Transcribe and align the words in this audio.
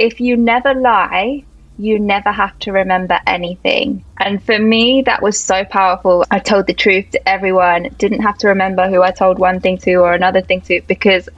if 0.00 0.18
you 0.18 0.36
never 0.36 0.72
lie, 0.74 1.44
you 1.78 1.98
never 1.98 2.32
have 2.32 2.58
to 2.60 2.72
remember 2.72 3.18
anything. 3.26 4.04
And 4.16 4.42
for 4.42 4.58
me, 4.58 5.02
that 5.02 5.22
was 5.22 5.38
so 5.38 5.64
powerful. 5.64 6.24
I 6.30 6.38
told 6.38 6.66
the 6.66 6.74
truth 6.74 7.10
to 7.12 7.28
everyone, 7.28 7.88
didn't 7.98 8.22
have 8.22 8.38
to 8.38 8.48
remember 8.48 8.88
who 8.88 9.02
I 9.02 9.10
told 9.10 9.38
one 9.38 9.60
thing 9.60 9.76
to 9.78 9.94
or 9.96 10.14
another 10.14 10.40
thing 10.40 10.62
to 10.62 10.80
because 10.86 11.28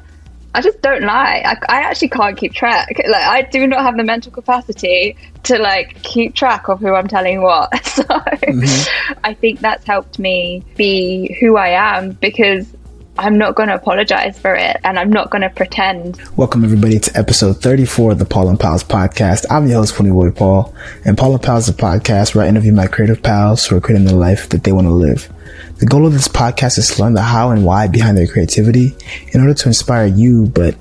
I 0.55 0.61
just 0.61 0.81
don't 0.81 1.03
lie. 1.03 1.43
I, 1.45 1.57
I, 1.69 1.81
actually 1.83 2.11
can't 2.11 2.37
keep 2.37 2.53
track. 2.53 3.01
Like 3.09 3.25
I 3.25 3.43
do 3.43 3.67
not 3.67 3.83
have 3.83 3.97
the 3.97 4.05
mental 4.05 4.31
capacity 4.31 5.17
to 5.45 5.59
like 5.59 6.03
keep 6.03 6.35
track 6.35 6.69
of 6.69 6.81
who 6.81 6.95
I'm 6.95 7.09
telling 7.09 7.43
what. 7.43 7.71
So 7.93 8.05
mm-hmm. 8.05 9.19
I 9.25 9.35
think 9.35 9.61
that's 9.61 9.85
helped 9.85 10.19
me 10.19 10.63
be 10.77 11.37
who 11.41 11.57
I 11.57 11.69
am 11.69 12.13
because 12.13 12.75
I'm 13.19 13.37
not 13.37 13.55
going 13.55 13.69
to 13.69 13.75
apologize 13.75 14.39
for 14.39 14.55
it 14.55 14.79
and 14.85 14.99
I'm 14.99 15.11
not 15.11 15.31
going 15.31 15.43
to 15.43 15.51
pretend. 15.51 16.21
Welcome, 16.37 16.65
everybody, 16.65 16.99
to 16.99 17.19
episode 17.19 17.61
34 17.61 18.13
of 18.13 18.19
the 18.19 18.25
Paul 18.25 18.49
and 18.49 18.59
Pals 18.59 18.83
podcast. 18.83 19.45
I'm 19.51 19.67
your 19.67 19.81
host, 19.81 19.95
Funny 19.95 20.11
Boy 20.11 20.31
Paul, 20.31 20.75
and 21.05 21.17
Paul 21.19 21.35
and 21.35 21.43
Pals 21.43 21.69
is 21.69 21.75
a 21.75 21.79
podcast 21.79 22.35
where 22.35 22.47
I 22.47 22.49
interview 22.49 22.73
my 22.73 22.87
creative 22.87 23.23
pals 23.23 23.67
who 23.67 23.77
are 23.77 23.83
creating 23.83 24.07
the 24.07 24.17
life 24.17 24.49
that 24.49 24.65
they 24.65 24.73
want 24.73 24.87
to 24.87 24.93
live. 24.93 25.31
The 25.77 25.87
goal 25.87 26.07
of 26.07 26.15
this 26.15 26.27
podcast 26.27 26.79
is 26.79 26.89
to 26.89 27.03
learn 27.03 27.13
the 27.13 27.21
how 27.21 27.51
and 27.51 27.67
why 27.67 27.87
behind 27.87 28.17
their 28.17 28.27
creativity 28.27 28.97
in 29.29 29.43
order 29.43 29.55
to 29.55 29.69
inspire 29.69 30.07
you, 30.07 30.47
but 30.47 30.75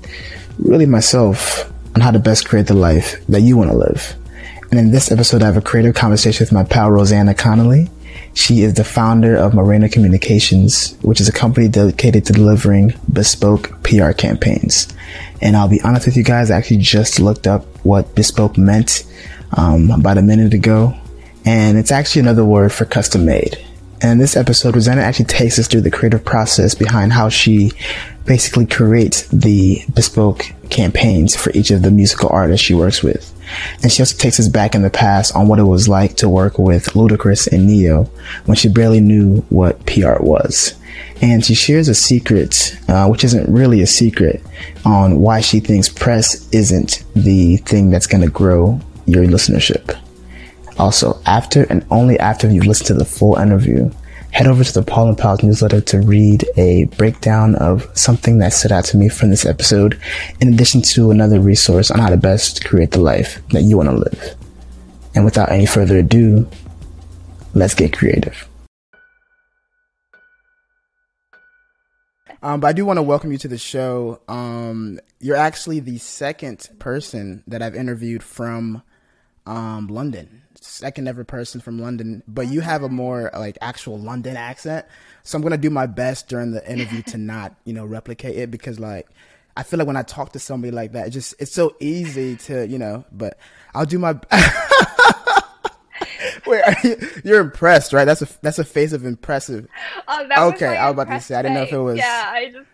really 0.58 0.86
myself, 0.86 1.70
on 1.94 2.00
how 2.00 2.10
to 2.12 2.18
best 2.18 2.48
create 2.48 2.66
the 2.66 2.74
life 2.74 3.24
that 3.26 3.42
you 3.42 3.58
want 3.58 3.70
to 3.70 3.76
live. 3.76 4.16
And 4.70 4.80
in 4.80 4.90
this 4.90 5.12
episode, 5.12 5.42
I 5.42 5.46
have 5.46 5.58
a 5.58 5.60
creative 5.60 5.94
conversation 5.94 6.44
with 6.44 6.52
my 6.52 6.64
pal, 6.64 6.90
Rosanna 6.90 7.34
Connolly. 7.34 7.90
She 8.34 8.62
is 8.62 8.74
the 8.74 8.84
founder 8.84 9.36
of 9.36 9.54
Morena 9.54 9.88
Communications, 9.88 10.96
which 11.02 11.20
is 11.20 11.28
a 11.28 11.32
company 11.32 11.68
dedicated 11.68 12.24
to 12.26 12.32
delivering 12.32 12.94
bespoke 13.12 13.82
PR 13.82 14.12
campaigns. 14.12 14.88
And 15.42 15.56
I'll 15.56 15.68
be 15.68 15.82
honest 15.82 16.06
with 16.06 16.16
you 16.16 16.24
guys, 16.24 16.50
I 16.50 16.56
actually 16.56 16.78
just 16.78 17.20
looked 17.20 17.46
up 17.46 17.64
what 17.84 18.14
bespoke 18.14 18.56
meant 18.56 19.04
um, 19.56 19.90
about 19.90 20.18
a 20.18 20.22
minute 20.22 20.54
ago. 20.54 20.94
And 21.44 21.76
it's 21.76 21.90
actually 21.90 22.20
another 22.20 22.44
word 22.44 22.72
for 22.72 22.84
custom 22.84 23.26
made. 23.26 23.58
And 24.00 24.12
in 24.12 24.18
this 24.18 24.36
episode, 24.36 24.74
Rosanna 24.74 25.02
actually 25.02 25.26
takes 25.26 25.58
us 25.58 25.68
through 25.68 25.82
the 25.82 25.90
creative 25.90 26.24
process 26.24 26.74
behind 26.74 27.12
how 27.12 27.28
she 27.28 27.72
basically 28.24 28.66
creates 28.66 29.28
the 29.28 29.84
bespoke 29.94 30.44
campaigns 30.70 31.36
for 31.36 31.50
each 31.52 31.70
of 31.70 31.82
the 31.82 31.90
musical 31.90 32.28
artists 32.30 32.64
she 32.64 32.74
works 32.74 33.02
with. 33.02 33.31
And 33.82 33.92
she 33.92 34.02
also 34.02 34.16
takes 34.16 34.38
us 34.40 34.48
back 34.48 34.74
in 34.74 34.82
the 34.82 34.90
past 34.90 35.34
on 35.34 35.48
what 35.48 35.58
it 35.58 35.64
was 35.64 35.88
like 35.88 36.16
to 36.16 36.28
work 36.28 36.58
with 36.58 36.94
Ludacris 36.94 37.50
and 37.52 37.66
Ne-Yo 37.66 38.04
when 38.46 38.56
she 38.56 38.68
barely 38.68 39.00
knew 39.00 39.40
what 39.48 39.84
PR 39.86 40.22
was. 40.22 40.74
And 41.20 41.44
she 41.44 41.54
shares 41.54 41.88
a 41.88 41.94
secret, 41.94 42.76
uh, 42.88 43.08
which 43.08 43.24
isn't 43.24 43.52
really 43.52 43.80
a 43.80 43.86
secret, 43.86 44.42
on 44.84 45.20
why 45.20 45.40
she 45.40 45.60
thinks 45.60 45.88
press 45.88 46.48
isn't 46.52 47.04
the 47.14 47.58
thing 47.58 47.90
that's 47.90 48.06
going 48.06 48.22
to 48.22 48.30
grow 48.30 48.80
your 49.06 49.24
listenership. 49.24 49.98
Also, 50.78 51.20
after 51.26 51.64
and 51.64 51.84
only 51.90 52.18
after 52.18 52.48
you've 52.50 52.66
listened 52.66 52.88
to 52.88 52.94
the 52.94 53.04
full 53.04 53.36
interview, 53.36 53.90
head 54.32 54.46
over 54.46 54.64
to 54.64 54.72
the 54.72 54.82
Paul 54.82 55.08
and 55.08 55.18
Pals 55.18 55.42
newsletter 55.42 55.80
to 55.82 56.00
read 56.00 56.46
a 56.56 56.84
breakdown 56.96 57.54
of 57.56 57.86
something 57.96 58.38
that 58.38 58.54
stood 58.54 58.72
out 58.72 58.84
to 58.86 58.96
me 58.96 59.08
from 59.08 59.30
this 59.30 59.44
episode, 59.44 60.00
in 60.40 60.52
addition 60.52 60.80
to 60.82 61.10
another 61.10 61.38
resource 61.38 61.90
on 61.90 62.00
how 62.00 62.08
to 62.08 62.16
best 62.16 62.64
create 62.64 62.92
the 62.92 63.00
life 63.00 63.40
that 63.48 63.62
you 63.62 63.76
want 63.76 63.90
to 63.90 63.96
live. 63.96 64.34
And 65.14 65.26
without 65.26 65.52
any 65.52 65.66
further 65.66 65.98
ado, 65.98 66.48
let's 67.54 67.74
get 67.74 67.92
creative. 67.92 68.48
Um, 72.42 72.58
but 72.60 72.68
I 72.68 72.72
do 72.72 72.84
want 72.86 72.96
to 72.96 73.02
welcome 73.02 73.30
you 73.30 73.38
to 73.38 73.48
the 73.48 73.58
show. 73.58 74.20
Um, 74.26 74.98
you're 75.20 75.36
actually 75.36 75.80
the 75.80 75.98
second 75.98 76.68
person 76.78 77.44
that 77.46 77.62
I've 77.62 77.76
interviewed 77.76 78.22
from 78.22 78.82
um, 79.46 79.86
London 79.88 80.41
second 80.72 81.06
ever 81.06 81.24
person 81.24 81.60
from 81.60 81.78
London, 81.78 82.22
but 82.26 82.48
you 82.48 82.60
have 82.60 82.82
a 82.82 82.88
more 82.88 83.30
like 83.34 83.58
actual 83.60 83.98
London 83.98 84.36
accent. 84.36 84.86
So 85.22 85.36
I'm 85.36 85.42
gonna 85.42 85.58
do 85.58 85.70
my 85.70 85.86
best 85.86 86.28
during 86.28 86.52
the 86.52 86.70
interview 86.70 87.02
to 87.02 87.18
not, 87.18 87.54
you 87.64 87.72
know, 87.72 87.84
replicate 87.84 88.36
it 88.36 88.50
because 88.50 88.80
like 88.80 89.08
I 89.56 89.62
feel 89.62 89.78
like 89.78 89.86
when 89.86 89.96
I 89.96 90.02
talk 90.02 90.32
to 90.32 90.38
somebody 90.38 90.70
like 90.70 90.92
that, 90.92 91.08
it 91.08 91.10
just 91.10 91.34
it's 91.38 91.52
so 91.52 91.76
easy 91.80 92.36
to, 92.36 92.66
you 92.66 92.78
know, 92.78 93.04
but 93.12 93.38
I'll 93.74 93.86
do 93.86 93.98
my 93.98 94.18
Wait, 96.46 96.62
you, 96.82 96.96
you're 97.24 97.40
impressed, 97.40 97.92
right? 97.92 98.04
That's 98.04 98.22
a 98.22 98.28
that's 98.40 98.58
a 98.58 98.64
face 98.64 98.92
of 98.92 99.04
impressive. 99.04 99.68
Oh, 100.08 100.48
okay, 100.50 100.76
I 100.76 100.90
was 100.90 100.94
about 100.94 101.12
to 101.12 101.20
say. 101.20 101.34
I 101.34 101.42
didn't 101.42 101.54
know 101.54 101.62
if 101.62 101.72
it 101.72 101.78
was. 101.78 101.98
Yeah, 101.98 102.30
I 102.32 102.50
just 102.50 102.66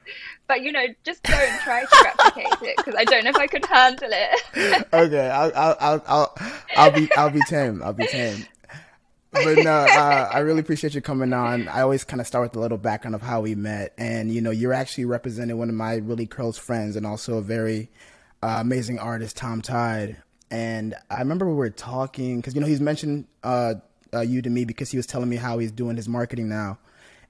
but 0.49 0.63
you 0.63 0.73
know, 0.73 0.87
just 1.05 1.23
don't 1.23 1.61
try 1.61 1.83
to 1.83 2.05
replicate 2.05 2.69
it 2.71 2.77
because 2.79 2.95
I 2.97 3.05
don't 3.05 3.23
know 3.23 3.31
if 3.31 3.37
I 3.37 3.47
could 3.47 3.65
handle 3.67 4.11
it. 4.11 4.89
okay, 4.93 5.29
I'll, 5.29 5.53
I'll, 5.55 6.03
I'll, 6.07 6.39
I'll, 6.77 6.91
be, 6.91 7.13
I'll 7.15 7.31
be 7.31 7.43
tame. 7.43 7.83
I'll 7.83 7.93
be 7.93 8.07
tame. 8.07 8.47
But 9.31 9.59
no, 9.59 9.71
uh, 9.71 10.31
I 10.33 10.39
really 10.39 10.61
appreciate 10.61 10.95
you 10.95 11.03
coming 11.03 11.35
on. 11.35 11.69
I 11.69 11.83
always 11.83 12.03
kind 12.03 12.21
of 12.21 12.27
start 12.27 12.45
with 12.45 12.57
a 12.57 12.61
little 12.61 12.79
background 12.79 13.15
of 13.15 13.21
how 13.21 13.43
we 13.43 13.55
met, 13.55 13.93
and 13.99 14.33
you 14.33 14.41
know, 14.41 14.51
you're 14.51 14.73
actually 14.73 15.05
representing 15.05 15.59
one 15.59 15.69
of 15.69 15.75
my 15.75 15.97
really 15.97 16.27
close 16.27 16.57
friends 16.57 16.97
and 16.97 17.07
also 17.07 17.37
a 17.37 17.43
very 17.43 17.91
uh, 18.43 18.57
amazing 18.59 18.99
artist, 18.99 19.37
Tom 19.37 19.61
Tide. 19.61 20.17
And 20.51 20.95
I 21.11 21.19
remember 21.19 21.47
we 21.47 21.55
were 21.55 21.69
talking 21.69 22.37
because 22.41 22.55
you 22.55 22.63
know 22.63 22.67
he's 22.67 22.81
mentioned 22.81 23.27
uh, 23.45 23.75
uh, 24.15 24.21
you 24.21 24.41
to 24.41 24.49
me 24.49 24.65
because 24.65 24.91
he 24.91 24.97
was 24.97 25.07
telling 25.07 25.29
me 25.29 25.37
how 25.37 25.59
he's 25.59 25.73
doing 25.73 25.97
his 25.97 26.09
marketing 26.09 26.49
now 26.49 26.79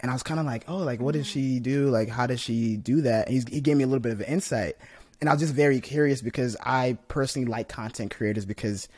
and 0.01 0.11
I 0.11 0.15
was 0.15 0.23
kind 0.23 0.39
of 0.39 0.47
like, 0.47 0.65
oh, 0.69 0.79
like 0.79 1.01
what 1.01 1.15
did 1.15 1.27
she 1.27 1.61
do? 1.61 1.89
Like 1.91 2.09
how 2.09 2.27
did 2.27 2.41
she 2.41 2.77
do 2.77 3.03
that? 3.03 3.29
And 3.29 3.49
he 3.49 3.61
gave 3.61 3.77
me 3.77 3.85
a 3.85 3.87
little 3.87 4.01
bit 4.01 4.13
of 4.13 4.23
insight, 4.23 4.77
and 5.21 5.29
I 5.29 5.33
was 5.33 5.43
just 5.43 5.55
very 5.55 5.81
curious 5.81 6.23
because 6.23 6.57
I 6.61 6.99
personally 7.09 7.49
like 7.49 7.69
content 7.69 8.15
creators 8.15 8.45
because 8.45 8.89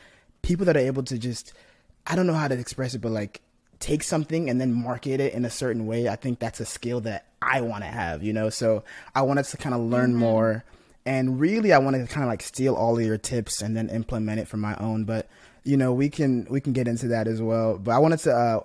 people 0.41 0.65
that 0.65 0.75
are 0.77 0.81
able 0.81 1.03
to 1.03 1.17
just 1.17 1.53
I 2.07 2.15
don't 2.15 2.27
know 2.27 2.33
how 2.33 2.47
to 2.47 2.57
express 2.57 2.93
it, 2.93 3.01
but 3.01 3.11
like 3.11 3.41
take 3.79 4.03
something 4.03 4.49
and 4.49 4.61
then 4.61 4.73
market 4.73 5.19
it 5.19 5.33
in 5.33 5.43
a 5.43 5.49
certain 5.49 5.87
way. 5.87 6.07
I 6.07 6.15
think 6.15 6.39
that's 6.39 6.59
a 6.59 6.65
skill 6.65 7.01
that 7.01 7.25
I 7.41 7.61
want 7.61 7.83
to 7.83 7.89
have, 7.89 8.23
you 8.23 8.31
know. 8.31 8.49
So 8.49 8.83
I 9.13 9.23
wanted 9.23 9.45
to 9.45 9.57
kind 9.57 9.75
of 9.75 9.81
learn 9.81 10.11
mm-hmm. 10.11 10.19
more, 10.19 10.63
and 11.05 11.39
really 11.39 11.73
I 11.73 11.79
wanted 11.79 12.07
to 12.07 12.13
kind 12.13 12.23
of 12.23 12.29
like 12.29 12.43
steal 12.43 12.75
all 12.75 12.97
of 12.97 13.05
your 13.05 13.17
tips 13.17 13.61
and 13.61 13.75
then 13.75 13.89
implement 13.89 14.39
it 14.39 14.47
for 14.47 14.57
my 14.57 14.75
own. 14.75 15.03
But 15.03 15.27
you 15.63 15.77
know, 15.77 15.93
we 15.93 16.09
can 16.09 16.45
we 16.49 16.61
can 16.61 16.73
get 16.73 16.87
into 16.87 17.09
that 17.09 17.27
as 17.27 17.41
well. 17.41 17.77
But 17.77 17.91
I 17.91 17.97
wanted 17.97 18.19
to 18.19 18.33
uh, 18.33 18.59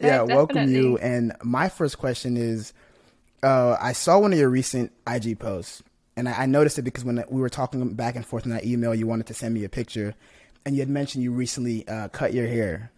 yeah, 0.00 0.22
welcome 0.22 0.68
you. 0.68 0.98
And 0.98 1.34
my 1.42 1.68
first 1.68 1.98
question 1.98 2.36
is, 2.36 2.72
uh, 3.42 3.76
I 3.80 3.92
saw 3.92 4.18
one 4.18 4.32
of 4.32 4.38
your 4.38 4.48
recent 4.48 4.92
IG 5.06 5.38
posts, 5.38 5.82
and 6.16 6.28
I, 6.28 6.42
I, 6.42 6.46
noticed 6.46 6.78
it 6.78 6.82
because 6.82 7.04
when 7.04 7.24
we 7.28 7.40
were 7.40 7.48
talking 7.48 7.94
back 7.94 8.16
and 8.16 8.24
forth 8.24 8.44
in 8.44 8.50
that 8.50 8.64
email, 8.64 8.94
you 8.94 9.06
wanted 9.06 9.26
to 9.28 9.34
send 9.34 9.54
me 9.54 9.64
a 9.64 9.68
picture, 9.68 10.14
and 10.64 10.74
you 10.74 10.82
had 10.82 10.90
mentioned 10.90 11.24
you 11.24 11.32
recently 11.32 11.86
uh, 11.88 12.08
cut 12.08 12.34
your 12.34 12.46
hair. 12.46 12.90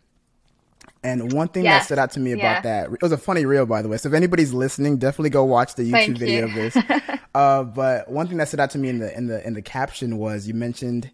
And 1.05 1.33
one 1.33 1.49
thing 1.49 1.65
that 1.65 1.85
stood 1.85 1.99
out 1.99 2.13
to 2.13 2.21
me 2.21 2.33
about 2.33 2.63
that, 2.63 2.93
it 2.93 3.03
was 3.03 3.13
a 3.13 3.19
funny 3.19 3.45
reel, 3.45 3.67
by 3.67 3.83
the 3.83 3.89
way. 3.89 3.97
So 3.97 4.09
if 4.09 4.15
anybody's 4.15 4.53
listening, 4.53 4.99
definitely 4.99 5.31
go 5.31 5.45
watch 5.45 5.75
the 5.75 5.83
YouTube 5.83 6.19
video 6.19 6.45
of 6.45 6.55
this. 6.55 6.77
uh, 7.35 7.65
but 7.65 8.09
one 8.09 8.29
thing 8.29 8.39
that 8.39 8.49
stood 8.49 8.61
out 8.61 8.71
to 8.71 8.79
me 8.79 8.89
in 8.89 8.99
the 9.01 9.17
in 9.17 9.27
the 9.27 9.45
in 9.45 9.55
the 9.55 9.63
caption 9.63 10.19
was 10.19 10.47
you 10.47 10.55
mentioned 10.55 11.11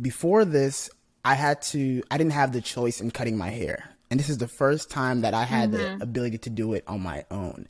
before 0.00 0.44
this, 0.44 0.90
I 1.24 1.34
had 1.34 1.62
to, 1.62 2.02
I 2.10 2.18
didn't 2.18 2.32
have 2.32 2.52
the 2.52 2.60
choice 2.60 3.00
in 3.00 3.10
cutting 3.10 3.38
my 3.38 3.48
hair 3.48 3.93
and 4.14 4.20
this 4.20 4.28
is 4.28 4.38
the 4.38 4.46
first 4.46 4.90
time 4.90 5.22
that 5.22 5.34
I 5.34 5.42
had 5.42 5.72
mm-hmm. 5.72 5.98
the 5.98 6.04
ability 6.04 6.38
to 6.38 6.48
do 6.48 6.72
it 6.74 6.84
on 6.86 7.00
my 7.00 7.24
own. 7.32 7.66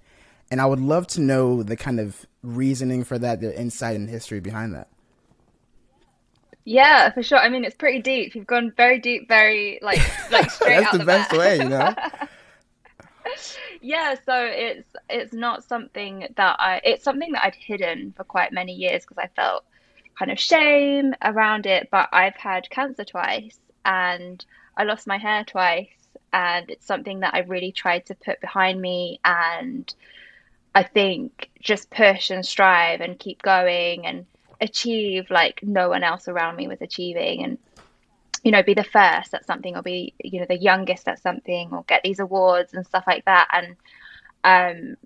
And 0.50 0.60
I 0.60 0.66
would 0.66 0.78
love 0.78 1.06
to 1.06 1.22
know 1.22 1.62
the 1.62 1.74
kind 1.74 1.98
of 1.98 2.26
reasoning 2.42 3.02
for 3.02 3.18
that, 3.18 3.40
the 3.40 3.58
insight 3.58 3.96
and 3.96 4.10
history 4.10 4.40
behind 4.40 4.74
that. 4.74 4.88
Yeah, 6.66 7.10
for 7.12 7.22
sure. 7.22 7.38
I 7.38 7.48
mean, 7.48 7.64
it's 7.64 7.74
pretty 7.74 8.02
deep. 8.02 8.34
You've 8.34 8.46
gone 8.46 8.74
very 8.76 8.98
deep, 8.98 9.26
very 9.26 9.78
like 9.80 10.02
like 10.30 10.50
straight. 10.50 10.80
That's 10.80 10.92
the, 10.92 10.98
the 10.98 11.06
best 11.06 11.32
way, 11.32 11.56
you 11.56 11.68
know. 11.70 11.94
yeah, 13.80 14.14
so 14.26 14.34
it's 14.36 14.86
it's 15.08 15.32
not 15.32 15.64
something 15.64 16.28
that 16.36 16.56
I 16.60 16.82
it's 16.84 17.04
something 17.04 17.32
that 17.32 17.42
I'd 17.42 17.54
hidden 17.54 18.12
for 18.14 18.24
quite 18.24 18.52
many 18.52 18.74
years 18.74 19.06
because 19.06 19.16
I 19.16 19.28
felt 19.34 19.64
kind 20.18 20.30
of 20.30 20.38
shame 20.38 21.14
around 21.22 21.64
it. 21.64 21.88
But 21.90 22.10
I've 22.12 22.36
had 22.36 22.68
cancer 22.68 23.04
twice, 23.04 23.58
and 23.86 24.44
I 24.76 24.84
lost 24.84 25.06
my 25.06 25.16
hair 25.16 25.42
twice, 25.44 25.88
and 26.34 26.68
it's 26.68 26.84
something 26.84 27.20
that 27.20 27.32
I 27.32 27.40
really 27.40 27.70
tried 27.70 28.06
to 28.06 28.16
put 28.16 28.40
behind 28.40 28.82
me 28.82 29.20
and 29.24 29.94
I 30.74 30.82
think 30.82 31.48
just 31.60 31.90
push 31.90 32.30
and 32.30 32.44
strive 32.44 33.00
and 33.00 33.16
keep 33.16 33.40
going 33.40 34.04
and 34.04 34.26
achieve 34.60 35.30
like 35.30 35.60
no 35.62 35.88
one 35.88 36.02
else 36.02 36.26
around 36.26 36.56
me 36.56 36.66
was 36.66 36.82
achieving 36.82 37.44
and 37.44 37.58
you 38.42 38.50
know 38.50 38.64
be 38.64 38.74
the 38.74 38.82
first 38.82 39.32
at 39.32 39.46
something 39.46 39.76
or 39.76 39.82
be 39.82 40.12
you 40.22 40.40
know 40.40 40.46
the 40.48 40.56
youngest 40.56 41.06
at 41.06 41.22
something 41.22 41.70
or 41.72 41.84
get 41.86 42.02
these 42.02 42.18
awards 42.18 42.74
and 42.74 42.84
stuff 42.84 43.04
like 43.06 43.24
that 43.26 43.48
and 43.52 43.76
um 44.42 44.96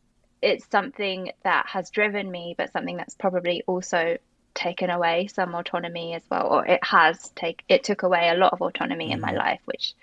it's 0.41 0.67
something 0.71 1.31
that 1.45 1.67
has 1.67 1.91
driven 1.91 2.31
me 2.31 2.55
but 2.57 2.73
something 2.73 2.97
that's 2.97 3.15
probably 3.15 3.63
also 3.67 4.17
taken 4.55 4.89
away 4.89 5.27
some 5.27 5.55
autonomy 5.55 6.15
as 6.15 6.23
well 6.31 6.47
or 6.47 6.67
it 6.67 6.83
has 6.83 7.31
take 7.37 7.63
it 7.69 7.85
took 7.85 8.03
away 8.03 8.31
a 8.31 8.37
lot 8.37 8.53
of 8.53 8.63
autonomy 8.63 9.07
mm-hmm. 9.07 9.15
in 9.15 9.21
my 9.21 9.29
mm-hmm. 9.29 9.39
life 9.39 9.61
which 9.67 9.95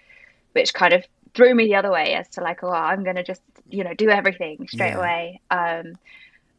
which 0.55 0.73
kind 0.73 0.93
of 0.93 1.05
threw 1.35 1.53
me 1.53 1.65
the 1.65 1.75
other 1.75 1.91
way 1.91 2.13
as 2.13 2.27
to 2.29 2.41
like, 2.41 2.63
oh, 2.63 2.69
I'm 2.69 3.03
going 3.03 3.17
to 3.17 3.23
just, 3.23 3.41
you 3.69 3.83
know, 3.83 3.93
do 3.93 4.09
everything 4.09 4.67
straight 4.67 4.91
yeah. 4.91 4.97
away. 4.97 5.41
Um, 5.51 5.95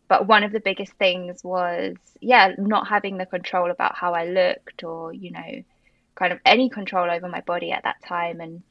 but 0.08 0.26
one 0.26 0.44
of 0.44 0.52
the 0.52 0.60
biggest 0.60 0.92
things 0.92 1.42
was, 1.42 1.96
yeah, 2.20 2.52
not 2.58 2.86
having 2.86 3.16
the 3.16 3.26
control 3.26 3.70
about 3.70 3.96
how 3.96 4.14
I 4.14 4.26
looked 4.26 4.84
or, 4.84 5.12
you 5.12 5.32
know, 5.32 5.64
kind 6.14 6.32
of 6.32 6.38
any 6.44 6.70
control 6.70 7.10
over 7.10 7.28
my 7.28 7.40
body 7.40 7.72
at 7.72 7.82
that 7.82 7.96
time. 8.06 8.40
And 8.40 8.62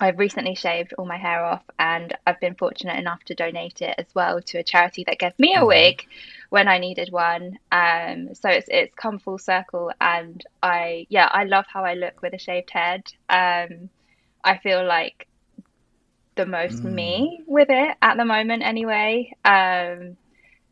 I've 0.00 0.18
recently 0.18 0.54
shaved 0.54 0.92
all 0.94 1.06
my 1.06 1.16
hair 1.16 1.44
off 1.44 1.62
and 1.78 2.16
I've 2.26 2.40
been 2.40 2.54
fortunate 2.54 2.98
enough 2.98 3.22
to 3.24 3.34
donate 3.34 3.82
it 3.82 3.94
as 3.98 4.06
well 4.14 4.40
to 4.42 4.58
a 4.58 4.62
charity 4.62 5.04
that 5.04 5.18
gave 5.18 5.38
me 5.38 5.54
a 5.54 5.58
mm-hmm. 5.58 5.66
wig 5.66 6.06
when 6.50 6.68
I 6.68 6.78
needed 6.78 7.10
one. 7.10 7.58
Um, 7.72 8.34
so 8.34 8.48
it's 8.48 8.68
it's 8.68 8.94
come 8.94 9.18
full 9.18 9.38
circle 9.38 9.92
and 10.00 10.44
I 10.62 11.06
yeah, 11.08 11.28
I 11.30 11.44
love 11.44 11.64
how 11.68 11.84
I 11.84 11.94
look 11.94 12.22
with 12.22 12.34
a 12.34 12.38
shaved 12.38 12.70
head. 12.70 13.04
Um, 13.28 13.88
I 14.44 14.58
feel 14.58 14.84
like 14.86 15.26
the 16.36 16.46
most 16.46 16.82
mm. 16.82 16.92
me 16.92 17.42
with 17.46 17.68
it 17.70 17.96
at 18.02 18.16
the 18.16 18.24
moment 18.24 18.62
anyway. 18.62 19.32
Um, 19.44 20.16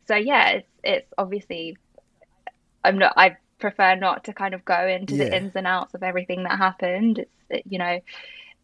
so 0.07 0.15
yeah, 0.15 0.49
it's 0.49 0.67
it's 0.83 1.13
obviously 1.17 1.77
I'm 2.83 2.97
not 2.97 3.13
I 3.17 3.37
prefer 3.59 3.95
not 3.95 4.25
to 4.25 4.33
kind 4.33 4.53
of 4.53 4.65
go 4.65 4.87
into 4.87 5.15
yeah. 5.15 5.25
the 5.25 5.37
ins 5.37 5.55
and 5.55 5.67
outs 5.67 5.93
of 5.93 6.03
everything 6.03 6.43
that 6.43 6.57
happened. 6.57 7.19
It's 7.19 7.31
it, 7.49 7.63
you 7.69 7.79
know, 7.79 7.99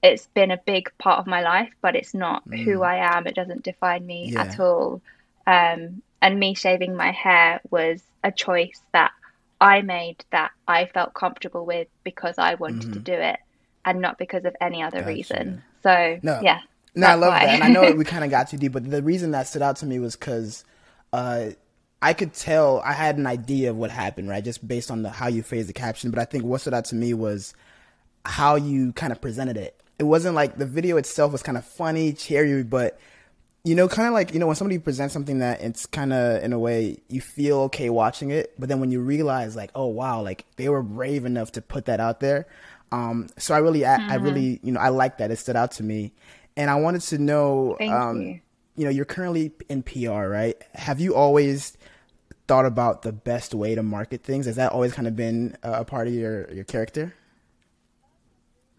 it's 0.04 0.28
been 0.28 0.52
a 0.52 0.58
big 0.58 0.92
part 0.98 1.20
of 1.20 1.28
my 1.28 1.42
life, 1.42 1.72
but 1.82 1.96
it's 1.96 2.14
not 2.14 2.48
mm. 2.48 2.64
who 2.64 2.84
I 2.84 3.18
am. 3.18 3.28
It 3.28 3.36
doesn't 3.36 3.64
define 3.64 4.06
me 4.06 4.32
yeah. 4.34 4.42
at 4.42 4.60
all. 4.60 5.02
Um, 5.48 6.02
and 6.22 6.40
me 6.40 6.54
shaving 6.54 6.96
my 6.96 7.12
hair 7.12 7.62
was 7.72 8.02
a 8.24 8.32
choice 8.32 8.82
that 8.92 9.12
I 9.62 9.82
made 9.82 10.24
that 10.32 10.52
I 10.68 10.86
felt 10.86 11.14
comfortable 11.14 11.66
with 11.66 11.88
because 12.04 12.36
I 12.38 12.56
wanted 12.56 12.82
mm-hmm. 12.82 12.94
to 12.94 13.00
do 13.00 13.14
it 13.14 13.40
and 13.86 14.02
not 14.02 14.18
because 14.18 14.46
of 14.46 14.56
any 14.62 14.82
other 14.84 15.00
gotcha. 15.00 15.10
reason. 15.10 15.64
So 15.84 16.20
no. 16.22 16.40
yeah. 16.42 16.60
No, 16.96 17.08
I 17.08 17.14
love 17.16 17.34
why. 17.34 17.46
that. 17.46 17.56
And 17.56 17.64
I 17.64 17.68
know 17.70 17.92
we 17.92 18.04
kind 18.06 18.24
of 18.24 18.32
got 18.32 18.50
too 18.50 18.58
deep, 18.58 18.72
but 18.72 18.90
the 18.90 19.02
reason 19.02 19.32
that 19.32 19.48
stood 19.48 19.62
out 19.62 19.78
to 19.78 19.86
me 19.86 20.00
was 20.00 20.16
because 20.16 20.66
uh, 21.14 21.50
I 22.02 22.14
could 22.14 22.34
tell 22.34 22.80
I 22.80 22.94
had 22.94 23.18
an 23.18 23.28
idea 23.28 23.70
of 23.70 23.78
what 23.78 23.92
happened, 23.92 24.30
right? 24.30 24.44
Just 24.44 24.68
based 24.68 24.92
on 24.92 25.04
the, 25.04 25.10
how 25.10 25.28
you 25.28 25.44
phrased 25.44 25.70
the 25.70 25.74
caption. 25.74 26.10
But 26.10 26.20
I 26.20 26.26
think 26.26 26.44
what 26.44 26.62
stood 26.62 26.74
out 26.74 26.86
to 26.86 26.96
me 26.96 27.14
was 27.14 27.54
how 28.26 28.56
you 28.56 28.94
kind 28.94 29.12
of 29.12 29.22
presented 29.22 29.58
it. 29.58 29.80
It 29.98 30.04
wasn't 30.04 30.36
like 30.36 30.58
the 30.58 30.66
video 30.66 30.98
itself 30.98 31.32
was 31.32 31.44
kind 31.44 31.58
of 31.58 31.66
funny, 31.66 32.14
cheery, 32.14 32.64
but 32.64 33.00
you 33.64 33.76
know, 33.76 33.88
kind 33.88 34.08
of 34.08 34.14
like 34.14 34.34
you 34.34 34.40
know 34.40 34.48
when 34.48 34.56
somebody 34.56 34.80
presents 34.80 35.14
something 35.14 35.40
that 35.40 35.62
it's 35.62 35.86
kind 35.86 36.14
of 36.14 36.44
in 36.44 36.54
a 36.54 36.60
way 36.60 36.98
you 37.08 37.22
feel 37.22 37.60
okay 37.62 37.90
watching 37.90 38.32
it, 38.32 38.54
but 38.58 38.70
then 38.70 38.80
when 38.80 38.92
you 38.92 39.02
realize 39.02 39.56
like, 39.56 39.72
oh 39.76 39.88
wow, 39.88 40.22
like 40.22 40.46
they 40.56 40.70
were 40.70 40.82
brave 40.82 41.26
enough 41.26 41.52
to 41.54 41.62
put 41.62 41.86
that 41.86 42.00
out 42.00 42.20
there. 42.20 42.48
Um, 42.92 43.28
so 43.38 43.54
I 43.54 43.60
really, 43.60 43.86
I, 43.86 43.98
mm-hmm. 43.98 44.12
I 44.12 44.16
really, 44.16 44.60
you 44.64 44.72
know, 44.72 44.80
I 44.80 44.90
like 44.90 45.18
that. 45.20 45.30
It 45.30 45.38
stood 45.38 45.56
out 45.56 45.72
to 45.74 45.84
me, 45.84 46.14
and 46.58 46.70
I 46.70 46.76
wanted 46.76 47.02
to 47.02 47.18
know, 47.18 47.78
um, 47.82 48.22
you. 48.22 48.42
you 48.76 48.86
know, 48.86 48.90
you're 48.90 49.06
currently 49.06 49.52
in 49.68 49.84
PR, 49.84 50.28
right? 50.28 50.56
Have 50.74 51.00
you 51.00 51.14
always 51.14 51.78
thought 52.48 52.66
about 52.66 53.04
the 53.04 53.12
best 53.12 53.54
way 53.54 53.76
to 53.76 53.84
market 53.84 54.24
things? 54.24 54.46
Has 54.48 54.56
that 54.56 54.72
always 54.72 54.94
kind 54.94 55.08
of 55.08 55.16
been 55.16 55.56
a 55.62 55.86
part 55.86 56.08
of 56.08 56.14
your 56.14 56.52
your 56.52 56.64
character? 56.64 57.14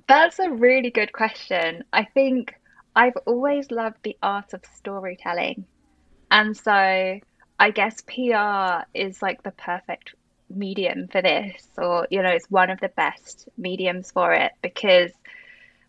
That's 0.09 0.41
a 0.41 0.51
really 0.51 0.91
good 0.91 1.13
question. 1.13 1.85
I 1.93 2.03
think 2.03 2.55
I've 2.95 3.17
always 3.27 3.71
loved 3.71 3.99
the 4.03 4.17
art 4.23 4.53
of 4.53 4.63
storytelling. 4.77 5.65
And 6.31 6.57
so 6.57 7.21
I 7.59 7.71
guess 7.71 8.01
PR 8.03 8.87
is 8.95 9.23
like 9.23 9.43
the 9.43 9.53
perfect 9.53 10.15
medium 10.49 11.09
for 11.09 11.23
this, 11.23 11.67
or, 11.79 12.07
you 12.11 12.23
know, 12.23 12.31
it's 12.31 12.51
one 12.51 12.71
of 12.71 12.81
the 12.81 12.89
best 12.89 13.49
mediums 13.57 14.11
for 14.11 14.33
it 14.33 14.53
because 14.63 15.13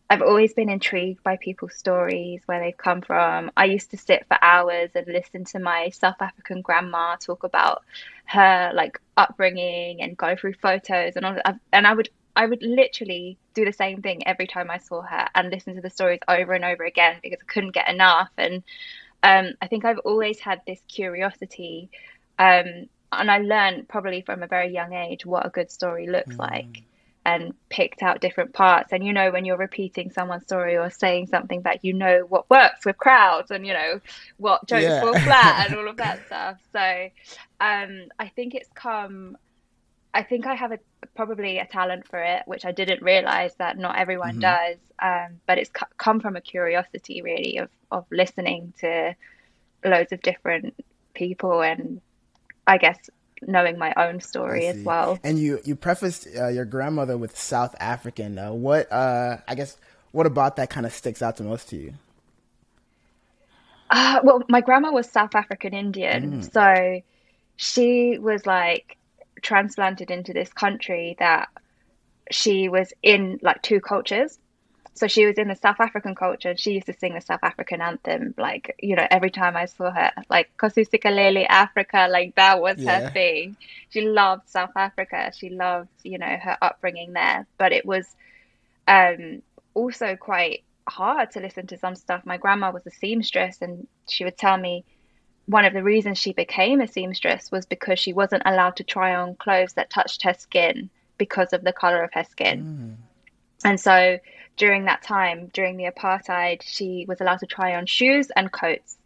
I've 0.10 0.22
always 0.22 0.54
been 0.54 0.70
intrigued 0.70 1.24
by 1.24 1.38
people's 1.38 1.76
stories, 1.76 2.42
where 2.46 2.60
they've 2.60 2.76
come 2.76 3.02
from. 3.02 3.50
I 3.56 3.64
used 3.66 3.92
to 3.92 3.98
sit 3.98 4.26
for 4.28 4.38
hours 4.42 4.90
and 4.94 5.08
listen 5.08 5.46
to 5.46 5.60
my 5.60 5.90
South 5.90 6.18
African 6.20 6.62
grandma 6.62 7.16
talk 7.16 7.46
about 7.46 7.84
her 8.26 8.72
like 8.74 9.00
upbringing 9.16 10.02
and 10.02 10.18
go 10.18 10.36
through 10.36 10.56
photos 10.56 11.16
and 11.16 11.26
all. 11.26 11.38
And 11.72 11.88
I 11.88 11.94
would 11.94 12.10
I 12.36 12.46
would 12.46 12.62
literally 12.62 13.38
do 13.54 13.66
the 13.66 13.74
same 13.74 14.02
thing 14.02 14.26
every 14.28 14.48
time 14.48 14.70
I 14.70 14.78
saw 14.78 15.02
her 15.02 15.28
and 15.36 15.50
listen 15.50 15.76
to 15.76 15.82
the 15.82 15.90
stories 15.90 16.20
over 16.28 16.54
and 16.54 16.64
over 16.64 16.84
again 16.84 17.18
because 17.22 17.40
I 17.42 17.52
couldn't 17.52 17.74
get 17.74 17.90
enough. 17.90 18.30
And 18.38 18.64
um, 19.24 19.54
I 19.62 19.68
think 19.68 19.86
I've 19.86 20.00
always 20.00 20.40
had 20.40 20.62
this 20.66 20.82
curiosity. 20.88 21.90
Um, 22.40 22.88
and 23.12 23.30
I 23.30 23.40
learned 23.40 23.90
probably 23.90 24.22
from 24.22 24.44
a 24.44 24.48
very 24.48 24.74
young 24.74 24.94
age 24.94 25.26
what 25.26 25.46
a 25.46 25.50
good 25.50 25.70
story 25.70 26.08
looks 26.08 26.36
mm. 26.36 26.40
like 26.40 26.84
and 27.26 27.54
picked 27.70 28.02
out 28.02 28.20
different 28.20 28.54
parts. 28.54 28.92
And 28.92 29.06
you 29.06 29.14
know, 29.14 29.32
when 29.32 29.46
you're 29.46 29.58
repeating 29.58 30.12
someone's 30.12 30.44
story 30.44 30.78
or 30.78 30.90
saying 30.90 31.28
something 31.28 31.62
that 31.64 31.86
you 31.86 31.94
know 31.94 32.26
what 32.28 32.50
works 32.50 32.86
with 32.86 32.98
crowds 32.98 33.52
and 33.52 33.66
you 33.66 33.74
know 33.74 34.02
what 34.38 34.66
jokes 34.68 34.84
yeah. 34.84 35.02
fall 35.02 35.14
flat 35.20 35.68
and 35.70 35.78
all 35.78 35.88
of 35.88 35.98
that 35.98 36.26
stuff. 36.26 36.58
So 36.72 37.10
um, 37.60 38.06
I 38.20 38.28
think 38.30 38.56
it's 38.56 38.70
come. 38.74 39.38
I 40.14 40.24
think 40.24 40.46
I 40.46 40.56
have 40.56 40.72
a 40.72 40.80
probably 41.16 41.60
a 41.60 41.66
talent 41.66 42.08
for 42.08 42.22
it, 42.22 42.44
which 42.46 42.66
I 42.66 42.72
didn't 42.72 43.02
realize 43.02 43.56
that 43.56 43.78
not 43.78 43.98
everyone 43.98 44.40
mm-hmm. 44.40 44.42
does. 44.42 44.78
Um, 45.00 45.40
but 45.48 45.58
it's 45.58 45.72
come 45.98 46.20
from 46.20 46.36
a 46.36 46.42
curiosity, 46.42 47.22
really, 47.22 47.58
of 47.58 47.70
of 47.92 48.06
listening 48.12 48.74
to 48.80 49.16
loads 49.84 50.12
of 50.12 50.22
different 50.22 50.76
people 51.14 51.62
and 51.62 52.02
I 52.68 52.78
guess 52.78 53.10
knowing 53.42 53.78
my 53.78 53.94
own 53.98 54.20
story 54.22 54.68
as 54.68 54.84
well. 54.84 55.20
And 55.24 55.40
you 55.40 55.60
you 55.64 55.76
prefaced 55.76 56.28
uh, 56.38 56.48
your 56.48 56.66
grandmother 56.66 57.18
with 57.18 57.38
South 57.38 57.76
African. 57.80 58.38
Uh, 58.38 58.52
what 58.52 58.92
uh, 58.92 59.38
I 59.48 59.56
guess 59.56 59.78
what 60.12 60.26
about 60.26 60.58
that 60.58 60.70
kind 60.70 60.86
of 60.86 60.94
sticks 60.94 61.22
out 61.22 61.38
the 61.38 61.44
most 61.44 61.70
to 61.70 61.78
you? 61.78 61.94
Uh, 63.90 64.20
well, 64.24 64.44
my 64.48 64.62
grandma 64.62 64.92
was 64.92 65.10
South 65.10 65.36
African 65.36 65.74
Indian, 65.74 66.42
mm. 66.42 66.54
so 66.54 67.02
she 67.58 68.18
was 68.18 68.46
like 68.46 68.98
transplanted 69.42 70.12
into 70.12 70.34
this 70.34 70.52
country 70.54 71.16
that 71.20 71.50
she 72.32 72.70
was 72.70 72.94
in 73.02 73.40
like 73.42 73.62
two 73.62 73.80
cultures. 73.80 74.38
So 74.94 75.08
she 75.08 75.26
was 75.26 75.38
in 75.38 75.48
the 75.48 75.56
South 75.56 75.80
African 75.80 76.16
culture 76.16 76.50
and 76.50 76.60
she 76.60 76.74
used 76.74 76.88
to 76.88 76.94
sing 76.94 77.14
the 77.14 77.22
South 77.22 77.40
African 77.44 77.82
anthem 77.82 78.34
like 78.38 78.76
you 78.80 78.96
know 78.96 79.08
every 79.10 79.32
time 79.32 79.56
I 79.56 79.66
saw 79.66 79.90
her 79.90 80.12
like 80.30 80.56
Nkosi 80.58 80.88
Sikelel' 80.88 81.46
Africa 81.48 82.08
like 82.10 82.36
that 82.36 82.62
was 82.62 82.78
yeah. 82.78 83.00
her 83.00 83.10
thing. 83.10 83.56
She 83.90 84.02
loved 84.02 84.50
South 84.50 84.76
Africa. 84.76 85.32
She 85.36 85.50
loved 85.50 85.90
you 86.04 86.18
know 86.18 86.38
her 86.42 86.58
upbringing 86.62 87.14
there. 87.14 87.48
But 87.58 87.72
it 87.72 87.86
was 87.86 88.06
um 88.88 89.42
also 89.74 90.18
quite 90.18 90.64
hard 90.88 91.32
to 91.32 91.40
listen 91.40 91.68
to 91.68 91.78
some 91.78 91.96
stuff. 91.96 92.26
My 92.26 92.38
grandma 92.38 92.72
was 92.72 92.86
a 92.86 92.92
seamstress 92.92 93.60
and 93.62 93.88
she 94.10 94.26
would 94.26 94.38
tell 94.38 94.58
me 94.58 94.84
one 95.52 95.66
of 95.66 95.74
the 95.74 95.84
reasons 95.84 96.18
she 96.18 96.34
became 96.34 96.82
a 96.82 96.88
seamstress 96.88 97.52
was 97.52 97.66
because 97.66 98.00
she 98.00 98.14
wasn't 98.14 98.44
allowed 98.46 98.76
to 98.78 98.84
try 98.84 99.16
on 99.16 99.36
clothes 99.36 99.74
that 99.74 99.90
touched 99.90 100.24
her 100.24 100.34
skin 100.34 100.90
because 101.18 101.54
of 101.54 101.64
the 101.64 101.74
color 101.74 102.04
of 102.04 102.14
her 102.14 102.24
skin 102.24 102.98
mm. 102.98 103.70
and 103.70 103.80
so 103.80 104.18
during 104.58 104.86
that 104.86 105.02
time, 105.02 105.50
during 105.54 105.78
the 105.78 105.90
apartheid, 105.90 106.62
she 106.62 107.06
was 107.08 107.22
allowed 107.22 107.40
to 107.40 107.48
try 107.48 107.76
on 107.76 107.86
shoes 107.86 108.30
and 108.36 108.52
coats. 108.52 108.98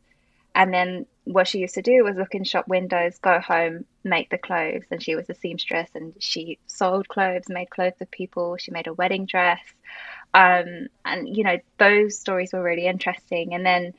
And 0.53 0.73
then 0.73 1.05
what 1.25 1.47
she 1.47 1.59
used 1.59 1.75
to 1.75 1.81
do 1.81 2.03
was 2.03 2.15
look 2.15 2.33
in 2.33 2.43
shop 2.43 2.67
windows, 2.67 3.17
go 3.19 3.39
home, 3.39 3.85
make 4.03 4.29
the 4.29 4.37
clothes. 4.37 4.83
And 4.91 5.01
she 5.01 5.15
was 5.15 5.29
a 5.29 5.33
seamstress 5.33 5.89
and 5.95 6.13
she 6.19 6.59
sold 6.67 7.07
clothes, 7.07 7.45
made 7.49 7.69
clothes 7.69 7.93
for 7.97 8.05
people. 8.05 8.57
She 8.57 8.71
made 8.71 8.87
a 8.87 8.93
wedding 8.93 9.25
dress. 9.25 9.61
Um, 10.33 10.87
and, 11.03 11.35
you 11.35 11.43
know, 11.43 11.57
those 11.77 12.19
stories 12.19 12.53
were 12.53 12.63
really 12.63 12.85
interesting. 12.85 13.53
And 13.53 13.65
then, 13.65 13.93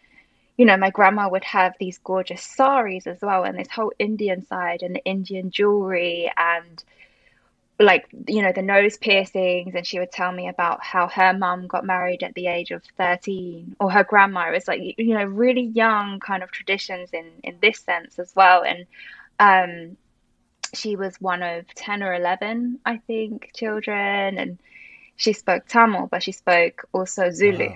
you 0.56 0.64
know, 0.64 0.76
my 0.76 0.90
grandma 0.90 1.28
would 1.28 1.44
have 1.44 1.74
these 1.78 1.98
gorgeous 1.98 2.42
saris 2.42 3.06
as 3.06 3.18
well, 3.20 3.44
and 3.44 3.58
this 3.58 3.70
whole 3.70 3.92
Indian 3.98 4.44
side 4.46 4.82
and 4.82 4.94
the 4.94 5.04
Indian 5.04 5.50
jewelry 5.50 6.30
and 6.36 6.82
like 7.78 8.08
you 8.26 8.40
know 8.40 8.52
the 8.52 8.62
nose 8.62 8.96
piercings. 8.96 9.74
And 9.74 9.86
she 9.86 9.98
would 9.98 10.10
tell 10.12 10.32
me 10.32 10.48
about 10.48 10.82
how 10.82 11.08
her 11.08 11.34
mum 11.34 11.66
got 11.66 11.84
married 11.84 12.22
at 12.22 12.34
the 12.34 12.46
age 12.46 12.70
of 12.70 12.82
13 12.96 13.76
or 13.78 13.90
her 13.90 14.04
grandma. 14.04 14.50
Was 14.50 14.66
like 14.66 14.80
you 14.96 15.14
know 15.14 15.24
really 15.24 15.62
young 15.64 16.20
kind 16.20 16.42
of 16.42 16.50
traditions 16.50 17.10
in 17.12 17.26
in 17.42 17.58
this 17.60 17.80
sense 17.80 18.18
as 18.18 18.32
well. 18.34 18.64
And 18.64 18.86
um 19.38 19.96
she 20.74 20.96
was 20.96 21.20
one 21.20 21.42
of 21.42 21.64
10 21.74 22.02
or 22.02 22.14
11 22.14 22.80
i 22.84 22.96
think 22.98 23.50
children. 23.54 24.38
And 24.38 24.58
she 25.16 25.32
spoke 25.32 25.66
tamil 25.66 26.08
but 26.10 26.22
she 26.22 26.32
spoke 26.32 26.86
also 26.92 27.30
zulu 27.30 27.74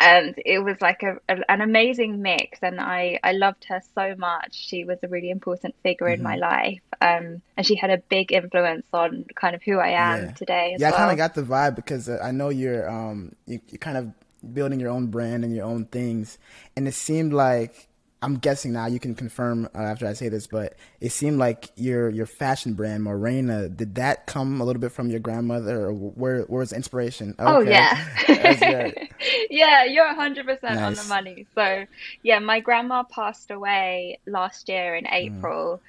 and 0.00 0.34
it 0.44 0.64
was 0.64 0.80
like 0.80 1.02
a, 1.02 1.18
a, 1.28 1.50
an 1.50 1.60
amazing 1.60 2.22
mix 2.22 2.58
and 2.62 2.80
I, 2.80 3.20
I 3.22 3.32
loved 3.32 3.66
her 3.68 3.82
so 3.94 4.14
much 4.16 4.54
she 4.54 4.84
was 4.84 4.98
a 5.02 5.08
really 5.08 5.30
important 5.30 5.74
figure 5.82 6.06
mm-hmm. 6.06 6.14
in 6.14 6.22
my 6.22 6.36
mm-hmm. 6.36 6.40
life 6.40 6.80
um, 7.00 7.42
and 7.56 7.66
she 7.66 7.76
had 7.76 7.90
a 7.90 7.98
big 7.98 8.32
influence 8.32 8.86
on 8.92 9.26
kind 9.34 9.54
of 9.54 9.62
who 9.62 9.78
i 9.78 9.90
am 9.90 10.24
yeah. 10.24 10.30
today 10.32 10.76
yeah 10.78 10.90
well. 10.90 10.94
i 10.94 10.96
kind 10.96 11.10
of 11.12 11.18
got 11.18 11.34
the 11.34 11.42
vibe 11.42 11.76
because 11.76 12.08
uh, 12.08 12.18
i 12.22 12.30
know 12.30 12.48
you're 12.48 12.88
um, 12.90 13.36
you, 13.46 13.60
you're 13.68 13.78
kind 13.78 13.98
of 13.98 14.12
building 14.54 14.80
your 14.80 14.90
own 14.90 15.08
brand 15.08 15.44
and 15.44 15.54
your 15.54 15.66
own 15.66 15.84
things 15.84 16.38
and 16.74 16.88
it 16.88 16.94
seemed 16.94 17.32
like 17.32 17.89
I'm 18.22 18.36
guessing 18.36 18.72
now 18.72 18.86
you 18.86 19.00
can 19.00 19.14
confirm 19.14 19.68
uh, 19.74 19.78
after 19.78 20.06
I 20.06 20.12
say 20.12 20.28
this, 20.28 20.46
but 20.46 20.74
it 21.00 21.10
seemed 21.10 21.38
like 21.38 21.70
your 21.76 22.10
your 22.10 22.26
fashion 22.26 22.74
brand 22.74 23.02
Morena 23.02 23.68
did 23.68 23.94
that 23.94 24.26
come 24.26 24.60
a 24.60 24.64
little 24.64 24.80
bit 24.80 24.92
from 24.92 25.08
your 25.08 25.20
grandmother, 25.20 25.86
or 25.86 25.92
where 25.92 26.44
was 26.48 26.72
inspiration? 26.72 27.34
Okay. 27.38 27.50
Oh 27.50 27.60
yeah, 27.60 27.98
yeah, 29.50 29.84
you're 29.84 30.06
100 30.06 30.46
nice. 30.46 30.58
percent 30.60 30.80
on 30.80 30.94
the 30.94 31.04
money. 31.04 31.46
So 31.54 31.86
yeah, 32.22 32.38
my 32.40 32.60
grandma 32.60 33.04
passed 33.04 33.50
away 33.50 34.18
last 34.26 34.68
year 34.68 34.94
in 34.96 35.04
mm. 35.04 35.12
April, 35.12 35.80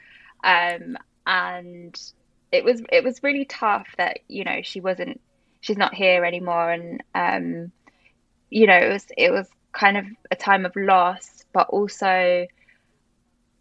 mm. 0.43 0.75
um, 0.75 0.97
and 1.27 2.01
it 2.51 2.63
was 2.63 2.81
it 2.91 3.03
was 3.03 3.23
really 3.23 3.45
tough 3.45 3.87
that 3.97 4.19
you 4.29 4.45
know 4.45 4.61
she 4.63 4.79
wasn't 4.79 5.19
she's 5.59 5.77
not 5.77 5.93
here 5.93 6.23
anymore, 6.23 6.71
and 6.71 7.03
um, 7.13 7.71
you 8.49 8.67
know 8.67 8.77
it 8.77 8.89
was 8.89 9.05
it 9.17 9.31
was 9.31 9.47
kind 9.73 9.97
of 9.97 10.05
a 10.29 10.35
time 10.35 10.65
of 10.65 10.75
loss, 10.75 11.40
but 11.53 11.69
also 11.69 12.47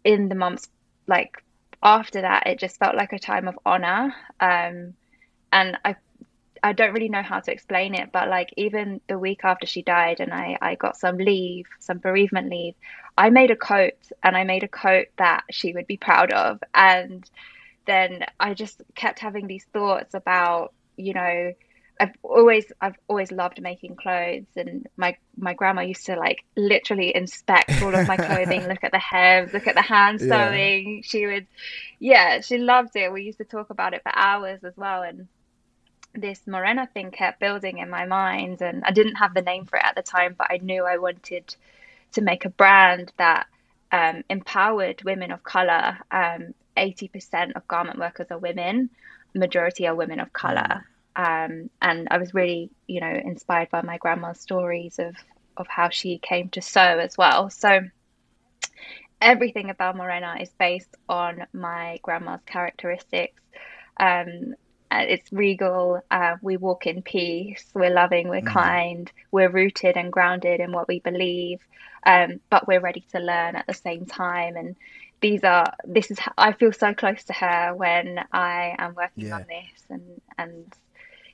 in 0.03 0.29
the 0.29 0.35
months 0.35 0.69
like 1.07 1.43
after 1.83 2.21
that, 2.21 2.47
it 2.47 2.59
just 2.59 2.77
felt 2.77 2.95
like 2.95 3.13
a 3.13 3.19
time 3.19 3.47
of 3.47 3.57
honor. 3.65 4.13
Um, 4.39 4.93
and 5.51 5.77
I, 5.83 5.95
I 6.63 6.73
don't 6.73 6.93
really 6.93 7.09
know 7.09 7.23
how 7.23 7.39
to 7.39 7.51
explain 7.51 7.95
it, 7.95 8.11
but 8.11 8.29
like 8.29 8.53
even 8.55 9.01
the 9.07 9.17
week 9.17 9.41
after 9.43 9.65
she 9.65 9.81
died, 9.81 10.19
and 10.19 10.33
I, 10.33 10.57
I 10.61 10.75
got 10.75 10.97
some 10.97 11.17
leave, 11.17 11.65
some 11.79 11.97
bereavement 11.97 12.49
leave, 12.49 12.75
I 13.17 13.29
made 13.29 13.51
a 13.51 13.55
coat, 13.55 13.97
and 14.23 14.37
I 14.37 14.43
made 14.43 14.63
a 14.63 14.67
coat 14.67 15.07
that 15.17 15.43
she 15.49 15.73
would 15.73 15.87
be 15.87 15.97
proud 15.97 16.31
of, 16.31 16.59
and 16.73 17.29
then 17.85 18.25
I 18.39 18.53
just 18.53 18.81
kept 18.95 19.19
having 19.19 19.47
these 19.47 19.65
thoughts 19.73 20.13
about, 20.13 20.73
you 20.97 21.13
know, 21.13 21.53
I've 22.01 22.15
always 22.23 22.65
I've 22.81 22.97
always 23.07 23.31
loved 23.31 23.61
making 23.61 23.95
clothes 23.95 24.47
and 24.55 24.87
my 24.97 25.15
my 25.37 25.53
grandma 25.53 25.81
used 25.81 26.07
to 26.07 26.15
like 26.15 26.43
literally 26.57 27.15
inspect 27.15 27.79
all 27.83 27.93
of 27.93 28.07
my 28.07 28.17
clothing, 28.17 28.67
look 28.67 28.83
at 28.83 28.91
the 28.91 28.97
hems, 28.97 29.53
look 29.53 29.67
at 29.67 29.75
the 29.75 29.83
hand 29.83 30.19
sewing. 30.31 30.95
Yeah. 30.95 31.01
She 31.03 31.27
would 31.27 31.45
yeah, 31.99 32.41
she 32.41 32.57
loved 32.57 32.95
it. 32.95 33.13
We 33.13 33.21
used 33.21 33.37
to 33.37 33.43
talk 33.43 33.69
about 33.69 33.93
it 33.93 34.01
for 34.01 34.11
hours 34.15 34.63
as 34.63 34.75
well 34.75 35.03
and 35.03 35.27
this 36.15 36.41
Morena 36.47 36.89
thing 36.91 37.11
kept 37.11 37.39
building 37.39 37.77
in 37.77 37.89
my 37.89 38.07
mind 38.07 38.63
and 38.63 38.83
I 38.83 38.91
didn't 38.91 39.15
have 39.15 39.35
the 39.35 39.43
name 39.43 39.65
for 39.65 39.77
it 39.77 39.85
at 39.85 39.95
the 39.95 40.01
time, 40.01 40.35
but 40.35 40.47
I 40.49 40.57
knew 40.57 40.83
I 40.83 40.97
wanted 40.97 41.55
to 42.13 42.21
make 42.21 42.45
a 42.45 42.49
brand 42.49 43.13
that 43.17 43.45
um, 43.91 44.23
empowered 44.27 45.03
women 45.03 45.31
of 45.31 45.43
color. 45.43 45.99
Um, 46.09 46.55
80% 46.75 47.53
of 47.55 47.67
garment 47.67 47.99
workers 47.99 48.27
are 48.31 48.39
women, 48.39 48.89
majority 49.35 49.87
are 49.87 49.95
women 49.95 50.19
of 50.19 50.33
color. 50.33 50.85
Um, 51.15 51.69
and 51.81 52.07
I 52.09 52.17
was 52.17 52.33
really, 52.33 52.69
you 52.87 53.01
know, 53.01 53.13
inspired 53.13 53.69
by 53.69 53.81
my 53.81 53.97
grandma's 53.97 54.39
stories 54.39 54.99
of 54.99 55.15
of 55.57 55.67
how 55.67 55.89
she 55.89 56.17
came 56.17 56.49
to 56.49 56.61
sew 56.61 56.99
as 56.99 57.17
well. 57.17 57.49
So 57.49 57.81
everything 59.21 59.69
about 59.69 59.95
Morena 59.95 60.37
is 60.39 60.49
based 60.57 60.95
on 61.07 61.45
my 61.53 61.99
grandma's 62.01 62.41
characteristics. 62.45 63.41
Um, 63.97 64.55
it's 64.91 65.31
regal. 65.31 66.01
Uh, 66.11 66.35
we 66.41 66.57
walk 66.57 66.85
in 66.85 67.01
peace. 67.01 67.65
We're 67.73 67.93
loving. 67.93 68.27
We're 68.27 68.41
mm. 68.41 68.53
kind. 68.53 69.11
We're 69.31 69.49
rooted 69.49 69.95
and 69.95 70.11
grounded 70.11 70.59
in 70.59 70.71
what 70.73 70.87
we 70.87 70.99
believe, 70.99 71.59
um, 72.05 72.41
but 72.49 72.67
we're 72.67 72.81
ready 72.81 73.05
to 73.11 73.19
learn 73.19 73.55
at 73.55 73.67
the 73.67 73.73
same 73.73 74.05
time. 74.05 74.57
And 74.57 74.75
these 75.21 75.43
are 75.43 75.73
this 75.85 76.11
is. 76.11 76.19
I 76.37 76.51
feel 76.51 76.73
so 76.73 76.93
close 76.93 77.23
to 77.25 77.33
her 77.33 77.73
when 77.73 78.19
I 78.33 78.75
am 78.77 78.95
working 78.95 79.27
yeah. 79.27 79.35
on 79.35 79.45
this, 79.47 79.83
and 79.89 80.21
and 80.37 80.73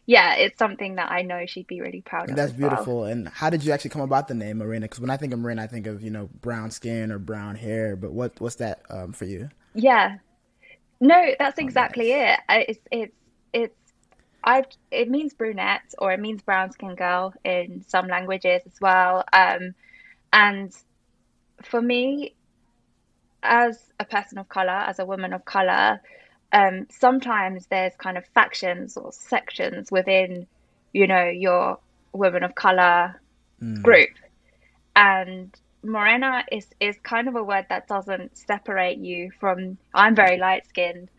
yeah, 0.07 0.35
it's 0.35 0.57
something 0.57 0.95
that 0.95 1.11
I 1.11 1.21
know 1.21 1.45
she'd 1.45 1.67
be 1.67 1.81
really 1.81 2.01
proud 2.01 2.29
of. 2.29 2.37
That's 2.37 2.53
beautiful. 2.53 3.01
Well. 3.01 3.05
And 3.07 3.27
how 3.27 3.49
did 3.49 3.65
you 3.65 3.73
actually 3.73 3.89
come 3.89 4.01
about 4.01 4.29
the 4.29 4.33
name 4.33 4.59
Morena? 4.59 4.85
Because 4.85 5.01
when 5.01 5.09
I 5.09 5.17
think 5.17 5.33
of 5.33 5.39
Morena, 5.39 5.63
I 5.63 5.67
think 5.67 5.85
of 5.85 6.01
you 6.01 6.09
know 6.09 6.29
brown 6.41 6.71
skin 6.71 7.11
or 7.11 7.19
brown 7.19 7.55
hair. 7.55 7.97
But 7.97 8.13
what 8.13 8.39
what's 8.39 8.55
that 8.55 8.83
um, 8.89 9.11
for 9.11 9.25
you? 9.25 9.49
Yeah, 9.75 10.15
no, 11.01 11.31
that's 11.37 11.59
exactly 11.59 12.13
oh, 12.13 12.19
nice. 12.25 12.37
it. 12.49 12.69
It's 12.69 12.79
it's 12.89 13.15
it's 13.51 13.75
I 14.45 14.63
it 14.91 15.09
means 15.09 15.33
brunette 15.33 15.93
or 15.97 16.13
it 16.13 16.21
means 16.21 16.41
brown 16.41 16.71
skin 16.71 16.95
girl 16.95 17.33
in 17.43 17.83
some 17.85 18.07
languages 18.07 18.61
as 18.65 18.79
well. 18.79 19.25
Um, 19.33 19.75
and 20.31 20.73
for 21.63 21.81
me, 21.81 22.33
as 23.43 23.91
a 23.99 24.05
person 24.05 24.37
of 24.37 24.47
color, 24.47 24.71
as 24.71 24.99
a 24.99 25.05
woman 25.05 25.33
of 25.33 25.43
color, 25.43 25.99
um, 26.51 26.87
sometimes 26.89 27.67
there's 27.67 27.93
kind 27.97 28.17
of 28.17 28.25
factions 28.27 28.97
or 28.97 29.11
sections 29.11 29.91
within, 29.91 30.47
you 30.93 31.07
know, 31.07 31.25
your 31.25 31.79
women 32.13 32.43
of 32.43 32.55
color 32.55 33.19
mm. 33.61 33.81
group, 33.81 34.11
and 34.95 35.55
morena 35.83 36.43
is 36.51 36.67
is 36.79 36.97
kind 37.03 37.27
of 37.27 37.35
a 37.35 37.43
word 37.43 37.65
that 37.69 37.87
doesn't 37.87 38.37
separate 38.37 38.97
you 38.97 39.31
from. 39.39 39.77
I'm 39.93 40.15
very 40.15 40.37
light 40.37 40.65
skinned, 40.67 41.09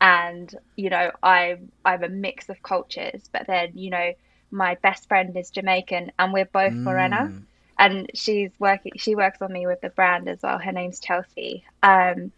and 0.00 0.54
you 0.76 0.90
know, 0.90 1.10
I'm 1.22 1.72
I'm 1.84 2.04
a 2.04 2.08
mix 2.08 2.48
of 2.48 2.62
cultures, 2.62 3.28
but 3.32 3.46
then 3.46 3.72
you 3.74 3.90
know, 3.90 4.12
my 4.52 4.76
best 4.82 5.08
friend 5.08 5.36
is 5.36 5.50
Jamaican, 5.50 6.12
and 6.18 6.32
we're 6.32 6.44
both 6.44 6.72
mm. 6.72 6.82
morena. 6.82 7.32
And 7.78 8.10
she's 8.14 8.50
working. 8.58 8.92
She 8.96 9.14
works 9.14 9.42
on 9.42 9.52
me 9.52 9.66
with 9.66 9.82
the 9.82 9.90
brand 9.90 10.30
as 10.30 10.38
well. 10.42 10.58
Her 10.58 10.72
name's 10.72 10.98
Chelsea, 10.98 11.62
um, 11.82 12.32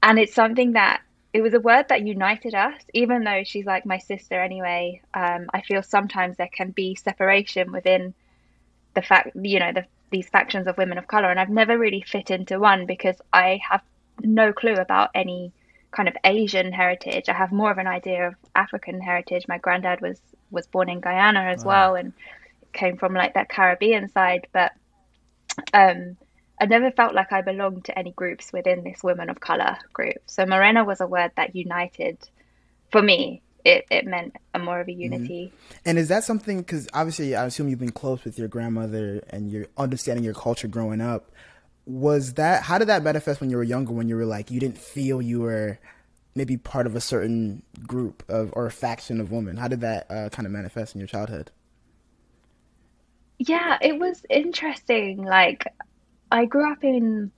and 0.00 0.18
it's 0.20 0.34
something 0.34 0.74
that 0.74 1.00
it 1.38 1.42
was 1.42 1.54
a 1.54 1.60
word 1.60 1.86
that 1.88 2.04
united 2.04 2.52
us, 2.52 2.74
even 2.92 3.22
though 3.22 3.44
she's 3.44 3.64
like 3.64 3.86
my 3.86 3.98
sister 3.98 4.42
anyway. 4.42 5.00
Um, 5.14 5.48
I 5.54 5.60
feel 5.60 5.84
sometimes 5.84 6.36
there 6.36 6.50
can 6.52 6.72
be 6.72 6.96
separation 6.96 7.70
within 7.70 8.12
the 8.94 9.02
fact, 9.02 9.36
you 9.36 9.60
know, 9.60 9.72
the, 9.72 9.84
these 10.10 10.28
factions 10.28 10.66
of 10.66 10.76
women 10.76 10.98
of 10.98 11.06
color, 11.06 11.30
and 11.30 11.38
I've 11.38 11.48
never 11.48 11.78
really 11.78 12.02
fit 12.04 12.32
into 12.32 12.58
one 12.58 12.86
because 12.86 13.14
I 13.32 13.60
have 13.70 13.82
no 14.20 14.52
clue 14.52 14.74
about 14.74 15.10
any 15.14 15.52
kind 15.92 16.08
of 16.08 16.16
Asian 16.24 16.72
heritage. 16.72 17.28
I 17.28 17.34
have 17.34 17.52
more 17.52 17.70
of 17.70 17.78
an 17.78 17.86
idea 17.86 18.26
of 18.26 18.34
African 18.56 19.00
heritage. 19.00 19.46
My 19.46 19.58
granddad 19.58 20.00
was 20.00 20.20
was 20.50 20.66
born 20.66 20.88
in 20.88 20.98
Guyana 20.98 21.42
as 21.42 21.64
wow. 21.64 21.92
well, 21.92 21.94
and 21.94 22.12
came 22.72 22.96
from 22.96 23.14
like 23.14 23.34
that 23.34 23.48
Caribbean 23.48 24.08
side, 24.08 24.48
but 24.52 24.72
um 25.72 26.16
I 26.60 26.66
never 26.66 26.90
felt 26.90 27.14
like 27.14 27.32
I 27.32 27.42
belonged 27.42 27.84
to 27.86 27.98
any 27.98 28.12
groups 28.12 28.52
within 28.52 28.84
this 28.84 29.02
women 29.02 29.30
of 29.30 29.40
color 29.40 29.78
group. 29.92 30.18
So 30.26 30.44
Morena 30.44 30.84
was 30.84 31.00
a 31.00 31.06
word 31.06 31.32
that 31.36 31.54
united 31.54 32.18
for 32.90 33.00
me. 33.00 33.42
It, 33.64 33.86
it 33.90 34.06
meant 34.06 34.36
a 34.54 34.58
more 34.58 34.80
of 34.80 34.88
a 34.88 34.90
mm-hmm. 34.90 35.00
unity. 35.00 35.52
Mm-hmm. 35.52 35.76
And 35.84 35.98
is 35.98 36.08
that 36.08 36.24
something, 36.24 36.58
because 36.58 36.88
obviously 36.94 37.36
I 37.36 37.44
assume 37.44 37.68
you've 37.68 37.78
been 37.78 37.92
close 37.92 38.24
with 38.24 38.38
your 38.38 38.48
grandmother 38.48 39.22
and 39.30 39.50
you're 39.50 39.66
understanding 39.76 40.24
your 40.24 40.34
culture 40.34 40.68
growing 40.68 41.00
up. 41.00 41.30
Was 41.84 42.34
that, 42.34 42.62
how 42.62 42.78
did 42.78 42.88
that 42.88 43.02
manifest 43.02 43.40
when 43.40 43.50
you 43.50 43.56
were 43.56 43.62
younger, 43.62 43.92
when 43.92 44.08
you 44.08 44.16
were 44.16 44.26
like, 44.26 44.50
you 44.50 44.60
didn't 44.60 44.78
feel 44.78 45.20
you 45.22 45.40
were 45.40 45.78
maybe 46.34 46.56
part 46.56 46.86
of 46.86 46.94
a 46.94 47.00
certain 47.00 47.62
group 47.86 48.22
of, 48.28 48.52
or 48.54 48.66
a 48.66 48.70
faction 48.70 49.20
of 49.20 49.32
women? 49.32 49.56
How 49.56 49.68
did 49.68 49.80
that 49.80 50.10
uh, 50.10 50.28
kind 50.28 50.46
of 50.46 50.52
manifest 50.52 50.94
in 50.94 51.00
your 51.00 51.08
childhood? 51.08 51.50
Yeah, 53.38 53.78
it 53.80 53.98
was 53.98 54.24
interesting. 54.28 55.24
Like, 55.24 55.66
I 56.30 56.44
grew 56.44 56.70
up 56.70 56.84
in 56.84 57.32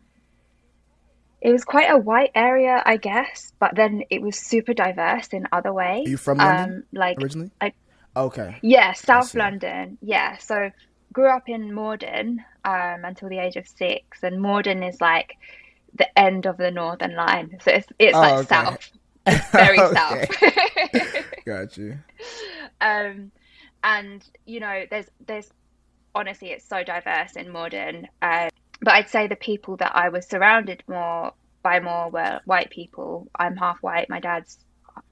it 1.41 1.53
was 1.53 1.65
quite 1.65 1.91
a 1.91 1.97
white 1.97 2.33
area, 2.35 2.83
I 2.85 2.99
guess, 2.99 3.53
but 3.59 3.75
then 3.75 4.03
it 4.11 4.21
was 4.21 4.37
super 4.37 4.75
diverse 4.75 5.29
in 5.29 5.47
other 5.53 5.73
ways. 5.73 6.07
Are 6.07 6.11
you 6.11 6.17
from 6.19 6.39
London? 6.39 6.77
Um, 6.77 6.85
like 6.93 7.19
originally? 7.19 7.51
I, 7.61 7.73
okay. 8.15 8.59
Yeah, 8.61 8.93
South 8.93 9.35
London. 9.35 9.97
Yeah, 10.03 10.37
so 10.37 10.71
grew 11.13 11.29
up 11.29 11.49
in 11.49 11.73
Morden 11.73 12.45
um, 12.65 13.05
until 13.05 13.31
the 13.31 13.39
age 13.39 13.57
of 13.57 13.67
six, 13.67 14.23
and 14.23 14.41
Morden 14.41 14.83
is 14.83 15.01
like 15.01 15.37
the 15.95 16.19
end 16.19 16.45
of 16.45 16.59
the 16.59 16.71
Northern 16.71 17.17
Line, 17.17 17.59
so 17.65 17.71
it's 17.71 17.87
it's 17.99 18.17
oh, 18.17 18.21
like 18.21 18.35
okay. 18.35 18.47
south, 18.47 18.91
it's 19.27 19.51
very 19.51 19.79
south. 19.79 20.29
Got 21.47 21.77
you. 21.79 21.99
Um, 22.83 23.33
and 23.83 24.23
you 24.45 24.61
know, 24.61 24.85
there's 24.91 25.07
there's 25.27 25.51
honestly, 26.15 26.49
it's 26.49 26.69
so 26.69 26.83
diverse 26.85 27.37
in 27.37 27.51
Morden. 27.51 28.09
Uh, 28.21 28.49
but 28.81 28.95
I'd 28.95 29.09
say 29.09 29.27
the 29.27 29.37
people 29.37 29.77
that 29.77 29.95
I 29.95 30.09
was 30.09 30.27
surrounded 30.27 30.83
more 30.89 31.33
by 31.63 31.81
more 31.81 32.11
were 32.11 32.41
white 32.45 32.71
people. 32.71 33.29
I'm 33.35 33.57
half 33.57 33.79
white. 33.83 34.09
My 34.09 34.21
dad's 34.21 34.59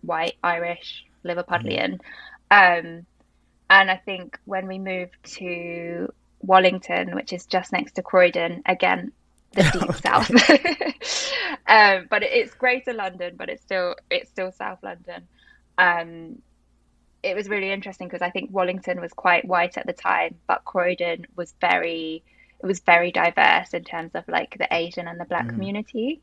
white, 0.00 0.34
Irish, 0.42 1.04
Liverpudlian. 1.24 2.00
Mm-hmm. 2.50 2.88
Um, 2.88 3.06
and 3.70 3.90
I 3.90 3.96
think 3.96 4.38
when 4.44 4.66
we 4.66 4.78
moved 4.78 5.16
to 5.36 6.12
Wallington, 6.40 7.14
which 7.14 7.32
is 7.32 7.44
just 7.46 7.72
next 7.72 7.92
to 7.96 8.02
Croydon, 8.02 8.62
again, 8.64 9.12
the 9.52 9.62
deep 9.72 9.94
south. 10.02 10.30
um, 11.66 12.06
but 12.08 12.22
it's 12.22 12.54
Greater 12.54 12.94
London, 12.94 13.34
but 13.36 13.48
it's 13.50 13.62
still 13.62 13.96
it's 14.10 14.30
still 14.30 14.52
South 14.52 14.82
London. 14.82 15.28
Um, 15.76 16.40
it 17.22 17.34
was 17.34 17.48
really 17.48 17.70
interesting 17.70 18.06
because 18.08 18.22
I 18.22 18.30
think 18.30 18.50
Wallington 18.52 19.00
was 19.00 19.12
quite 19.12 19.44
white 19.44 19.76
at 19.76 19.86
the 19.86 19.92
time, 19.92 20.36
but 20.46 20.64
Croydon 20.64 21.26
was 21.36 21.52
very 21.60 22.22
it 22.62 22.66
was 22.66 22.80
very 22.80 23.12
diverse 23.12 23.72
in 23.74 23.84
terms 23.84 24.12
of 24.14 24.26
like 24.28 24.56
the 24.58 24.68
Asian 24.70 25.06
and 25.08 25.20
the 25.20 25.24
Black 25.24 25.46
mm. 25.46 25.50
community. 25.50 26.20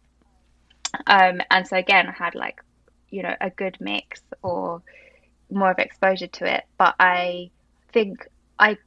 Um, 1.08 1.42
and 1.50 1.68
so 1.68 1.78
again, 1.78 2.08
I 2.08 2.12
had 2.12 2.36
like, 2.36 2.62
you 3.10 3.24
know, 3.24 3.36
a 3.40 3.50
good 3.50 3.78
mix 3.80 4.22
or 4.42 4.82
more 5.50 5.72
of 5.72 5.80
exposure 5.80 6.28
to 6.28 6.46
it. 6.56 6.64
But 6.78 6.96
I 7.00 7.52
think 7.92 8.28
I 8.60 8.78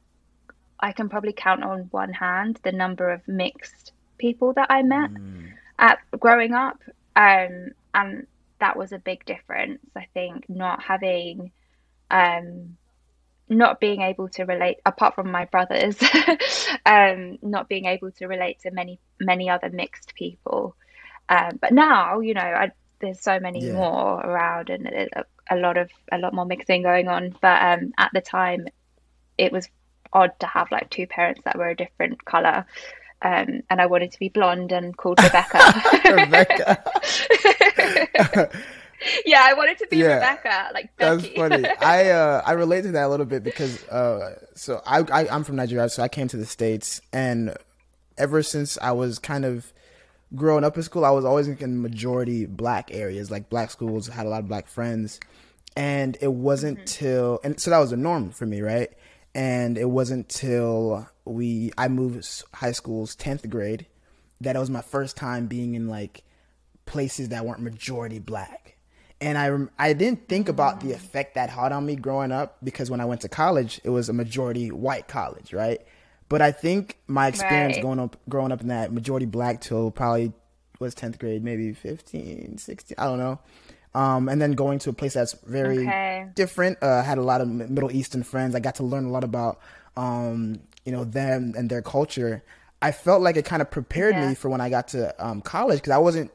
I 0.79 0.91
can 0.91 1.09
probably 1.09 1.33
count 1.33 1.63
on 1.63 1.89
one 1.91 2.13
hand 2.13 2.59
the 2.63 2.71
number 2.71 3.09
of 3.09 3.27
mixed 3.27 3.91
people 4.17 4.53
that 4.53 4.67
I 4.69 4.81
met 4.83 5.11
mm. 5.11 5.51
at 5.77 5.99
growing 6.19 6.53
up. 6.53 6.81
Um, 7.15 7.71
and 7.93 8.27
that 8.59 8.77
was 8.77 8.91
a 8.91 8.99
big 8.99 9.25
difference. 9.25 9.81
I 9.95 10.07
think 10.13 10.49
not 10.49 10.83
having, 10.83 11.51
um, 12.11 12.77
not 13.49 13.79
being 13.79 14.01
able 14.01 14.29
to 14.29 14.43
relate, 14.43 14.77
apart 14.85 15.15
from 15.15 15.31
my 15.31 15.45
brothers, 15.45 15.97
um, 16.85 17.37
not 17.41 17.67
being 17.67 17.85
able 17.85 18.11
to 18.11 18.27
relate 18.27 18.59
to 18.61 18.71
many 18.71 18.99
many 19.19 19.49
other 19.49 19.69
mixed 19.69 20.13
people. 20.15 20.75
Um, 21.27 21.57
but 21.61 21.73
now, 21.73 22.19
you 22.19 22.33
know, 22.33 22.41
I, 22.41 22.71
there's 22.99 23.21
so 23.21 23.39
many 23.39 23.65
yeah. 23.65 23.73
more 23.73 24.19
around, 24.21 24.69
and 24.69 24.87
a, 24.87 25.25
a, 25.49 25.57
lot 25.57 25.77
of 25.77 25.89
a 26.11 26.17
lot 26.17 26.33
more 26.33 26.45
mixing 26.45 26.83
going 26.83 27.07
on. 27.07 27.35
But 27.41 27.61
um, 27.61 27.93
at 27.97 28.11
the 28.13 28.21
time, 28.21 28.67
it 29.37 29.51
was 29.51 29.67
odd 30.13 30.31
to 30.39 30.47
have 30.47 30.71
like 30.71 30.89
two 30.89 31.07
parents 31.07 31.41
that 31.45 31.57
were 31.57 31.69
a 31.69 31.75
different 31.75 32.23
color. 32.25 32.65
Um, 33.21 33.63
and 33.69 33.81
I 33.81 33.85
wanted 33.87 34.11
to 34.13 34.19
be 34.19 34.29
blonde 34.29 34.71
and 34.71 34.95
called 34.95 35.19
Rebecca. 35.23 35.83
Rebecca. 36.05 36.83
yeah, 39.25 39.45
I 39.47 39.53
wanted 39.53 39.77
to 39.79 39.87
be 39.87 39.97
yeah, 39.97 40.15
Rebecca, 40.15 40.69
like 40.73 40.95
Becky. 40.97 41.21
That's 41.21 41.35
funny. 41.35 41.65
I 41.81 42.09
uh, 42.09 42.41
I 42.45 42.53
relate 42.53 42.83
to 42.83 42.91
that 42.91 43.05
a 43.05 43.09
little 43.09 43.25
bit 43.25 43.43
because 43.43 43.83
uh, 43.87 44.39
so 44.55 44.81
I, 44.85 44.99
I 44.99 45.27
I'm 45.29 45.43
from 45.43 45.55
Nigeria, 45.55 45.89
so 45.89 46.03
I 46.03 46.07
came 46.07 46.27
to 46.29 46.37
the 46.37 46.45
states, 46.45 47.01
and 47.13 47.55
ever 48.17 48.43
since 48.43 48.77
I 48.81 48.91
was 48.91 49.19
kind 49.19 49.45
of 49.45 49.71
growing 50.35 50.63
up 50.63 50.77
in 50.77 50.83
school, 50.83 51.05
I 51.05 51.11
was 51.11 51.25
always 51.25 51.47
in 51.47 51.81
majority 51.81 52.45
black 52.45 52.93
areas, 52.93 53.31
like 53.31 53.49
black 53.49 53.71
schools, 53.71 54.07
had 54.07 54.25
a 54.25 54.29
lot 54.29 54.41
of 54.41 54.47
black 54.47 54.67
friends, 54.67 55.19
and 55.75 56.17
it 56.21 56.31
wasn't 56.33 56.77
mm-hmm. 56.77 56.85
till 56.85 57.39
and 57.43 57.59
so 57.59 57.71
that 57.71 57.79
was 57.79 57.91
a 57.91 57.97
norm 57.97 58.31
for 58.31 58.45
me, 58.45 58.61
right? 58.61 58.91
And 59.35 59.77
it 59.77 59.89
wasn't 59.89 60.27
till 60.27 61.07
we 61.25 61.71
I 61.77 61.87
moved 61.87 62.43
high 62.53 62.71
school's 62.71 63.15
tenth 63.15 63.47
grade 63.49 63.85
that 64.41 64.55
it 64.55 64.59
was 64.59 64.69
my 64.69 64.81
first 64.81 65.17
time 65.17 65.47
being 65.47 65.75
in 65.75 65.87
like 65.87 66.23
places 66.85 67.29
that 67.29 67.45
weren't 67.45 67.61
majority 67.61 68.19
black. 68.19 68.75
And 69.21 69.37
I 69.37 69.87
I 69.89 69.93
didn't 69.93 70.29
think 70.29 70.47
about 70.47 70.79
the 70.79 70.93
effect 70.93 71.35
that 71.35 71.49
had 71.49 71.71
on 71.71 71.85
me 71.85 71.95
growing 71.95 72.31
up 72.31 72.57
because 72.63 72.89
when 72.89 73.01
I 73.01 73.05
went 73.05 73.21
to 73.21 73.29
college, 73.29 73.81
it 73.83 73.89
was 73.89 74.07
a 74.07 74.13
majority 74.13 74.71
white 74.71 75.07
college, 75.07 75.53
right? 75.53 75.81
But 76.29 76.41
I 76.41 76.51
think 76.51 76.97
my 77.07 77.27
experience 77.27 77.75
right. 77.75 77.81
growing 77.81 77.99
up 77.99 78.15
growing 78.29 78.51
up 78.51 78.61
in 78.61 78.67
that 78.67 78.93
majority 78.93 79.25
black 79.25 79.61
till 79.61 79.91
probably 79.91 80.31
was 80.79 80.95
10th 80.95 81.19
grade, 81.19 81.43
maybe 81.43 81.73
15, 81.73 82.57
16, 82.57 82.95
I 82.97 83.05
don't 83.05 83.19
know. 83.19 83.39
Um, 83.95 84.29
and 84.29 84.41
then 84.41 84.51
going 84.53 84.79
to 84.79 84.91
a 84.91 84.93
place 84.93 85.13
that's 85.13 85.33
very 85.33 85.79
okay. 85.79 86.27
different. 86.35 86.77
Uh, 86.81 87.01
had 87.03 87.17
a 87.17 87.23
lot 87.23 87.41
of 87.41 87.47
Middle 87.47 87.91
Eastern 87.91 88.23
friends. 88.23 88.55
I 88.55 88.59
got 88.59 88.75
to 88.75 88.83
learn 88.83 89.05
a 89.05 89.09
lot 89.09 89.23
about, 89.23 89.59
um, 89.97 90.59
you 90.85 90.91
know, 90.91 91.03
them 91.03 91.53
and 91.57 91.69
their 91.69 91.81
culture. 91.81 92.43
I 92.81 92.91
felt 92.91 93.21
like 93.21 93.35
it 93.35 93.45
kind 93.45 93.61
of 93.61 93.71
prepared 93.71 94.15
yeah. 94.15 94.29
me 94.29 94.35
for 94.35 94.49
when 94.49 94.61
I 94.61 94.69
got 94.69 94.89
to 94.89 95.13
um, 95.25 95.41
college 95.41 95.79
because 95.79 95.91
I 95.91 95.97
wasn't. 95.97 96.31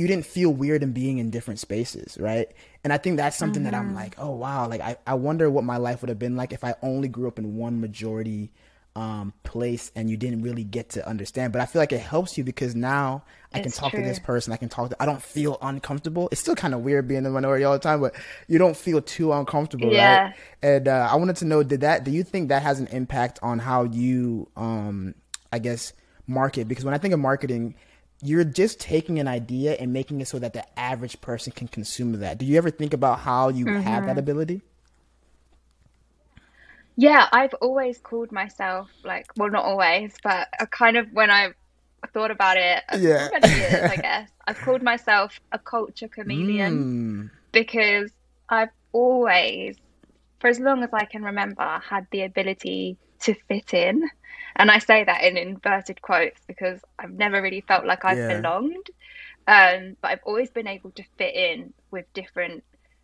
You 0.00 0.06
didn't 0.06 0.24
feel 0.26 0.50
weird 0.50 0.82
in 0.82 0.92
being 0.92 1.18
in 1.18 1.30
different 1.30 1.60
spaces, 1.60 2.16
right? 2.18 2.50
And 2.82 2.92
I 2.92 2.96
think 2.96 3.18
that's 3.18 3.36
something 3.36 3.62
mm-hmm. 3.62 3.72
that 3.72 3.76
I'm 3.76 3.88
mm-hmm. 3.88 3.96
like, 3.96 4.14
oh 4.18 4.30
wow, 4.30 4.66
like 4.66 4.80
I, 4.80 4.96
I 5.06 5.14
wonder 5.14 5.50
what 5.50 5.64
my 5.64 5.76
life 5.76 6.00
would 6.00 6.08
have 6.08 6.18
been 6.18 6.36
like 6.36 6.52
if 6.52 6.64
I 6.64 6.74
only 6.82 7.08
grew 7.08 7.28
up 7.28 7.38
in 7.38 7.56
one 7.56 7.80
majority 7.80 8.50
um, 8.96 9.32
place 9.44 9.92
and 9.94 10.10
you 10.10 10.16
didn't 10.16 10.42
really 10.42 10.64
get 10.64 10.90
to 10.90 11.06
understand. 11.06 11.52
But 11.52 11.62
I 11.62 11.66
feel 11.66 11.80
like 11.80 11.92
it 11.92 12.00
helps 12.00 12.36
you 12.36 12.44
because 12.44 12.74
now 12.74 13.22
I 13.52 13.58
it's 13.58 13.64
can 13.64 13.72
talk 13.72 13.90
true. 13.92 14.02
to 14.02 14.08
this 14.08 14.18
person. 14.18 14.52
I 14.52 14.56
can 14.56 14.68
talk 14.68 14.90
to, 14.90 14.96
I 15.00 15.06
don't 15.06 15.22
feel 15.22 15.58
uncomfortable. 15.62 16.28
It's 16.32 16.40
still 16.40 16.56
kind 16.56 16.74
of 16.74 16.80
weird 16.80 17.06
being 17.06 17.22
the 17.22 17.30
minority 17.30 17.64
all 17.64 17.72
the 17.72 17.78
time, 17.78 18.00
but 18.00 18.14
you 18.48 18.58
don't 18.58 18.76
feel 18.76 19.00
too 19.00 19.32
uncomfortable, 19.32 19.92
yeah. 19.92 20.22
right? 20.22 20.34
And 20.62 20.88
uh, 20.88 21.08
I 21.10 21.16
wanted 21.16 21.36
to 21.36 21.44
know, 21.44 21.62
did 21.62 21.82
that, 21.82 22.04
do 22.04 22.10
you 22.10 22.24
think 22.24 22.48
that 22.48 22.62
has 22.62 22.80
an 22.80 22.88
impact 22.88 23.38
on 23.42 23.58
how 23.58 23.84
you, 23.84 24.48
um, 24.56 25.14
I 25.52 25.58
guess, 25.58 25.92
market? 26.26 26.66
Because 26.68 26.84
when 26.84 26.94
I 26.94 26.98
think 26.98 27.14
of 27.14 27.20
marketing, 27.20 27.74
you're 28.22 28.44
just 28.44 28.80
taking 28.80 29.18
an 29.18 29.28
idea 29.28 29.74
and 29.74 29.92
making 29.92 30.20
it 30.20 30.28
so 30.28 30.38
that 30.38 30.52
the 30.52 30.78
average 30.78 31.20
person 31.20 31.52
can 31.52 31.68
consume 31.68 32.12
that. 32.20 32.38
Do 32.38 32.44
you 32.44 32.58
ever 32.58 32.70
think 32.70 32.92
about 32.92 33.20
how 33.20 33.48
you 33.48 33.64
mm-hmm. 33.64 33.80
have 33.80 34.04
that 34.04 34.10
mm-hmm. 34.10 34.18
ability? 34.18 34.62
Yeah, 36.96 37.28
I've 37.32 37.54
always 37.54 37.98
called 37.98 38.30
myself 38.30 38.90
like, 39.04 39.26
well, 39.36 39.50
not 39.50 39.64
always, 39.64 40.14
but 40.22 40.48
I 40.58 40.66
kind 40.66 40.98
of 40.98 41.10
when 41.12 41.30
I 41.30 41.52
thought 42.12 42.30
about 42.30 42.58
it, 42.58 42.82
yeah, 42.98 43.28
years, 43.46 43.90
I 43.90 43.96
guess 43.96 44.30
I've 44.46 44.58
called 44.58 44.82
myself 44.82 45.40
a 45.52 45.58
culture 45.58 46.08
chameleon 46.08 47.30
mm. 47.30 47.30
because 47.52 48.10
I've 48.48 48.70
always, 48.92 49.76
for 50.40 50.48
as 50.48 50.60
long 50.60 50.82
as 50.82 50.90
I 50.92 51.06
can 51.06 51.22
remember, 51.22 51.80
had 51.82 52.06
the 52.10 52.22
ability 52.22 52.98
to 53.20 53.34
fit 53.48 53.74
in, 53.74 54.08
and 54.56 54.70
I 54.70 54.78
say 54.78 55.04
that 55.04 55.24
in 55.24 55.36
inverted 55.36 56.02
quotes 56.02 56.40
because 56.46 56.80
I've 56.98 57.12
never 57.12 57.40
really 57.40 57.62
felt 57.62 57.86
like 57.86 58.04
I've 58.04 58.18
yeah. 58.18 58.40
belonged. 58.40 58.90
Um, 59.46 59.96
but 60.00 60.12
I've 60.12 60.24
always 60.24 60.50
been 60.50 60.68
able 60.68 60.90
to 60.92 61.02
fit 61.18 61.34
in 61.34 61.72
with 61.90 62.12
different 62.12 62.62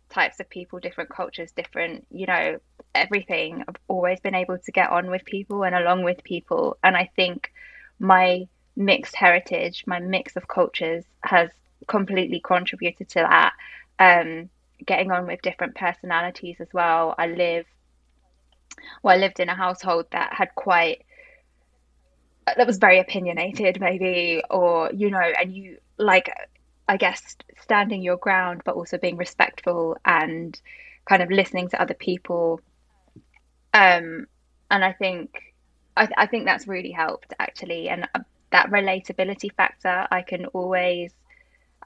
types 0.09 0.39
of 0.39 0.49
people, 0.49 0.79
different 0.79 1.09
cultures, 1.09 1.51
different, 1.51 2.05
you 2.11 2.25
know, 2.25 2.59
everything. 2.95 3.63
I've 3.67 3.75
always 3.87 4.19
been 4.19 4.35
able 4.35 4.57
to 4.57 4.71
get 4.71 4.89
on 4.89 5.09
with 5.09 5.25
people 5.25 5.63
and 5.63 5.75
along 5.75 6.03
with 6.03 6.23
people. 6.23 6.77
And 6.83 6.95
I 6.95 7.09
think 7.15 7.51
my 7.99 8.47
mixed 8.75 9.15
heritage, 9.15 9.83
my 9.87 9.99
mix 9.99 10.35
of 10.35 10.47
cultures 10.47 11.03
has 11.23 11.49
completely 11.87 12.39
contributed 12.39 13.09
to 13.09 13.19
that. 13.19 13.53
Um, 13.99 14.49
getting 14.85 15.11
on 15.11 15.25
with 15.25 15.41
different 15.41 15.75
personalities 15.75 16.57
as 16.59 16.67
well. 16.71 17.15
I 17.17 17.27
live, 17.27 17.65
well, 19.01 19.15
I 19.15 19.19
lived 19.19 19.39
in 19.39 19.49
a 19.49 19.55
household 19.55 20.05
that 20.11 20.33
had 20.33 20.53
quite, 20.55 21.05
that 22.45 22.67
was 22.67 22.77
very 22.77 22.99
opinionated, 22.99 23.79
maybe, 23.79 24.41
or, 24.49 24.91
you 24.93 25.09
know, 25.11 25.19
and 25.19 25.53
you 25.55 25.77
like, 25.97 26.29
I 26.87 26.97
guess, 26.97 27.35
standing 27.61 28.01
your 28.01 28.17
ground, 28.17 28.61
but 28.63 28.75
also 28.75 28.97
being 28.97 29.17
respectful 29.17 29.97
and 30.05 30.59
kind 31.05 31.21
of 31.21 31.29
listening 31.29 31.69
to 31.69 31.81
other 31.81 31.93
people. 31.93 32.61
Um, 33.73 34.27
and 34.71 34.83
I 34.83 34.93
think, 34.93 35.53
I, 35.95 36.07
I 36.17 36.25
think 36.27 36.45
that's 36.45 36.67
really 36.67 36.91
helped 36.91 37.33
actually. 37.39 37.89
And 37.89 38.07
uh, 38.15 38.19
that 38.51 38.69
relatability 38.69 39.53
factor, 39.53 40.07
I 40.09 40.21
can 40.21 40.45
always, 40.47 41.11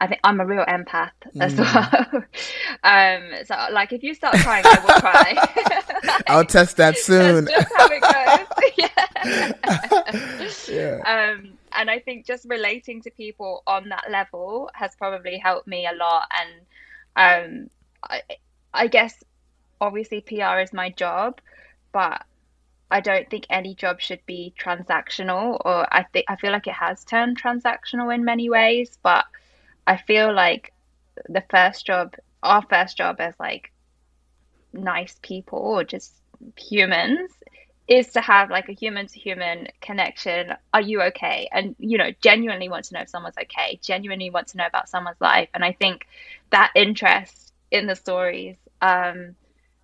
I 0.02 0.08
think 0.08 0.20
I'm 0.24 0.42
a 0.42 0.46
real 0.48 0.66
empath 0.66 1.12
as 1.40 1.54
mm. 1.54 1.60
well. 1.60 2.24
um, 2.84 3.46
so 3.46 3.56
like 3.72 3.94
if 3.94 4.02
you 4.02 4.16
start 4.16 4.36
crying, 4.38 4.66
I 4.66 4.80
will 4.84 5.00
cry. 5.00 5.34
like, 6.04 6.24
I'll 6.28 6.44
test 6.44 6.78
that 6.78 6.98
soon. 7.10 7.46
That's 7.46 7.70
just 7.70 7.76
how 7.78 7.88
it 7.92 8.02
goes. 8.02 8.48
yeah. 10.68 10.98
yeah. 11.06 11.34
Um, 11.36 11.54
and 11.74 11.92
I 11.92 12.00
think 12.00 12.26
just 12.26 12.48
relating 12.50 13.04
to 13.04 13.12
people 13.12 13.62
on 13.68 13.90
that 13.90 14.10
level 14.10 14.72
has 14.74 14.96
probably 14.96 15.38
helped 15.38 15.68
me 15.68 15.86
a 15.86 15.94
lot. 15.94 16.28
And 16.36 16.50
um, 17.16 17.70
I, 18.04 18.22
I 18.74 18.88
guess 18.88 19.24
obviously 19.80 20.22
PR 20.22 20.62
is 20.62 20.74
my 20.74 20.90
job, 20.90 21.40
but 21.92 22.24
I 22.90 23.02
don't 23.02 23.30
think 23.30 23.46
any 23.52 23.76
job 23.76 24.02
should 24.02 24.26
be 24.26 24.52
transactional. 24.60 25.62
Or 25.64 25.88
I 25.94 26.04
think 26.12 26.26
I 26.28 26.38
feel 26.38 26.52
like 26.52 26.66
it 26.66 26.74
has 26.74 27.06
turned 27.06 27.40
transactional 27.40 28.12
in 28.14 28.26
many 28.26 28.50
ways, 28.50 28.98
but 29.04 29.26
I 29.88 29.98
feel 29.98 30.34
like 30.34 30.74
the 31.28 31.44
first 31.50 31.86
job, 31.86 32.16
our 32.44 32.64
first 32.70 32.98
job 32.98 33.18
as 33.20 33.34
like 33.40 33.72
nice 34.74 35.20
people 35.22 35.60
or 35.60 35.84
just 35.84 36.14
humans 36.58 37.32
is 37.88 38.08
to 38.14 38.22
have 38.22 38.50
like 38.50 38.70
a 38.70 38.74
human 38.74 39.08
to 39.08 39.20
human 39.20 39.68
connection. 39.82 40.54
Are 40.74 40.82
you 40.82 41.02
okay? 41.04 41.50
And, 41.52 41.76
you 41.78 41.98
know, 41.98 42.12
genuinely 42.22 42.70
want 42.70 42.86
to 42.86 42.94
know 42.94 43.02
if 43.02 43.10
someone's 43.10 43.38
okay, 43.38 43.80
genuinely 43.82 44.30
want 44.30 44.48
to 44.50 44.58
know 44.58 44.66
about 44.66 44.88
someone's 44.88 45.20
life. 45.20 45.50
And 45.54 45.64
I 45.64 45.74
think 45.74 46.08
that 46.52 46.72
interest 46.76 47.54
in 47.70 47.88
the 47.88 47.96
stories 47.96 48.56
um, 48.82 49.36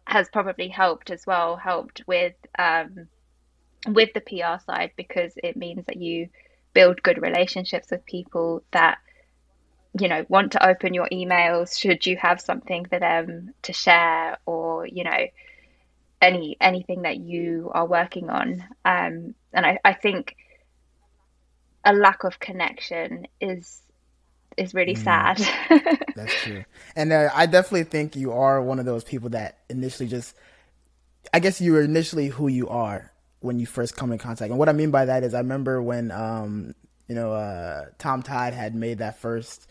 has 0.05 0.29
probably 0.29 0.69
helped 0.69 1.09
as 1.09 1.27
well, 1.27 1.57
helped 1.57 2.01
with 2.07 2.35
um, 2.57 3.07
with 3.87 4.13
the 4.13 4.21
PR 4.21 4.63
side 4.63 4.91
because 4.95 5.33
it 5.43 5.55
means 5.55 5.85
that 5.85 5.97
you 5.97 6.29
build 6.73 7.01
good 7.03 7.21
relationships 7.21 7.91
with 7.91 8.05
people 8.05 8.63
that 8.71 8.99
you 9.99 10.07
know 10.07 10.25
want 10.29 10.51
to 10.53 10.67
open 10.67 10.93
your 10.93 11.07
emails 11.11 11.79
should 11.79 12.05
you 12.05 12.17
have 12.17 12.39
something 12.41 12.85
for 12.85 12.99
them 12.99 13.53
to 13.63 13.73
share 13.73 14.37
or 14.45 14.85
you 14.85 15.03
know 15.03 15.27
any 16.21 16.57
anything 16.59 17.03
that 17.03 17.17
you 17.17 17.71
are 17.73 17.85
working 17.85 18.29
on. 18.29 18.63
Um, 18.85 19.35
and 19.53 19.65
I, 19.65 19.79
I 19.83 19.93
think 19.93 20.35
a 21.85 21.93
lack 21.93 22.23
of 22.23 22.39
connection 22.39 23.27
is 23.39 23.81
is 24.57 24.73
really 24.73 24.95
mm, 24.95 25.03
sad. 25.03 25.37
That's 26.15 26.33
true. 26.41 26.65
And 26.95 27.13
uh, 27.13 27.29
i 27.33 27.45
definitely 27.45 27.83
think 27.83 28.15
you 28.15 28.33
are 28.33 28.61
one 28.61 28.79
of 28.79 28.85
those 28.85 29.03
people 29.03 29.29
that 29.29 29.59
initially 29.69 30.09
just 30.09 30.35
i 31.33 31.39
guess 31.39 31.61
you 31.61 31.73
were 31.73 31.81
initially 31.81 32.27
who 32.27 32.47
you 32.47 32.67
are 32.69 33.11
when 33.39 33.59
you 33.59 33.65
first 33.65 33.95
come 33.95 34.11
in 34.11 34.17
contact. 34.17 34.49
And 34.49 34.57
what 34.57 34.69
i 34.69 34.73
mean 34.73 34.91
by 34.91 35.05
that 35.05 35.23
is 35.23 35.33
i 35.33 35.39
remember 35.39 35.81
when 35.81 36.11
um, 36.11 36.73
you 37.07 37.15
know 37.15 37.31
uh, 37.33 37.85
tom 37.97 38.21
todd 38.23 38.53
had 38.53 38.75
made 38.75 38.97
that 38.99 39.19
first 39.19 39.67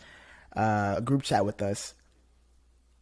uh, 0.55 1.01
group 1.01 1.23
chat 1.23 1.45
with 1.45 1.61
us 1.63 1.95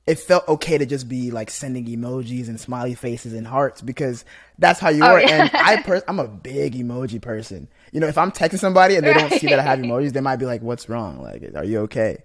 it 0.07 0.18
felt 0.18 0.47
okay 0.47 0.77
to 0.77 0.85
just 0.85 1.09
be 1.09 1.31
like 1.31 1.51
sending 1.51 1.87
emojis 1.87 2.49
and 2.49 2.61
smiley 2.61 2.94
faces 2.94 3.33
and 3.33 3.47
hearts 3.47 3.81
because 3.81 4.27
that's 4.59 4.79
how 4.79 4.90
you 4.90 5.03
Oh, 5.03 5.07
are. 5.07 5.20
yeah. 5.20 5.44
And 5.44 5.51
I 5.55 5.81
per- 5.83 6.03
I'm 6.07 6.18
a 6.20 6.29
big 6.29 6.75
emoji 6.75 7.23
person. 7.23 7.68
You 7.90 8.01
know, 8.01 8.07
if 8.07 8.18
I'm 8.18 8.31
texting 8.31 8.59
somebody 8.59 8.97
and 8.97 9.07
they 9.07 9.14
don't 9.14 9.33
see 9.33 9.47
that 9.47 9.59
I 9.59 9.62
have 9.62 9.79
emojis, 9.79 10.12
they 10.12 10.20
might 10.20 10.37
be 10.37 10.44
like, 10.44 10.61
"What's 10.61 10.90
wrong? 10.90 11.23
Like, 11.23 11.42
are 11.55 11.64
you 11.64 11.79
okay?" 11.83 12.23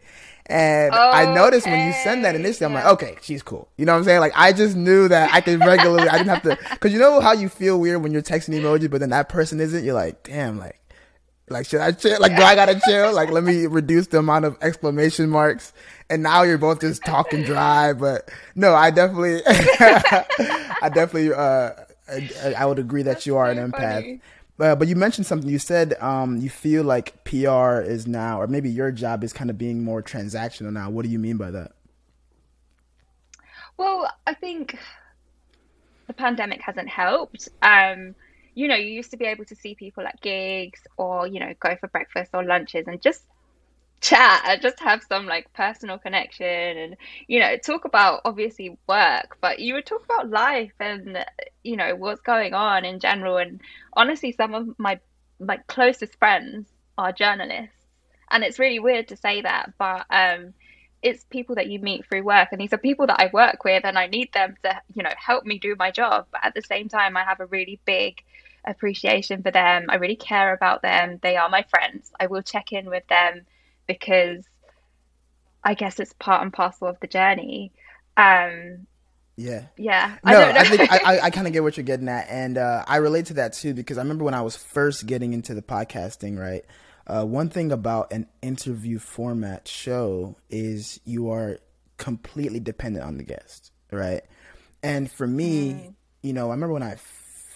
And 0.48 0.94
I 0.94 1.34
noticed 1.34 1.68
when 1.68 1.88
you 1.88 1.94
send 2.04 2.26
that 2.26 2.36
Okay, 2.36 2.44
initially, 2.44 2.66
I'm 2.66 2.74
like, 2.74 2.86
"Okay, 2.86 3.16
she's 3.22 3.44
cool." 3.44 3.70
You 3.78 3.86
know 3.86 3.94
what 3.94 4.00
I'm 4.00 4.04
saying? 4.04 4.20
Like, 4.20 4.34
I 4.36 4.52
just 4.52 4.76
knew 4.76 5.08
that 5.08 5.34
I 5.34 5.40
could 5.40 5.64
regularly. 5.64 6.10
I 6.10 6.18
didn't 6.18 6.30
have 6.32 6.42
to 6.44 6.58
because 6.72 6.92
you 6.92 7.00
know 7.00 7.22
how 7.22 7.32
you 7.32 7.48
feel 7.48 7.80
weird 7.80 8.04
when 8.04 8.12
you're 8.12 8.22
texting 8.22 8.60
emojis, 8.60 8.90
but 8.92 9.00
then 9.00 9.12
that 9.12 9.30
person 9.30 9.62
isn't. 9.62 9.86
You're 9.86 9.94
like, 9.94 10.24
"Damn, 10.24 10.60
like." 10.60 10.76
Like, 11.50 11.66
should 11.68 11.82
I 11.82 11.92
chill? 11.92 12.20
Like, 12.20 12.36
do 12.36 12.42
I 12.44 12.56
gotta 12.56 12.80
chill? 12.86 13.14
Like, 13.14 13.32
let 13.32 13.44
me 13.44 13.66
reduce 13.66 14.08
the 14.08 14.20
amount 14.20 14.46
of 14.46 14.58
exclamation 14.62 15.30
marks. 15.30 15.74
And 16.10 16.24
now 16.24 16.44
you're 16.44 16.58
both 16.58 16.82
just 16.82 17.04
talking 17.04 17.44
dry. 17.44 17.94
But 17.94 18.30
no, 18.56 18.74
I 18.74 18.92
definitely, 18.92 19.42
I 19.48 20.90
definitely, 20.94 21.34
uh, 21.34 21.72
I, 22.08 22.54
I 22.58 22.66
would 22.66 22.80
agree 22.80 23.04
that 23.04 23.26
you 23.26 23.38
are 23.38 23.50
an 23.50 23.58
empath. 23.58 23.94
funny. 23.94 24.22
Uh, 24.60 24.76
but 24.76 24.88
you 24.90 24.96
mentioned 24.96 25.26
something. 25.26 25.50
You 25.50 25.60
said 25.60 25.94
um, 26.02 26.38
you 26.38 26.50
feel 26.50 26.84
like 26.84 27.24
PR 27.24 27.80
is 27.80 28.06
now, 28.06 28.42
or 28.42 28.48
maybe 28.48 28.70
your 28.70 28.92
job 28.92 29.24
is 29.24 29.32
kind 29.32 29.50
of 29.50 29.58
being 29.58 29.84
more 29.84 30.04
transactional 30.04 30.74
now. 30.74 30.90
What 30.90 31.06
do 31.06 31.12
you 31.12 31.20
mean 31.20 31.38
by 31.38 31.52
that? 31.52 31.72
Well, 33.78 34.12
I 34.28 34.34
think 34.34 34.78
the 36.08 36.14
pandemic 36.14 36.60
hasn't 36.62 36.90
helped. 36.90 37.48
Um, 37.62 38.16
you 38.60 38.68
know, 38.68 38.76
you 38.76 38.92
used 38.92 39.12
to 39.12 39.18
be 39.18 39.26
able 39.26 39.46
to 39.46 39.56
see 39.56 39.74
people 39.74 40.06
at 40.06 40.20
gigs 40.20 40.82
or, 40.98 41.26
you 41.26 41.40
know, 41.40 41.54
go 41.62 41.78
for 41.80 41.88
breakfast 41.88 42.32
or 42.34 42.44
lunches 42.44 42.88
and 42.88 43.02
just 43.02 43.26
chat 44.02 44.42
and 44.46 44.62
just 44.62 44.80
have 44.82 45.02
some 45.02 45.26
like 45.28 45.52
personal 45.54 45.98
connection 45.98 46.46
and, 46.46 46.98
you 47.28 47.40
know, 47.40 47.56
talk 47.56 47.86
about 47.86 48.20
obviously 48.26 48.78
work, 48.86 49.38
but 49.40 49.60
you 49.60 49.76
would 49.76 49.86
talk 49.86 50.04
about 50.04 50.30
life 50.30 50.74
and, 50.82 51.26
you 51.64 51.78
know, 51.78 51.96
what's 51.96 52.20
going 52.20 52.54
on 52.54 52.84
in 52.84 53.00
general. 53.00 53.38
And 53.38 53.62
honestly, 53.94 54.34
some 54.34 54.54
of 54.54 54.78
my 54.78 55.00
like 55.40 55.66
closest 55.68 56.20
friends 56.20 56.68
are 56.98 57.14
journalists. 57.14 57.78
And 58.30 58.44
it's 58.44 58.60
really 58.60 58.80
weird 58.80 59.08
to 59.08 59.16
say 59.16 59.42
that, 59.42 59.72
but 59.78 60.06
um 60.10 60.54
it's 61.02 61.24
people 61.26 61.56
that 61.56 61.68
you 61.68 61.80
meet 61.80 62.06
through 62.06 62.24
work 62.24 62.50
and 62.52 62.60
these 62.60 62.74
are 62.74 62.78
people 62.78 63.08
that 63.08 63.22
I 63.22 63.30
work 63.32 63.64
with 63.64 63.86
and 63.86 63.98
I 63.98 64.08
need 64.08 64.34
them 64.34 64.56
to 64.64 64.82
you 64.94 65.04
know 65.04 65.14
help 65.18 65.46
me 65.46 65.58
do 65.58 65.76
my 65.80 65.92
job 65.92 66.28
but 66.32 66.42
at 66.44 66.54
the 66.54 66.62
same 66.62 66.90
time 66.90 67.16
I 67.16 67.24
have 67.24 67.40
a 67.40 67.46
really 67.46 67.80
big 67.86 68.22
appreciation 68.66 69.42
for 69.42 69.52
them 69.52 69.86
I 69.90 69.96
really 69.96 70.16
care 70.16 70.54
about 70.54 70.82
them 70.82 71.20
they 71.22 71.38
are 71.38 71.50
my 71.50 71.64
friends 71.70 72.12
I 72.20 72.28
will 72.28 72.42
check 72.42 72.72
in 72.72 72.86
with 72.90 73.08
them 73.08 73.46
because 73.88 74.46
I 75.64 75.74
guess 75.74 76.00
it's 76.00 76.14
part 76.14 76.42
and 76.42 76.54
parcel 76.54 76.88
of 76.88 77.00
the 77.00 77.08
journey 77.08 77.72
um 78.18 78.88
Yeah. 79.36 79.66
yeah 79.78 80.18
I 80.24 80.34
No, 80.34 80.42
I 80.42 80.64
think 80.66 80.92
I, 80.92 81.20
I, 81.24 81.30
kind 81.32 81.48
of 81.48 81.54
get 81.54 81.64
what 81.64 81.78
you're 81.78 81.86
getting 81.86 82.10
at, 82.10 82.28
and 82.30 82.58
uh, 82.58 82.84
I 82.88 82.98
relate 82.98 83.28
to 83.28 83.36
that 83.36 83.54
too 83.54 83.74
because 83.74 83.98
I 83.98 84.02
remember 84.02 84.26
when 84.26 84.34
I 84.34 84.42
was 84.42 84.56
first 84.56 85.06
getting 85.06 85.34
into 85.34 85.54
the 85.54 85.62
podcasting. 85.62 86.38
Right, 86.38 86.66
uh, 87.08 87.26
one 87.26 87.50
thing 87.50 87.72
about 87.72 88.12
an 88.12 88.28
interview 88.42 89.00
format 89.00 89.68
show 89.68 90.36
is 90.50 91.00
you 91.06 91.32
are 91.32 91.60
completely 91.98 92.60
dependent 92.60 93.06
on 93.06 93.18
the 93.18 93.24
guest, 93.24 93.72
right? 93.92 94.22
And 94.84 95.12
for 95.12 95.28
me, 95.28 95.94
you 96.22 96.34
know, 96.34 96.48
I 96.48 96.52
remember 96.52 96.74
when 96.74 96.84
I 96.84 96.96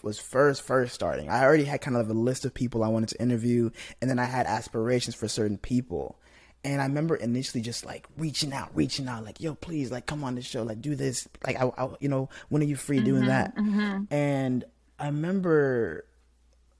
was 0.03 0.19
first 0.19 0.61
first 0.61 0.93
starting, 0.93 1.29
I 1.29 1.43
already 1.43 1.63
had 1.63 1.81
kind 1.81 1.97
of 1.97 2.09
a 2.09 2.13
list 2.13 2.45
of 2.45 2.53
people 2.53 2.83
I 2.83 2.89
wanted 2.89 3.09
to 3.09 3.21
interview, 3.21 3.71
and 4.01 4.09
then 4.09 4.19
I 4.19 4.25
had 4.25 4.45
aspirations 4.45 5.15
for 5.15 5.27
certain 5.27 5.57
people. 5.57 6.19
And 6.65 6.81
I 6.81 6.85
remember 6.85 7.15
initially 7.15 7.61
just 7.61 7.85
like 7.85 8.07
reaching 8.17 8.53
out, 8.53 8.69
reaching 8.73 9.07
out, 9.07 9.25
like, 9.25 9.41
yo, 9.41 9.53
please, 9.53 9.91
like, 9.91 10.05
come 10.05 10.23
on 10.23 10.35
the 10.35 10.41
show, 10.41 10.63
like, 10.63 10.81
do 10.81 10.95
this. 10.95 11.27
Like, 11.45 11.61
I, 11.61 11.65
I 11.77 11.89
you 11.99 12.07
know, 12.07 12.29
when 12.49 12.61
are 12.61 12.65
you 12.65 12.77
free 12.77 13.01
doing 13.01 13.23
mm-hmm, 13.23 13.29
that? 13.29 13.55
Mm-hmm. 13.57 14.13
And 14.13 14.63
I 14.97 15.07
remember 15.07 16.05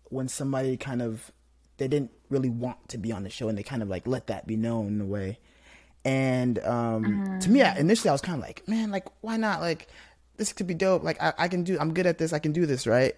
when 0.06 0.30
somebody 0.30 0.78
kind 0.78 1.02
of, 1.02 1.32
they 1.78 1.90
didn't 1.90 2.12
really 2.30 2.50
want 2.50 2.88
to 2.90 2.98
be 2.98 3.12
on 3.12 3.24
the 3.24 3.30
show 3.30 3.50
and 3.50 3.58
they 3.58 3.64
kind 3.64 3.82
of 3.82 3.90
like 3.90 4.08
let 4.08 4.28
that 4.28 4.48
be 4.48 4.56
known 4.56 4.88
in 4.88 5.02
a 5.02 5.06
way. 5.06 5.40
And 6.06 6.60
um, 6.60 7.40
to 7.42 7.50
me, 7.50 7.60
mm-hmm. 7.60 7.78
I, 7.78 7.80
initially, 7.80 8.10
I 8.10 8.14
was 8.14 8.22
kind 8.22 8.38
of 8.38 8.42
like, 8.42 8.66
man, 8.68 8.90
like, 8.90 9.08
why 9.20 9.36
not? 9.36 9.60
Like, 9.60 9.88
this 10.38 10.54
could 10.54 10.68
be 10.68 10.74
dope. 10.74 11.04
Like, 11.04 11.22
I, 11.22 11.34
I 11.38 11.48
can 11.48 11.64
do, 11.64 11.78
I'm 11.80 11.94
good 11.94 12.06
at 12.06 12.18
this. 12.18 12.34
I 12.34 12.40
can 12.40 12.52
do 12.52 12.66
this, 12.66 12.88
right? 12.88 13.16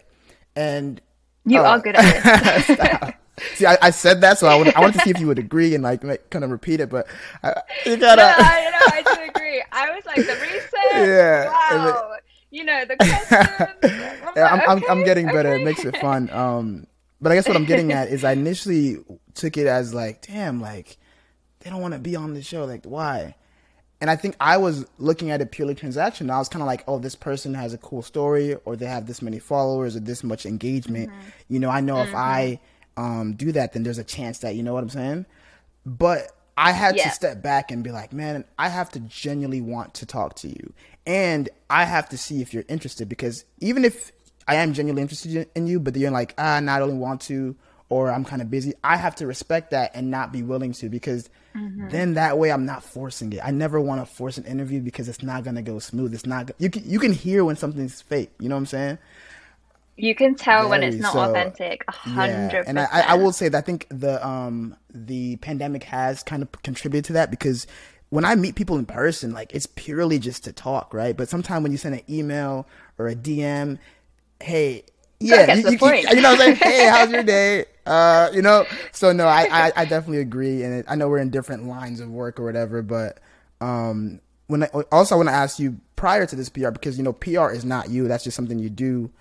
And 0.56 1.02
you 1.46 1.60
uh, 1.60 1.64
are 1.64 1.80
good 1.80 1.96
at 1.96 2.64
Stop. 2.64 3.16
See, 3.56 3.66
I, 3.66 3.78
I 3.82 3.90
said 3.92 4.22
that, 4.22 4.38
so 4.38 4.48
I, 4.48 4.56
would, 4.56 4.74
I 4.74 4.80
wanted 4.80 4.94
to 4.94 5.00
see 5.00 5.10
if 5.10 5.20
you 5.20 5.28
would 5.28 5.40
agree 5.40 5.76
and 5.76 5.84
like 5.84 6.04
make, 6.04 6.30
kind 6.30 6.46
of 6.46 6.52
repeat 6.52 6.80
it, 6.80 6.90
but 6.90 7.08
I, 7.44 7.62
you 7.86 7.98
gotta. 7.98 8.22
no, 8.22 8.34
I 8.38 8.70
know 8.72 9.12
I 9.12 9.16
do 9.16 9.30
agree 9.30 9.62
I 9.74 9.92
was 9.92 10.06
like 10.06 10.16
the 10.16 10.38
research 10.42 10.72
Yeah, 10.94 11.54
and 11.72 11.90
it- 11.90 11.94
wow 11.94 12.16
you 12.56 12.64
know 12.64 12.86
the 12.86 12.96
questions 12.96 13.30
yeah, 14.36 14.48
I'm, 14.48 14.78
I'm, 14.78 14.84
I'm 14.90 15.04
getting 15.04 15.26
better. 15.28 15.54
It 15.56 15.64
makes 15.66 15.84
it 15.84 15.98
fun. 15.98 16.30
Um, 16.30 16.88
but 17.20 17.32
I 17.32 17.36
guess 17.36 17.48
what 17.48 17.58
I'm 17.58 17.66
getting 17.66 17.92
at 17.92 18.08
is 18.08 18.24
I 18.24 18.32
initially 18.32 18.98
took 19.34 19.58
it 19.58 19.68
as 19.68 19.94
like, 19.94 20.26
damn, 20.26 20.62
like 20.62 20.98
they 21.60 21.70
don't 21.70 21.82
want 21.82 21.94
to 21.94 22.00
be 22.00 22.16
on 22.16 22.34
the 22.34 22.42
show. 22.42 22.64
Like, 22.66 22.86
why? 22.86 23.36
And 24.06 24.12
I 24.12 24.16
think 24.16 24.36
I 24.40 24.58
was 24.58 24.86
looking 25.00 25.32
at 25.32 25.42
it 25.42 25.50
purely 25.50 25.74
transactional. 25.74 26.30
I 26.30 26.38
was 26.38 26.48
kind 26.48 26.62
of 26.62 26.68
like, 26.68 26.84
oh, 26.88 27.00
this 27.00 27.16
person 27.16 27.56
has 27.56 27.74
a 27.74 27.80
cool 27.80 28.04
story, 28.04 28.54
or 28.64 28.76
they 28.76 28.86
have 28.86 29.08
this 29.08 29.20
many 29.20 29.40
followers, 29.40 29.96
or 29.96 30.00
this 30.00 30.24
much 30.24 30.46
engagement. 30.46 31.10
You 31.48 31.58
know, 31.60 31.72
I 31.72 31.82
know 31.82 32.04
if 32.04 32.14
I 32.14 32.60
um, 32.98 33.34
do 33.34 33.52
that, 33.54 33.74
then 33.74 33.82
there's 33.82 33.98
a 33.98 34.04
chance 34.04 34.38
that 34.42 34.54
you 34.54 34.62
know 34.62 34.76
what 34.76 34.84
I'm 34.84 34.90
saying. 34.90 35.26
But 35.88 36.28
I 36.56 36.72
had 36.72 36.96
Yeah. 36.98 37.06
to 37.06 37.10
step 37.16 37.42
back 37.42 37.72
and 37.72 37.84
be 37.84 37.90
like, 37.90 38.14
man, 38.14 38.46
I 38.60 38.70
have 38.70 38.92
to 38.92 39.00
genuinely 39.00 39.60
want 39.60 39.96
to 39.96 40.06
talk 40.06 40.36
to 40.36 40.50
you. 40.50 40.72
And 41.08 41.50
I 41.68 41.86
have 41.86 42.08
to 42.10 42.18
see 42.20 42.44
if 42.44 42.54
you're 42.54 42.64
interested 42.68 43.10
because 43.10 43.44
even 43.60 43.84
if 43.84 44.12
I 44.48 44.58
am 44.58 44.74
genuinely 44.74 45.02
interested 45.02 45.48
in- 45.56 45.66
you, 45.66 45.80
but 45.80 45.96
you're 45.96 46.12
like, 46.12 46.36
ah, 46.38 46.60
no, 46.60 46.72
I 46.74 46.78
don't 46.78 47.00
want 47.00 47.22
to, 47.22 47.56
or 47.90 48.12
I'm 48.12 48.24
kind 48.24 48.44
of 48.44 48.52
busy, 48.52 48.76
I 48.84 48.98
have 48.98 49.16
to 49.16 49.26
respect 49.26 49.72
that 49.72 49.96
and 49.96 50.12
not 50.12 50.32
be 50.32 50.44
willing 50.44 50.74
to 50.74 50.90
because 50.90 51.28
then 51.80 52.16
that 52.16 52.38
way 52.40 52.52
I'm 52.52 52.66
not 52.66 52.84
forcing 52.84 53.34
it. 53.34 53.42
I 53.44 53.52
never 53.52 53.82
want 53.82 54.02
to 54.02 54.08
force 54.08 54.38
an 54.38 54.46
interview 54.46 54.82
because 54.82 55.10
it's 55.10 55.24
not 55.24 55.44
going 55.44 55.56
to 55.58 55.64
go 55.64 55.80
smooth. 55.80 56.14
It's 56.14 56.26
not, 56.26 56.52
you 56.60 56.70
can, 56.70 56.90
you 56.90 57.00
can 57.00 57.14
hear 57.14 57.46
when 57.46 57.56
something's 57.58 58.02
fake. 58.02 58.32
You 58.40 58.50
know 58.50 58.56
what 58.56 58.62
I'm 58.62 58.68
saying? 58.68 59.00
You 59.98 60.16
can 60.16 60.36
tell 60.36 60.70
when 60.70 60.84
it's 60.84 61.00
not 61.00 61.18
so, 61.18 61.20
authentic, 61.20 61.84
a 61.88 61.92
Yeah, 62.04 62.56
hundred 62.56 62.68
and 62.68 62.80
I. 62.80 62.86
I 62.92 63.02
I 63.10 63.16
will 63.16 63.32
say 63.34 63.50
that 63.50 63.58
I 63.58 63.62
think 63.62 63.88
the 63.90 64.26
um 64.28 64.76
the 64.94 65.38
pandemic 65.38 65.84
has 65.86 66.24
kind 66.24 66.44
of 66.44 66.52
contributed 66.64 67.06
to 67.06 67.14
that 67.14 67.32
because 67.32 67.68
when 68.10 68.26
I 68.26 68.36
meet 68.36 68.56
people 68.56 68.78
in 68.78 68.86
person, 68.88 69.34
like 69.34 69.54
it's 69.56 69.68
purely 69.68 70.20
just 70.20 70.44
to 70.46 70.54
talk, 70.54 70.94
right? 70.94 71.16
But 71.18 71.30
sometimes 71.30 71.64
when 71.64 71.72
you 71.72 71.80
send 71.80 71.96
an 71.96 72.02
email 72.10 72.68
or 72.98 73.08
a 73.08 73.16
DM, 73.16 73.80
hey, 74.42 74.84
yeah, 75.20 75.54
you, 75.56 75.70
you, 75.70 75.94
you 76.12 76.22
know 76.22 76.36
what 76.36 76.58
Hey, 76.58 76.88
how's 76.90 77.12
your 77.12 77.24
day? 77.24 77.66
Uh, 77.86 78.32
you 78.34 78.42
know, 78.42 78.66
so 78.94 79.12
no, 79.12 79.28
I, 79.28 79.48
I, 79.52 79.72
I 79.76 79.86
definitely 79.86 80.18
agree, 80.18 80.64
and 80.64 80.74
it, 80.74 80.86
I 80.90 80.96
know 80.96 81.08
we're 81.08 81.20
in 81.20 81.30
different 81.30 81.68
lines 81.68 82.00
of 82.00 82.10
work 82.10 82.40
or 82.40 82.44
whatever, 82.44 82.82
but 82.82 83.20
um, 83.62 84.22
when 84.48 84.64
I, 84.64 84.70
also 84.92 85.14
I 85.14 85.18
want 85.18 85.30
to 85.30 85.36
ask 85.36 85.60
you 85.60 85.80
prior 85.96 86.26
to 86.26 86.36
this 86.36 86.50
PR 86.50 86.72
because 86.72 86.98
you 86.98 87.04
know 87.04 87.14
PR 87.14 87.52
is 87.52 87.64
not 87.64 87.90
you; 87.92 88.08
that's 88.08 88.24
just 88.24 88.36
something 88.36 88.58
you 88.58 88.72
do. 88.72 89.12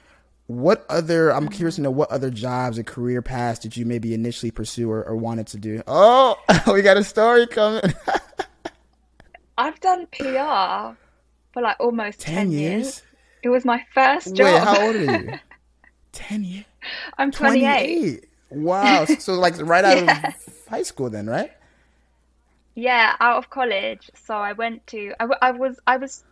What 0.47 0.87
other? 0.89 1.31
I'm 1.31 1.49
curious 1.49 1.77
to 1.77 1.83
know 1.83 1.91
what 1.91 2.11
other 2.11 2.31
jobs 2.31 2.79
or 2.79 2.85
career 2.85 3.21
paths 3.21 3.59
did 3.59 3.77
you 3.77 3.85
maybe 3.85 4.15
initially 4.15 4.51
pursue 4.51 4.91
or, 4.91 5.05
or 5.05 5.15
wanted 5.15 5.47
to 5.49 5.59
do? 5.59 5.83
Oh, 5.87 6.37
we 6.73 6.81
got 6.81 6.97
a 6.97 7.05
story 7.05 7.47
coming. 7.47 7.83
I've 9.59 9.79
done 9.81 10.07
PR 10.07 10.97
for 11.53 11.63
like 11.63 11.77
almost 11.81 12.21
10, 12.21 12.35
Ten 12.35 12.51
years. 12.51 12.63
years? 12.73 13.03
It 13.43 13.49
was 13.51 13.65
my 13.65 13.85
first 13.93 14.35
job. 14.35 14.47
Wait, 14.47 14.63
how 14.63 14.87
old 14.87 14.97
are 14.97 15.05
you? 15.23 15.33
Ten 16.15 16.45
years. 16.45 16.65
I'm 17.19 17.31
28. 17.31 18.21
28. 18.21 18.25
Wow. 18.51 19.05
So 19.05 19.35
like 19.35 19.59
right 19.59 19.85
out 19.85 19.97
Yeah. 20.05 20.29
of 20.29 20.35
high 20.69 20.83
school 20.83 21.11
then, 21.11 21.27
right? 21.27 21.53
Yeah, 22.75 23.15
out 23.21 23.37
of 23.39 23.51
college. 23.51 24.11
So 24.27 24.35
I 24.35 24.53
went 24.53 24.87
to, 24.89 25.13
I 25.21 25.51
was, 25.53 25.79
I 25.87 25.97
was, 25.97 26.25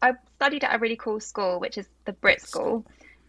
I 0.00 0.12
studied 0.36 0.64
at 0.64 0.74
a 0.74 0.78
really 0.78 0.96
cool 0.96 1.20
school, 1.20 1.60
which 1.60 1.76
is 1.76 1.86
the 2.06 2.12
Brit 2.14 2.40
School. 2.40 2.84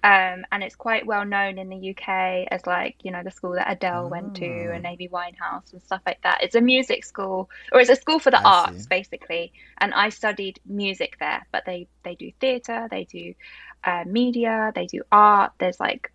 Um, 0.05 0.43
and 0.51 0.61
it's 0.63 0.75
quite 0.75 1.05
well 1.05 1.23
known 1.23 1.57
in 1.57 1.69
the 1.69 1.91
UK 1.91 2.47
as 2.51 2.65
like, 2.67 2.95
you 3.03 3.11
know, 3.11 3.23
the 3.23 3.31
school 3.31 3.53
that 3.53 3.71
Adele 3.71 4.09
went 4.09 4.35
to 4.35 4.67
Ah. 4.69 4.73
and 4.75 4.85
Amy 4.85 5.07
Winehouse 5.07 5.71
and 5.71 5.81
stuff 5.81 6.01
like 6.05 6.21
that. 6.23 6.43
It's 6.43 6.55
a 6.55 6.61
music 6.61 7.05
school, 7.05 7.49
or 7.71 7.79
it's 7.79 7.89
a 7.89 7.95
school 7.95 8.19
for 8.19 8.29
the 8.29 8.39
I 8.39 8.43
arts, 8.65 8.81
see. 8.83 8.87
basically. 8.89 9.53
And 9.77 9.93
I 9.93 10.09
studied 10.09 10.59
music 10.65 11.15
there, 11.21 11.45
but 11.53 11.63
they 11.65 11.87
they 12.03 12.15
do 12.15 12.31
theatre, 12.41 12.87
they 12.91 13.05
do 13.05 13.33
uh, 13.85 14.03
media, 14.05 14.71
they 14.75 14.87
do 14.87 15.01
art. 15.11 15.53
There's 15.59 15.79
like 15.79 16.11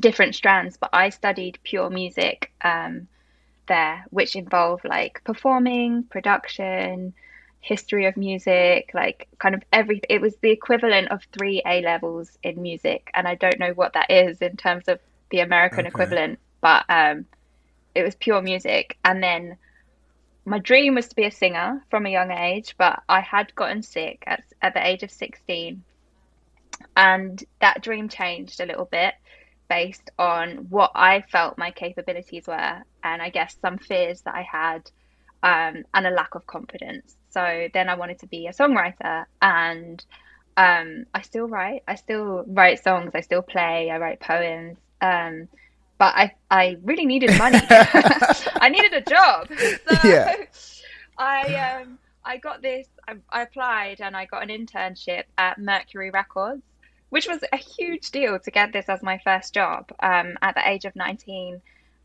different 0.00 0.34
strands, 0.34 0.76
but 0.76 0.90
I 0.92 1.10
studied 1.10 1.58
pure 1.64 1.90
music 1.90 2.52
um, 2.62 3.08
there, 3.68 4.04
which 4.10 4.36
involved 4.36 4.84
like 4.84 5.22
performing, 5.24 6.04
production, 6.10 7.14
history 7.60 8.06
of 8.06 8.16
music, 8.16 8.90
like 8.94 9.28
kind 9.38 9.54
of 9.54 9.62
every. 9.72 10.00
It 10.08 10.20
was 10.20 10.36
the 10.42 10.50
equivalent 10.50 11.10
of 11.10 11.22
three 11.32 11.62
A 11.66 11.82
levels 11.82 12.36
in 12.42 12.62
music, 12.62 13.10
and 13.14 13.26
I 13.28 13.34
don't 13.34 13.58
know 13.60 13.72
what 13.72 13.94
that 13.94 14.10
is 14.10 14.40
in 14.42 14.56
terms 14.56 14.88
of 14.88 15.00
the 15.30 15.40
American 15.40 15.86
Okay. 15.86 15.88
equivalent, 15.88 16.38
but 16.60 16.84
um, 16.88 17.26
it 17.94 18.02
was 18.02 18.14
pure 18.16 18.42
music. 18.42 18.98
And 19.04 19.22
then 19.22 19.56
my 20.44 20.58
dream 20.58 20.94
was 20.94 21.08
to 21.08 21.14
be 21.16 21.24
a 21.24 21.30
singer 21.30 21.84
from 21.90 22.06
a 22.06 22.10
young 22.10 22.30
age, 22.30 22.74
but 22.78 23.02
I 23.08 23.20
had 23.20 23.54
gotten 23.54 23.82
sick 23.82 24.24
at, 24.26 24.44
at 24.62 24.74
the 24.74 24.86
age 24.86 25.02
of 25.02 25.10
16. 25.10 25.84
And 26.98 27.42
that 27.60 27.80
dream 27.80 28.08
changed 28.08 28.60
a 28.60 28.66
little 28.66 28.86
bit 28.86 29.14
based 29.68 30.10
on 30.18 30.66
what 30.68 30.90
I 30.96 31.20
felt 31.20 31.56
my 31.56 31.70
capabilities 31.70 32.48
were, 32.48 32.82
and 33.04 33.22
I 33.22 33.30
guess 33.30 33.56
some 33.62 33.78
fears 33.78 34.22
that 34.22 34.34
I 34.34 34.42
had, 34.42 34.90
um, 35.44 35.84
and 35.94 36.06
a 36.08 36.10
lack 36.10 36.34
of 36.34 36.44
confidence. 36.48 37.16
So 37.30 37.68
then 37.72 37.88
I 37.88 37.94
wanted 37.94 38.18
to 38.18 38.26
be 38.26 38.48
a 38.48 38.52
songwriter, 38.52 39.26
and 39.40 40.04
um, 40.56 41.06
I 41.14 41.22
still 41.22 41.46
write. 41.46 41.84
I 41.86 41.94
still 41.94 42.42
write 42.48 42.82
songs. 42.82 43.12
I 43.14 43.20
still 43.20 43.42
play. 43.42 43.90
I 43.92 43.98
write 43.98 44.18
poems. 44.18 44.76
Um, 45.00 45.46
but 45.98 46.16
I, 46.16 46.34
I 46.50 46.78
really 46.82 47.06
needed 47.06 47.38
money. 47.38 47.60
I 47.70 48.70
needed 48.70 48.92
a 48.92 49.02
job. 49.02 49.48
So 49.48 49.98
yeah. 50.08 50.34
I, 51.16 51.80
um, 51.82 51.98
I 52.24 52.38
got 52.38 52.60
this. 52.60 52.88
I, 53.06 53.14
I 53.30 53.42
applied 53.42 54.00
and 54.00 54.16
I 54.16 54.26
got 54.26 54.42
an 54.42 54.48
internship 54.48 55.24
at 55.36 55.58
Mercury 55.58 56.10
Records 56.10 56.62
which 57.10 57.26
was 57.26 57.42
a 57.52 57.56
huge 57.56 58.10
deal 58.10 58.38
to 58.38 58.50
get 58.50 58.72
this 58.72 58.88
as 58.88 59.02
my 59.02 59.18
first 59.18 59.54
job 59.54 59.90
um, 60.00 60.36
at 60.42 60.54
the 60.54 60.68
age 60.68 60.84
of 60.84 60.96
19. 60.96 61.60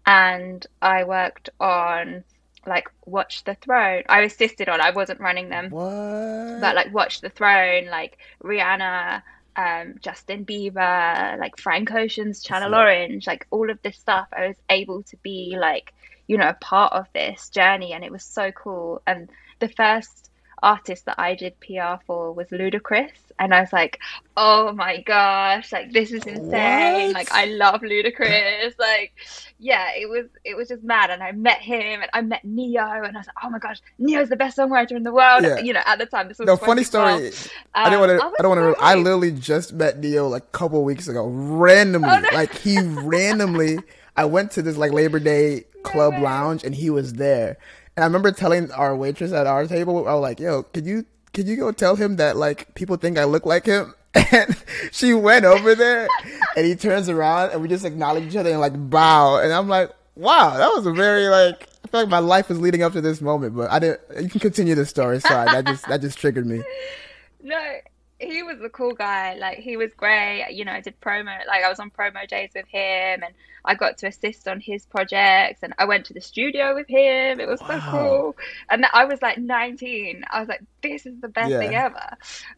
And 0.05 0.65
I 0.81 1.03
worked 1.03 1.49
on 1.59 2.23
like 2.65 2.89
Watch 3.05 3.43
the 3.43 3.55
Throne. 3.55 4.03
I 4.07 4.21
assisted 4.21 4.69
on, 4.69 4.81
I 4.81 4.91
wasn't 4.91 5.19
running 5.19 5.49
them. 5.49 5.69
What? 5.69 6.61
But 6.61 6.75
like 6.75 6.93
Watch 6.93 7.21
the 7.21 7.29
Throne, 7.29 7.87
like 7.87 8.17
Rihanna, 8.43 9.21
um, 9.55 9.95
Justin 10.01 10.45
Bieber, 10.45 11.37
like 11.37 11.57
Frank 11.57 11.91
Ocean's 11.91 12.41
Channel. 12.41 12.73
Orange, 12.73 13.27
like 13.27 13.47
all 13.51 13.69
of 13.69 13.81
this 13.81 13.97
stuff. 13.97 14.27
I 14.31 14.47
was 14.47 14.57
able 14.69 15.03
to 15.03 15.17
be 15.17 15.55
like, 15.59 15.93
you 16.27 16.37
know, 16.37 16.49
a 16.49 16.53
part 16.53 16.93
of 16.93 17.07
this 17.13 17.49
journey 17.49 17.93
and 17.93 18.03
it 18.03 18.11
was 18.11 18.23
so 18.23 18.51
cool. 18.51 19.01
And 19.05 19.29
the 19.59 19.67
first 19.67 20.22
artist 20.63 21.05
that 21.05 21.19
I 21.19 21.35
did 21.35 21.59
PR 21.59 22.01
for 22.07 22.31
was 22.31 22.47
Ludacris, 22.47 23.11
and 23.37 23.53
I 23.53 23.61
was 23.61 23.73
like, 23.73 23.99
oh 24.37 24.71
my 24.71 25.01
gosh, 25.01 25.71
like 25.71 25.91
this 25.91 26.11
is 26.11 26.23
insane. 26.25 27.07
What? 27.07 27.13
Like 27.13 27.31
I 27.31 27.45
love 27.45 27.81
Ludacris. 27.81 28.79
like, 28.79 29.13
yeah, 29.59 29.91
it 29.95 30.09
was 30.09 30.25
it 30.43 30.55
was 30.55 30.69
just 30.69 30.83
mad. 30.83 31.09
And 31.09 31.21
I 31.21 31.33
met 31.33 31.59
him, 31.59 32.01
and 32.01 32.09
I 32.13 32.21
met 32.21 32.43
Ne-Yo, 32.43 32.81
and 32.81 33.15
I 33.15 33.19
was 33.19 33.27
like, 33.27 33.35
oh 33.43 33.49
my 33.49 33.59
gosh, 33.59 33.79
Ne-Yo's 33.99 34.29
the 34.29 34.35
best 34.35 34.57
songwriter 34.57 34.91
in 34.93 35.03
the 35.03 35.13
world. 35.13 35.43
Yeah. 35.43 35.59
You 35.59 35.73
know, 35.73 35.81
at 35.85 35.99
the 35.99 36.05
time, 36.05 36.29
this 36.29 36.39
was 36.39 36.47
no 36.47 36.57
funny 36.57 36.83
story. 36.83 37.27
Um, 37.27 37.33
I 37.75 37.89
didn't 37.89 37.99
want 37.99 38.19
to. 38.19 38.25
I, 38.25 38.27
I, 38.39 38.41
don't 38.41 38.57
want 38.57 38.77
to. 38.77 38.83
I 38.83 38.95
literally 38.95 39.31
just 39.31 39.73
met 39.73 39.99
Ne-Yo 39.99 40.29
like 40.29 40.43
a 40.43 40.57
couple 40.57 40.83
weeks 40.83 41.07
ago, 41.07 41.27
randomly. 41.27 42.09
Oh, 42.09 42.19
no. 42.19 42.29
Like 42.33 42.55
he 42.55 42.79
randomly. 42.79 43.79
I 44.15 44.25
went 44.25 44.51
to 44.51 44.61
this 44.61 44.77
like 44.77 44.91
Labor 44.91 45.19
Day 45.19 45.65
club 45.83 46.13
no 46.13 46.21
lounge, 46.21 46.63
and 46.63 46.73
he 46.73 46.89
was 46.89 47.13
there. 47.13 47.57
And 47.95 48.03
I 48.03 48.07
remember 48.07 48.31
telling 48.31 48.71
our 48.71 48.95
waitress 48.95 49.31
at 49.31 49.47
our 49.47 49.67
table, 49.67 50.07
I 50.07 50.13
was 50.13 50.21
like, 50.21 50.39
"Yo, 50.39 50.63
could 50.63 50.85
you 50.85 51.05
could 51.33 51.47
you 51.47 51.55
go 51.55 51.71
tell 51.71 51.95
him 51.95 52.15
that 52.17 52.37
like 52.37 52.73
people 52.75 52.95
think 52.97 53.17
I 53.17 53.25
look 53.25 53.45
like 53.45 53.65
him?" 53.65 53.93
And 54.31 54.55
she 54.91 55.13
went 55.13 55.45
over 55.45 55.75
there, 55.75 56.07
and 56.55 56.65
he 56.65 56.75
turns 56.75 57.09
around, 57.09 57.51
and 57.51 57.61
we 57.61 57.67
just 57.67 57.85
acknowledge 57.85 58.23
each 58.25 58.35
other 58.35 58.49
and 58.49 58.59
like 58.59 58.73
bow. 58.89 59.37
And 59.39 59.53
I'm 59.53 59.67
like, 59.67 59.91
"Wow, 60.15 60.57
that 60.57 60.69
was 60.75 60.85
a 60.85 60.91
very 60.91 61.27
like." 61.27 61.67
I 61.85 61.87
feel 61.89 61.99
like 62.01 62.09
my 62.09 62.19
life 62.19 62.49
was 62.49 62.59
leading 62.59 62.81
up 62.81 62.93
to 62.93 63.01
this 63.01 63.21
moment, 63.21 63.55
but 63.55 63.69
I 63.69 63.77
didn't. 63.77 63.99
You 64.19 64.29
can 64.29 64.39
continue 64.39 64.73
the 64.73 64.85
story. 64.85 65.19
Sorry, 65.19 65.45
that 65.45 65.65
just 65.65 65.87
that 65.87 66.01
just 66.01 66.17
triggered 66.17 66.45
me. 66.47 66.63
No, 67.45 67.59
he 68.23 68.43
was 68.43 68.59
the 68.59 68.69
cool 68.69 68.93
guy. 68.93 69.35
Like 69.35 69.59
he 69.59 69.77
was 69.77 69.93
great. 69.93 70.47
You 70.51 70.65
know, 70.65 70.71
I 70.71 70.81
did 70.81 70.99
promo. 71.01 71.25
Like 71.47 71.63
I 71.63 71.69
was 71.69 71.79
on 71.79 71.91
promo 71.91 72.27
days 72.27 72.51
with 72.55 72.67
him, 72.67 73.23
and 73.23 73.33
I 73.65 73.75
got 73.75 73.97
to 73.99 74.07
assist 74.07 74.47
on 74.47 74.59
his 74.59 74.85
projects. 74.85 75.59
And 75.63 75.73
I 75.77 75.85
went 75.85 76.05
to 76.07 76.13
the 76.13 76.21
studio 76.21 76.75
with 76.75 76.87
him. 76.87 77.39
It 77.39 77.47
was 77.47 77.61
wow. 77.61 77.67
so 77.67 77.79
cool. 77.91 78.35
And 78.69 78.85
I 78.93 79.05
was 79.05 79.21
like 79.21 79.37
19. 79.37 80.23
I 80.29 80.39
was 80.39 80.49
like, 80.49 80.63
this 80.81 81.05
is 81.05 81.19
the 81.21 81.29
best 81.29 81.49
yeah. 81.49 81.59
thing 81.59 81.75
ever. 81.75 82.17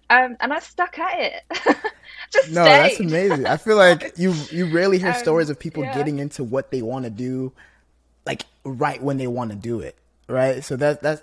Um, 0.09 0.37
and 0.39 0.53
I 0.53 0.59
stuck 0.59 0.97
at 0.97 1.19
it. 1.19 1.43
Just 2.31 2.51
no, 2.51 2.63
stayed. 2.63 2.81
that's 2.81 2.99
amazing. 2.99 3.45
I 3.45 3.57
feel 3.57 3.77
like 3.77 4.13
you 4.17 4.33
you 4.51 4.65
rarely 4.67 4.97
hear 4.97 5.11
um, 5.11 5.15
stories 5.15 5.49
of 5.49 5.59
people 5.59 5.83
yeah. 5.83 5.93
getting 5.93 6.19
into 6.19 6.43
what 6.43 6.71
they 6.71 6.81
want 6.81 7.05
to 7.05 7.11
do, 7.11 7.53
like 8.25 8.45
right 8.63 9.01
when 9.01 9.17
they 9.17 9.27
want 9.27 9.51
to 9.51 9.55
do 9.55 9.79
it. 9.79 9.95
Right. 10.27 10.63
So 10.63 10.75
that 10.77 11.03
that's 11.03 11.21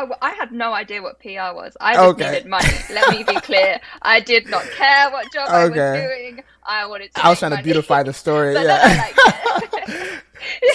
Oh, 0.00 0.14
I 0.22 0.30
had 0.30 0.52
no 0.52 0.74
idea 0.74 1.02
what 1.02 1.18
PR 1.18 1.52
was. 1.54 1.76
I 1.80 1.94
just 1.94 2.08
okay. 2.10 2.30
needed 2.30 2.46
money. 2.46 2.68
Let 2.92 3.10
me 3.10 3.24
be 3.24 3.34
clear. 3.40 3.80
I 4.02 4.20
did 4.20 4.48
not 4.48 4.62
care 4.70 5.10
what 5.10 5.32
job 5.32 5.48
okay. 5.48 5.56
I 5.56 5.64
was 5.64 5.74
doing. 5.74 6.44
I 6.62 6.86
wanted 6.86 7.12
to. 7.14 7.26
I 7.26 7.30
was 7.30 7.40
trying 7.40 7.50
money. 7.50 7.62
to 7.62 7.64
beautify 7.64 8.04
the 8.04 8.12
story. 8.12 8.54
so 8.54 8.62
yeah. 8.62 9.06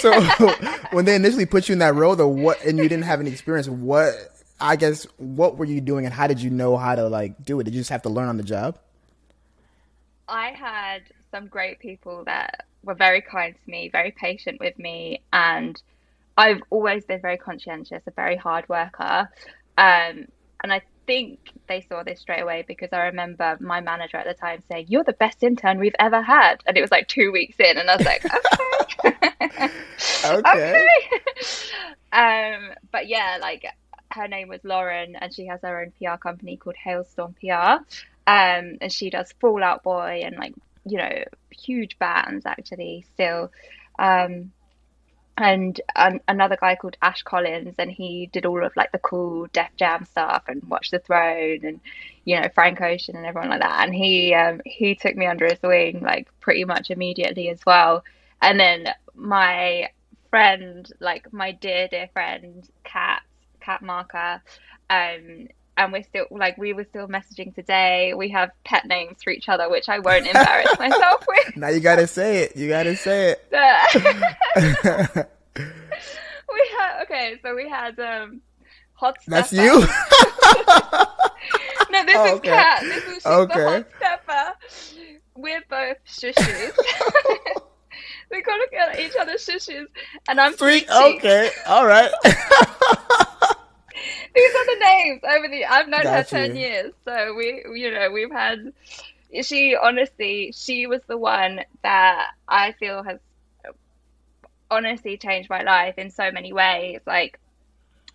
so 0.00 0.50
when 0.90 1.06
they 1.06 1.14
initially 1.14 1.46
put 1.46 1.70
you 1.70 1.72
in 1.72 1.78
that 1.78 1.94
role, 1.94 2.14
though, 2.16 2.28
what 2.28 2.62
and 2.64 2.76
you 2.76 2.86
didn't 2.86 3.04
have 3.04 3.18
any 3.20 3.30
experience, 3.30 3.66
what 3.66 4.14
I 4.60 4.76
guess 4.76 5.06
what 5.16 5.56
were 5.56 5.64
you 5.64 5.80
doing, 5.80 6.04
and 6.04 6.12
how 6.12 6.26
did 6.26 6.42
you 6.42 6.50
know 6.50 6.76
how 6.76 6.94
to 6.94 7.08
like 7.08 7.42
do 7.42 7.58
it? 7.60 7.64
Did 7.64 7.72
you 7.72 7.80
just 7.80 7.90
have 7.90 8.02
to 8.02 8.10
learn 8.10 8.28
on 8.28 8.36
the 8.36 8.42
job? 8.42 8.78
I 10.28 10.48
had 10.48 11.04
some 11.30 11.46
great 11.46 11.78
people 11.78 12.24
that 12.24 12.66
were 12.82 12.94
very 12.94 13.22
kind 13.22 13.54
to 13.54 13.70
me, 13.70 13.88
very 13.88 14.10
patient 14.10 14.60
with 14.60 14.78
me, 14.78 15.22
and 15.32 15.80
I've 16.36 16.62
always 16.70 17.04
been 17.04 17.20
very 17.20 17.36
conscientious, 17.36 18.02
a 18.06 18.10
very 18.10 18.36
hard 18.36 18.68
worker. 18.68 19.28
Um, 19.78 20.26
and 20.62 20.72
I 20.72 20.82
think 21.06 21.38
they 21.68 21.82
saw 21.82 22.02
this 22.02 22.20
straight 22.20 22.40
away 22.40 22.64
because 22.66 22.88
I 22.92 23.04
remember 23.04 23.56
my 23.60 23.80
manager 23.80 24.16
at 24.16 24.26
the 24.26 24.34
time 24.34 24.62
saying, 24.70 24.86
You're 24.88 25.04
the 25.04 25.12
best 25.12 25.42
intern 25.42 25.78
we've 25.78 25.94
ever 25.98 26.22
had. 26.22 26.62
And 26.66 26.76
it 26.76 26.80
was 26.80 26.90
like 26.90 27.08
two 27.08 27.32
weeks 27.32 27.56
in, 27.58 27.78
and 27.78 27.90
I 27.90 27.96
was 27.96 28.06
like, 28.06 28.24
Okay. 29.04 29.30
okay. 30.24 30.24
okay. 30.24 30.88
um, 32.12 32.70
but 32.90 33.08
yeah, 33.08 33.38
like 33.40 33.66
her 34.10 34.28
name 34.28 34.48
was 34.48 34.60
Lauren, 34.64 35.16
and 35.16 35.34
she 35.34 35.46
has 35.46 35.60
her 35.62 35.82
own 35.82 35.92
PR 35.98 36.16
company 36.16 36.56
called 36.56 36.76
Hailstorm 36.76 37.34
PR. 37.40 37.84
Um, 38.26 38.78
and 38.80 38.90
she 38.90 39.10
does 39.10 39.32
Fall 39.40 39.62
Out 39.62 39.82
Boy 39.82 40.22
and 40.24 40.36
like, 40.36 40.54
you 40.86 40.96
know, 40.96 41.24
huge 41.50 41.98
bands 41.98 42.46
actually 42.46 43.04
still. 43.12 43.50
Um, 43.98 44.50
and 45.36 45.80
an, 45.96 46.20
another 46.28 46.56
guy 46.60 46.76
called 46.76 46.96
Ash 47.02 47.22
Collins, 47.22 47.74
and 47.78 47.90
he 47.90 48.28
did 48.32 48.46
all 48.46 48.64
of 48.64 48.76
like 48.76 48.92
the 48.92 48.98
cool 48.98 49.46
Def 49.52 49.70
Jam 49.76 50.04
stuff 50.04 50.44
and 50.48 50.62
Watch 50.64 50.90
the 50.90 51.00
Throne 51.00 51.60
and 51.64 51.80
you 52.24 52.40
know 52.40 52.48
Frank 52.54 52.80
Ocean 52.80 53.16
and 53.16 53.26
everyone 53.26 53.50
like 53.50 53.60
that. 53.60 53.84
And 53.84 53.94
he 53.94 54.34
um, 54.34 54.60
he 54.64 54.94
took 54.94 55.16
me 55.16 55.26
under 55.26 55.46
his 55.46 55.60
wing 55.62 56.00
like 56.00 56.28
pretty 56.40 56.64
much 56.64 56.90
immediately 56.90 57.48
as 57.48 57.60
well. 57.66 58.04
And 58.40 58.60
then 58.60 58.88
my 59.14 59.90
friend, 60.30 60.90
like 61.00 61.32
my 61.32 61.52
dear 61.52 61.88
dear 61.88 62.08
friend, 62.12 62.68
Kat 62.84 63.22
Kat 63.60 63.82
Marker, 63.82 64.40
um, 64.90 65.48
and 65.76 65.92
we're 65.92 66.02
still 66.02 66.26
like 66.30 66.56
we 66.56 66.72
were 66.72 66.84
still 66.84 67.08
messaging 67.08 67.54
today. 67.54 68.14
We 68.14 68.28
have 68.30 68.50
pet 68.64 68.86
names 68.86 69.22
for 69.22 69.30
each 69.30 69.48
other, 69.48 69.68
which 69.68 69.88
I 69.88 69.98
won't 69.98 70.26
embarrass 70.26 70.78
myself 70.78 71.24
with. 71.28 71.56
Now 71.56 71.68
you 71.68 71.80
gotta 71.80 72.06
say 72.06 72.44
it. 72.44 72.56
You 72.56 72.68
gotta 72.68 72.96
say 72.96 73.32
it. 73.32 73.44
we 75.56 76.70
had 76.78 77.02
okay, 77.02 77.36
so 77.42 77.54
we 77.54 77.68
had 77.68 77.98
um 77.98 78.40
hot. 78.94 79.16
That's 79.26 79.52
you. 79.52 79.80
no, 81.90 82.04
this 82.04 82.16
oh, 82.16 82.26
is 82.26 82.32
okay. 82.32 82.48
Kat. 82.50 82.82
This 82.82 83.04
is 83.18 83.26
okay. 83.26 83.64
hot 83.64 83.86
stepper. 83.96 84.52
We're 85.36 85.64
both 85.68 85.96
shushes. 86.06 86.72
we 88.30 88.42
got 88.42 88.56
to 88.56 88.68
get 88.70 89.00
each 89.00 89.16
other 89.20 89.34
shushes, 89.34 89.86
and 90.28 90.40
I'm 90.40 90.56
sweet. 90.56 90.88
Okay, 90.88 91.50
all 91.66 91.86
right. 91.86 92.10
These 94.34 94.54
are 94.54 94.66
the 94.66 94.84
names 94.84 95.20
over 95.24 95.48
the. 95.48 95.64
I've 95.64 95.88
known 95.88 96.02
Got 96.02 96.16
her 96.16 96.22
ten 96.24 96.56
years, 96.56 96.92
so 97.04 97.34
we, 97.34 97.64
you 97.74 97.90
know, 97.90 98.10
we've 98.10 98.32
had. 98.32 98.72
She 99.42 99.76
honestly, 99.80 100.52
she 100.54 100.86
was 100.86 101.00
the 101.08 101.18
one 101.18 101.60
that 101.82 102.28
I 102.48 102.72
feel 102.72 103.02
has 103.02 103.18
honestly 104.70 105.16
changed 105.16 105.50
my 105.50 105.62
life 105.62 105.98
in 105.98 106.10
so 106.10 106.30
many 106.30 106.52
ways. 106.52 107.00
Like, 107.06 107.38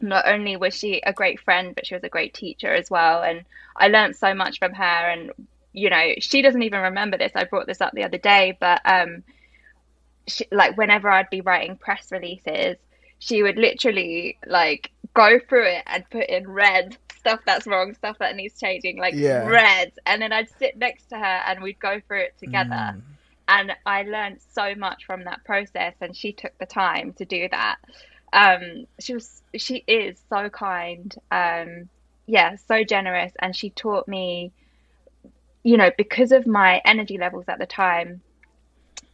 not 0.02 0.28
only 0.28 0.56
was 0.56 0.74
she 0.74 1.02
a 1.06 1.14
great 1.14 1.40
friend, 1.40 1.76
but 1.76 1.86
she 1.86 1.94
was 1.94 2.04
a 2.04 2.10
great 2.10 2.34
teacher 2.34 2.74
as 2.74 2.90
well, 2.90 3.24
and 3.24 3.44
I 3.76 3.88
learned 3.88 4.16
so 4.16 4.34
much 4.34 4.60
from 4.60 4.74
her. 4.74 4.84
And 4.84 5.32
you 5.74 5.90
know, 5.90 6.14
she 6.20 6.42
doesn't 6.42 6.64
even 6.64 6.82
remember 6.82 7.18
this. 7.18 7.32
I 7.36 7.44
brought 7.46 7.68
this 7.68 7.82
up 7.82 7.94
the 7.94 8.04
other 8.04 8.18
day, 8.18 8.58
but 8.60 8.82
um, 8.86 9.24
she, 10.28 10.46
like 10.52 10.78
whenever 10.78 11.10
I'd 11.10 11.30
be 11.30 11.42
writing 11.42 11.76
press 11.78 12.12
releases, 12.12 12.78
she 13.20 13.44
would 13.44 13.58
literally 13.58 14.38
like 14.46 14.92
go 15.14 15.40
through 15.48 15.68
it 15.68 15.84
and 15.88 16.10
put 16.10 16.28
in 16.28 16.50
red 16.50 16.98
stuff 17.18 17.42
that's 17.46 17.68
wrong, 17.68 17.94
stuff 17.94 18.18
that 18.20 18.36
needs 18.36 18.60
changing, 18.60 18.98
like 18.98 19.14
yeah. 19.14 19.46
red. 19.46 19.92
And 20.06 20.22
then 20.22 20.32
I'd 20.32 20.50
sit 20.58 20.78
next 20.78 21.10
to 21.10 21.18
her 21.18 21.24
and 21.26 21.62
we'd 21.62 21.80
go 21.80 22.00
through 22.08 22.22
it 22.22 22.38
together. 22.38 22.70
Mm. 22.70 23.02
And 23.48 23.72
I 23.86 24.04
learned 24.04 24.40
so 24.54 24.76
much 24.76 25.06
from 25.06 25.24
that 25.24 25.44
process, 25.44 25.96
and 26.02 26.16
she 26.16 26.34
took 26.34 26.56
the 26.60 26.68
time 26.68 27.14
to 27.14 27.26
do 27.26 27.50
that. 27.50 27.78
Um, 28.32 28.86
she 29.00 29.16
was, 29.16 29.42
she 29.58 29.84
is 29.88 30.22
so 30.30 30.50
kind. 30.50 31.16
Um, 31.32 31.90
yeah, 32.28 32.58
so 32.68 32.84
generous, 32.84 33.34
and 33.40 33.56
she 33.56 33.72
taught 33.72 34.08
me, 34.08 34.52
you 35.64 35.78
know, 35.78 35.90
because 35.98 36.32
of 36.32 36.46
my 36.46 36.80
energy 36.86 37.18
levels 37.18 37.46
at 37.48 37.58
the 37.58 37.66
time, 37.66 38.22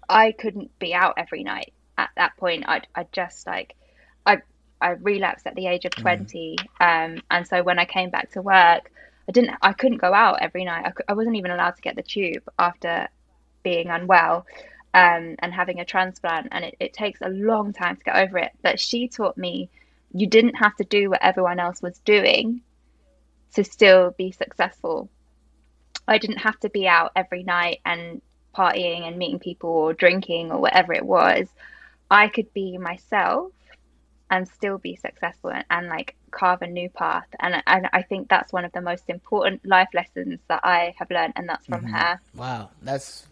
I 0.09 0.33
couldn't 0.33 0.77
be 0.79 0.93
out 0.93 1.13
every 1.15 1.43
night. 1.43 1.73
At 1.97 2.09
that 2.17 2.35
point, 2.35 2.65
I'd, 2.67 2.87
I'd 2.93 3.13
just 3.13 3.47
like, 3.47 3.73
I 4.81 4.91
relapsed 4.91 5.47
at 5.47 5.55
the 5.55 5.67
age 5.67 5.85
of 5.85 5.91
mm. 5.91 6.01
20. 6.01 6.57
Mm. 6.57 7.15
Um, 7.15 7.21
and 7.31 7.47
so 7.47 7.63
when 7.63 7.79
I 7.79 7.85
came 7.85 8.09
back 8.09 8.31
to 8.31 8.41
work, 8.41 8.91
I 9.27 9.31
didn't, 9.31 9.57
I 9.61 9.73
couldn't 9.73 9.97
go 9.97 10.13
out 10.13 10.41
every 10.41 10.65
night. 10.65 10.85
I, 10.85 11.11
I 11.11 11.13
wasn't 11.13 11.35
even 11.37 11.51
allowed 11.51 11.75
to 11.75 11.81
get 11.81 11.95
the 11.95 12.03
tube 12.03 12.43
after 12.59 13.07
being 13.63 13.89
unwell 13.89 14.45
um, 14.93 15.35
and 15.39 15.53
having 15.53 15.79
a 15.79 15.85
transplant. 15.85 16.49
And 16.51 16.65
it, 16.65 16.75
it 16.79 16.93
takes 16.93 17.21
a 17.21 17.29
long 17.29 17.73
time 17.73 17.97
to 17.97 18.03
get 18.03 18.15
over 18.15 18.37
it. 18.37 18.51
But 18.61 18.79
she 18.79 19.07
taught 19.07 19.37
me 19.37 19.69
you 20.13 20.27
didn't 20.27 20.55
have 20.55 20.75
to 20.77 20.83
do 20.83 21.09
what 21.09 21.23
everyone 21.23 21.59
else 21.59 21.81
was 21.81 21.99
doing 21.99 22.61
to 23.55 23.63
still 23.63 24.11
be 24.17 24.31
successful. 24.31 25.09
I 26.07 26.19
didn't 26.19 26.37
have 26.37 26.59
to 26.59 26.69
be 26.69 26.87
out 26.87 27.11
every 27.15 27.43
night 27.43 27.79
and 27.85 28.21
partying 28.55 29.07
and 29.07 29.17
meeting 29.17 29.39
people 29.39 29.69
or 29.69 29.93
drinking 29.93 30.51
or 30.51 30.59
whatever 30.59 30.93
it 30.93 31.05
was. 31.05 31.47
I 32.09 32.27
could 32.27 32.53
be 32.53 32.77
myself 32.77 33.51
and 34.35 34.47
still 34.47 34.77
be 34.77 34.95
successful 34.95 35.49
and, 35.49 35.63
and 35.69 35.87
like 35.87 36.15
carve 36.31 36.61
a 36.61 36.67
new 36.67 36.89
path. 36.89 37.27
And, 37.39 37.63
and 37.65 37.87
I 37.93 38.01
think 38.01 38.27
that's 38.27 38.51
one 38.51 38.65
of 38.65 38.71
the 38.73 38.81
most 38.81 39.05
important 39.07 39.65
life 39.65 39.87
lessons 39.93 40.39
that 40.49 40.59
I 40.63 40.93
have 40.97 41.09
learned, 41.09 41.33
and 41.35 41.47
that's 41.47 41.65
from 41.65 41.85
mm-hmm. 41.85 41.93
her. 41.93 42.19
Wow, 42.35 42.69
that's 42.81 43.27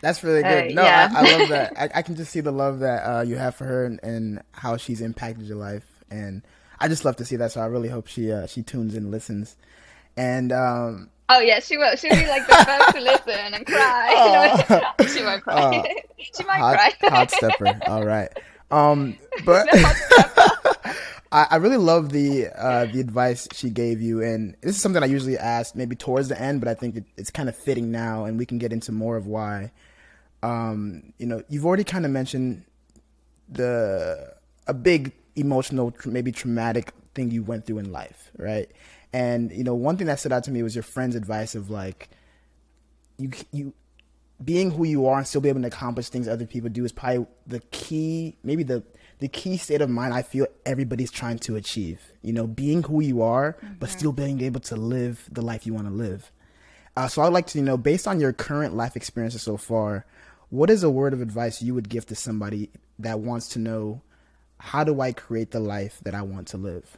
that's 0.00 0.22
really 0.22 0.42
good. 0.42 0.70
Uh, 0.70 0.74
no, 0.74 0.82
yeah. 0.82 1.12
I, 1.12 1.18
I, 1.18 1.36
love 1.38 1.48
that. 1.48 1.72
I, 1.78 1.98
I, 1.98 2.02
can 2.02 2.14
just 2.14 2.30
see 2.30 2.40
the 2.40 2.52
love 2.52 2.80
that 2.80 3.02
uh, 3.02 3.22
you 3.22 3.36
have 3.36 3.54
for 3.54 3.64
her 3.64 3.84
and, 3.84 4.00
and, 4.02 4.42
how 4.52 4.76
she's 4.76 5.00
impacted 5.00 5.46
your 5.46 5.56
life, 5.56 6.04
and 6.10 6.42
I 6.78 6.88
just 6.88 7.04
love 7.04 7.16
to 7.16 7.24
see 7.24 7.36
that. 7.36 7.52
So 7.52 7.60
I 7.60 7.66
really 7.66 7.88
hope 7.88 8.06
she 8.06 8.30
uh, 8.30 8.46
she 8.46 8.62
tunes 8.62 8.94
in, 8.94 9.10
listens, 9.10 9.56
and 10.16 10.52
um, 10.52 11.10
Oh 11.28 11.40
yeah, 11.40 11.58
she 11.60 11.76
will. 11.76 11.96
She'll 11.96 12.14
be 12.14 12.26
like 12.26 12.46
the 12.46 12.54
first 12.54 12.94
to 12.94 13.00
listen 13.00 13.54
and 13.54 13.66
cry. 13.66 14.54
Oh. 14.98 15.06
she 15.06 15.24
won't 15.24 15.42
cry. 15.42 15.82
She 16.18 16.44
might 16.44 16.58
hot, 16.58 16.98
cry. 17.00 17.10
hot 17.10 17.30
stepper. 17.30 17.78
All 17.86 18.04
right. 18.04 18.30
Um, 18.70 19.18
but 19.44 19.66
I, 21.32 21.46
I 21.50 21.56
really 21.56 21.76
love 21.76 22.10
the 22.10 22.48
uh, 22.48 22.86
the 22.86 23.00
advice 23.00 23.48
she 23.52 23.70
gave 23.70 24.00
you, 24.00 24.22
and 24.22 24.56
this 24.60 24.76
is 24.76 24.82
something 24.82 25.02
I 25.02 25.06
usually 25.06 25.36
ask 25.36 25.74
maybe 25.74 25.96
towards 25.96 26.28
the 26.28 26.40
end, 26.40 26.60
but 26.60 26.68
I 26.68 26.74
think 26.74 26.96
it, 26.96 27.04
it's 27.16 27.30
kind 27.30 27.48
of 27.48 27.56
fitting 27.56 27.90
now, 27.90 28.24
and 28.24 28.38
we 28.38 28.46
can 28.46 28.58
get 28.58 28.72
into 28.72 28.92
more 28.92 29.16
of 29.16 29.26
why. 29.26 29.72
Um, 30.42 31.12
you 31.18 31.26
know, 31.26 31.42
you've 31.48 31.66
already 31.66 31.84
kind 31.84 32.04
of 32.04 32.10
mentioned 32.10 32.64
the 33.48 34.34
a 34.66 34.74
big 34.74 35.12
emotional, 35.36 35.92
maybe 36.04 36.32
traumatic 36.32 36.92
thing 37.14 37.30
you 37.30 37.42
went 37.42 37.66
through 37.66 37.78
in 37.78 37.92
life, 37.92 38.30
right? 38.38 38.70
And 39.12 39.50
you 39.52 39.64
know, 39.64 39.74
one 39.74 39.96
thing 39.96 40.06
that 40.06 40.20
stood 40.20 40.32
out 40.32 40.44
to 40.44 40.50
me 40.50 40.62
was 40.62 40.74
your 40.74 40.82
friend's 40.82 41.16
advice 41.16 41.54
of 41.54 41.70
like, 41.70 42.08
you 43.18 43.30
you 43.52 43.72
being 44.42 44.70
who 44.70 44.84
you 44.84 45.06
are 45.06 45.18
and 45.18 45.26
still 45.26 45.40
be 45.40 45.48
able 45.48 45.60
to 45.60 45.66
accomplish 45.68 46.08
things 46.08 46.26
other 46.26 46.46
people 46.46 46.68
do 46.70 46.84
is 46.84 46.92
probably 46.92 47.26
the 47.46 47.60
key, 47.70 48.36
maybe 48.42 48.62
the 48.62 48.82
the 49.20 49.28
key 49.28 49.56
state 49.56 49.80
of 49.80 49.88
mind 49.88 50.12
I 50.12 50.22
feel 50.22 50.46
everybody's 50.66 51.10
trying 51.10 51.38
to 51.40 51.56
achieve. 51.56 52.00
You 52.22 52.32
know, 52.32 52.46
being 52.46 52.82
who 52.82 53.00
you 53.00 53.22
are, 53.22 53.52
mm-hmm. 53.52 53.74
but 53.78 53.88
still 53.90 54.12
being 54.12 54.40
able 54.40 54.60
to 54.62 54.76
live 54.76 55.28
the 55.30 55.40
life 55.40 55.66
you 55.66 55.72
want 55.72 55.86
to 55.86 55.92
live. 55.92 56.30
Uh, 56.96 57.08
so 57.08 57.22
I'd 57.22 57.32
like 57.32 57.46
to, 57.48 57.58
you 57.58 57.64
know, 57.64 57.76
based 57.76 58.06
on 58.06 58.20
your 58.20 58.32
current 58.32 58.74
life 58.74 58.96
experiences 58.96 59.42
so 59.42 59.56
far, 59.56 60.04
what 60.50 60.70
is 60.70 60.82
a 60.82 60.90
word 60.90 61.12
of 61.12 61.20
advice 61.20 61.62
you 61.62 61.74
would 61.74 61.88
give 61.88 62.06
to 62.06 62.14
somebody 62.14 62.70
that 62.98 63.20
wants 63.20 63.48
to 63.48 63.58
know 63.58 64.02
how 64.58 64.84
do 64.84 65.00
I 65.00 65.12
create 65.12 65.50
the 65.50 65.60
life 65.60 65.98
that 66.04 66.14
I 66.14 66.22
want 66.22 66.48
to 66.48 66.56
live? 66.56 66.96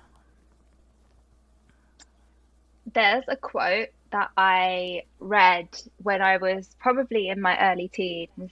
There's 2.93 3.25
a 3.29 3.37
quote 3.37 3.89
that 4.17 4.31
I 4.39 5.03
read 5.21 5.69
when 6.03 6.23
I 6.23 6.39
was 6.39 6.75
probably 6.81 7.29
in 7.29 7.39
my 7.39 7.55
early 7.71 7.89
teens 7.89 8.51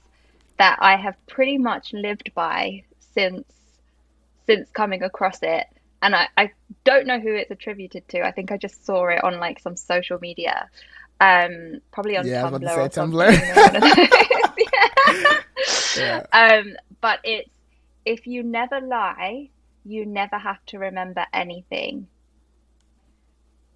that 0.59 0.77
I 0.81 0.97
have 0.97 1.17
pretty 1.27 1.57
much 1.57 1.95
lived 1.95 2.31
by 2.35 2.85
since 3.15 3.47
since 4.47 4.69
coming 4.71 5.03
across 5.03 5.39
it. 5.41 5.67
And 6.03 6.15
I, 6.15 6.29
I 6.37 6.51
don't 6.85 7.07
know 7.07 7.19
who 7.19 7.35
it's 7.35 7.51
attributed 7.51 8.07
to. 8.11 8.21
I 8.21 8.31
think 8.31 8.53
I 8.53 8.59
just 8.59 8.85
saw 8.85 9.07
it 9.07 9.25
on 9.25 9.41
like 9.41 9.59
some 9.59 9.75
social 9.75 10.19
media. 10.21 10.69
Um 11.19 11.81
probably 11.93 12.19
on 12.19 12.27
yeah, 12.27 12.43
Tumblr. 12.43 12.69
I 12.69 12.89
Tumblr. 12.89 13.33
yeah. 15.97 15.97
yeah. 15.97 16.27
Um 16.33 16.77
but 17.01 17.21
it's 17.25 17.49
if 18.05 18.27
you 18.27 18.43
never 18.43 18.83
lie, 18.83 19.49
you 19.87 20.05
never 20.05 20.37
have 20.37 20.63
to 20.67 20.79
remember 20.79 21.25
anything. 21.33 22.09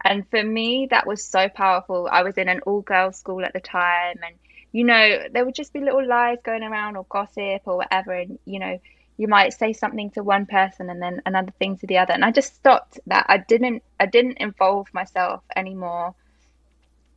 And 0.05 0.29
for 0.31 0.43
me, 0.43 0.87
that 0.91 1.07
was 1.07 1.25
so 1.25 1.49
powerful. 1.49 2.09
I 2.11 2.23
was 2.23 2.39
in 2.39 2.49
an 2.49 2.61
all 2.61 2.83
girls 2.83 3.17
school 3.17 3.45
at 3.45 3.53
the 3.53 3.61
time, 3.61 4.21
and 4.25 4.37
you 4.73 4.85
know, 4.85 5.25
there 5.33 5.45
would 5.45 5.55
just 5.55 5.73
be 5.73 5.81
little 5.81 6.07
lies 6.07 6.39
going 6.45 6.63
around 6.63 6.97
or 6.97 7.07
gossip 7.09 7.63
or 7.65 7.79
whatever. 7.79 8.13
And 8.13 8.39
you 8.45 8.59
know, 8.59 8.79
you 9.17 9.27
might 9.29 9.53
say 9.53 9.73
something 9.73 10.11
to 10.13 10.23
one 10.23 10.47
person 10.47 10.89
and 10.89 11.03
then 11.03 11.21
another 11.27 11.53
thing 11.59 11.77
to 11.79 11.87
the 11.87 11.99
other. 11.99 12.13
And 12.15 12.25
I 12.25 12.31
just 12.31 12.55
stopped 12.55 13.01
that. 13.07 13.27
I 13.29 13.39
didn't, 13.39 13.83
I 13.99 14.07
didn't 14.07 14.39
involve 14.39 14.87
myself 14.95 15.43
anymore. 15.57 16.15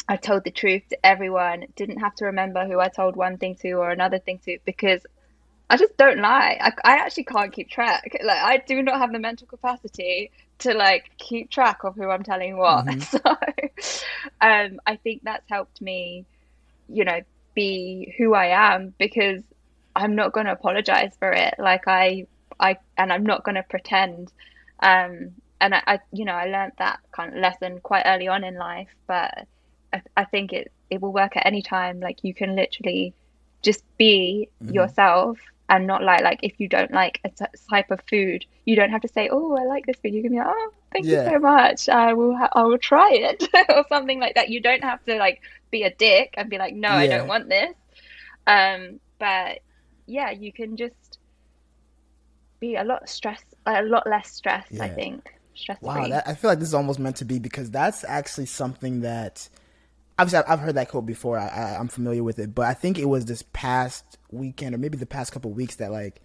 I 0.07 0.17
told 0.17 0.43
the 0.43 0.51
truth 0.51 0.83
to 0.89 1.05
everyone. 1.05 1.67
Didn't 1.75 1.99
have 1.99 2.15
to 2.15 2.25
remember 2.25 2.65
who 2.65 2.79
I 2.79 2.89
told 2.89 3.15
one 3.15 3.37
thing 3.37 3.55
to 3.57 3.71
or 3.73 3.91
another 3.91 4.17
thing 4.17 4.39
to 4.45 4.57
because 4.65 5.05
I 5.71 5.77
just 5.77 5.95
don't 5.95 6.19
lie. 6.19 6.57
I, 6.59 6.71
I 6.83 6.97
actually 6.97 7.23
can't 7.23 7.53
keep 7.53 7.69
track. 7.69 8.17
Like 8.21 8.41
I 8.41 8.57
do 8.57 8.83
not 8.83 8.99
have 8.99 9.13
the 9.13 9.19
mental 9.19 9.47
capacity 9.47 10.29
to 10.59 10.73
like 10.73 11.11
keep 11.17 11.49
track 11.49 11.85
of 11.85 11.95
who 11.95 12.09
I'm 12.09 12.23
telling 12.23 12.57
what. 12.57 12.85
Mm-hmm. 12.85 12.99
So 13.81 13.97
um, 14.41 14.81
I 14.85 14.97
think 14.97 15.21
that's 15.23 15.49
helped 15.49 15.81
me, 15.81 16.25
you 16.89 17.05
know, 17.05 17.21
be 17.55 18.13
who 18.17 18.33
I 18.33 18.47
am 18.73 18.93
because 18.99 19.41
I'm 19.95 20.13
not 20.13 20.33
going 20.33 20.45
to 20.45 20.51
apologize 20.51 21.13
for 21.17 21.31
it. 21.31 21.55
Like 21.57 21.87
I, 21.87 22.27
I, 22.59 22.75
and 22.97 23.13
I'm 23.13 23.25
not 23.25 23.45
going 23.45 23.55
to 23.55 23.63
pretend. 23.63 24.29
Um, 24.81 25.31
and 25.61 25.73
I, 25.73 25.83
I, 25.87 25.99
you 26.11 26.25
know, 26.25 26.33
I 26.33 26.47
learned 26.47 26.73
that 26.79 26.99
kind 27.13 27.33
of 27.33 27.39
lesson 27.39 27.79
quite 27.79 28.03
early 28.05 28.27
on 28.27 28.43
in 28.43 28.55
life, 28.55 28.93
but 29.07 29.47
I, 29.93 30.01
I 30.17 30.25
think 30.25 30.51
it, 30.51 30.69
it 30.89 31.01
will 31.01 31.13
work 31.13 31.37
at 31.37 31.45
any 31.45 31.61
time. 31.61 32.01
Like 32.01 32.25
you 32.25 32.33
can 32.33 32.57
literally 32.57 33.13
just 33.61 33.83
be 33.97 34.49
mm-hmm. 34.61 34.73
yourself 34.73 35.39
and 35.71 35.87
not 35.87 36.03
like 36.03 36.21
like 36.21 36.39
if 36.43 36.59
you 36.59 36.67
don't 36.67 36.91
like 36.91 37.21
a 37.23 37.29
t- 37.29 37.45
type 37.69 37.89
of 37.91 38.01
food, 38.09 38.45
you 38.65 38.75
don't 38.75 38.91
have 38.91 39.01
to 39.01 39.07
say, 39.07 39.29
"Oh, 39.31 39.55
I 39.55 39.63
like 39.63 39.85
this 39.85 39.95
food." 40.01 40.13
You 40.13 40.21
can 40.21 40.31
be 40.31 40.37
like, 40.37 40.47
"Oh, 40.49 40.71
thank 40.91 41.05
yeah. 41.05 41.23
you 41.23 41.29
so 41.31 41.39
much. 41.39 41.87
I 41.87 42.13
will 42.13 42.35
ha- 42.35 42.49
I 42.51 42.63
will 42.63 42.77
try 42.77 43.09
it," 43.13 43.47
or 43.69 43.85
something 43.87 44.19
like 44.19 44.35
that. 44.35 44.49
You 44.49 44.59
don't 44.59 44.83
have 44.83 45.03
to 45.05 45.15
like 45.15 45.41
be 45.71 45.83
a 45.83 45.89
dick 45.89 46.33
and 46.35 46.49
be 46.49 46.57
like, 46.57 46.75
"No, 46.75 46.89
yeah. 46.89 46.95
I 46.95 47.07
don't 47.07 47.27
want 47.29 47.47
this." 47.47 47.73
Um, 48.45 48.99
but 49.17 49.59
yeah, 50.07 50.31
you 50.31 50.51
can 50.51 50.75
just 50.75 51.19
be 52.59 52.75
a 52.75 52.83
lot 52.83 53.07
stress, 53.07 53.41
a 53.65 53.81
lot 53.81 54.05
less 54.05 54.29
stressed. 54.29 54.73
Yeah. 54.73 54.83
I 54.83 54.89
think. 54.89 55.33
Stress 55.53 55.81
wow, 55.81 56.07
that, 56.07 56.27
I 56.27 56.33
feel 56.33 56.49
like 56.49 56.59
this 56.59 56.69
is 56.69 56.73
almost 56.73 56.97
meant 56.97 57.17
to 57.17 57.25
be 57.25 57.37
because 57.37 57.69
that's 57.69 58.05
actually 58.05 58.45
something 58.45 59.01
that 59.01 59.49
obviously 60.21 60.45
I've 60.47 60.59
heard 60.59 60.75
that 60.75 60.89
quote 60.89 61.05
before. 61.05 61.37
I, 61.37 61.75
am 61.79 61.87
familiar 61.87 62.23
with 62.23 62.37
it, 62.39 62.53
but 62.53 62.67
I 62.67 62.73
think 62.73 62.99
it 62.99 63.05
was 63.05 63.25
this 63.25 63.43
past 63.53 64.17
weekend 64.29 64.75
or 64.75 64.77
maybe 64.77 64.97
the 64.97 65.05
past 65.05 65.31
couple 65.31 65.51
weeks 65.51 65.77
that 65.77 65.91
like 65.91 66.21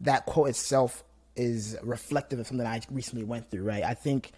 that 0.00 0.24
quote 0.26 0.48
itself 0.48 1.04
is 1.36 1.76
reflective 1.82 2.38
of 2.38 2.46
something 2.46 2.66
I 2.66 2.80
recently 2.90 3.24
went 3.24 3.50
through. 3.50 3.64
Right? 3.64 3.84
I 3.84 3.94
think 3.94 4.32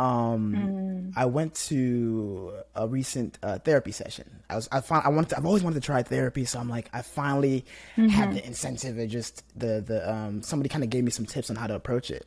um, 0.00 1.12
mm. 1.12 1.12
I 1.16 1.26
went 1.26 1.54
to 1.54 2.52
a 2.74 2.88
recent 2.88 3.38
uh, 3.42 3.58
therapy 3.58 3.92
session. 3.92 4.42
I 4.50 4.56
was 4.56 4.68
I 4.72 4.80
found 4.80 5.06
I 5.06 5.10
wanted 5.10 5.30
to, 5.30 5.38
I've 5.38 5.46
always 5.46 5.62
wanted 5.62 5.80
to 5.80 5.86
try 5.86 6.02
therapy, 6.02 6.44
so 6.44 6.58
I'm 6.58 6.68
like 6.68 6.90
I 6.92 7.02
finally 7.02 7.64
mm-hmm. 7.96 8.08
had 8.08 8.34
the 8.34 8.44
incentive. 8.44 8.98
and 8.98 9.08
just 9.08 9.44
the 9.56 9.82
the 9.86 10.10
um, 10.12 10.42
somebody 10.42 10.68
kind 10.68 10.82
of 10.82 10.90
gave 10.90 11.04
me 11.04 11.12
some 11.12 11.26
tips 11.26 11.48
on 11.48 11.56
how 11.56 11.68
to 11.68 11.76
approach 11.76 12.10
it, 12.10 12.26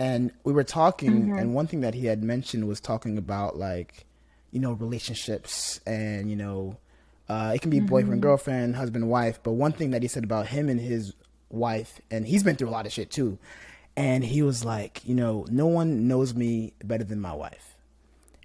and 0.00 0.32
we 0.42 0.52
were 0.52 0.64
talking, 0.64 1.26
mm-hmm. 1.28 1.38
and 1.38 1.54
one 1.54 1.68
thing 1.68 1.80
that 1.82 1.94
he 1.94 2.06
had 2.06 2.24
mentioned 2.24 2.66
was 2.66 2.80
talking 2.80 3.18
about 3.18 3.56
like 3.56 4.04
you 4.50 4.60
know 4.60 4.72
relationships 4.72 5.80
and 5.86 6.30
you 6.30 6.36
know 6.36 6.76
uh, 7.28 7.52
it 7.54 7.60
can 7.60 7.70
be 7.70 7.78
mm-hmm. 7.78 7.86
boyfriend 7.86 8.22
girlfriend 8.22 8.76
husband 8.76 9.08
wife 9.08 9.40
but 9.42 9.52
one 9.52 9.72
thing 9.72 9.90
that 9.90 10.02
he 10.02 10.08
said 10.08 10.24
about 10.24 10.46
him 10.46 10.68
and 10.68 10.80
his 10.80 11.14
wife 11.48 12.00
and 12.10 12.26
he's 12.26 12.42
been 12.42 12.56
through 12.56 12.68
a 12.68 12.70
lot 12.70 12.86
of 12.86 12.92
shit 12.92 13.10
too 13.10 13.38
and 13.96 14.24
he 14.24 14.42
was 14.42 14.64
like 14.64 15.00
you 15.04 15.14
know 15.14 15.46
no 15.50 15.66
one 15.66 16.06
knows 16.08 16.34
me 16.34 16.72
better 16.84 17.04
than 17.04 17.20
my 17.20 17.32
wife 17.32 17.76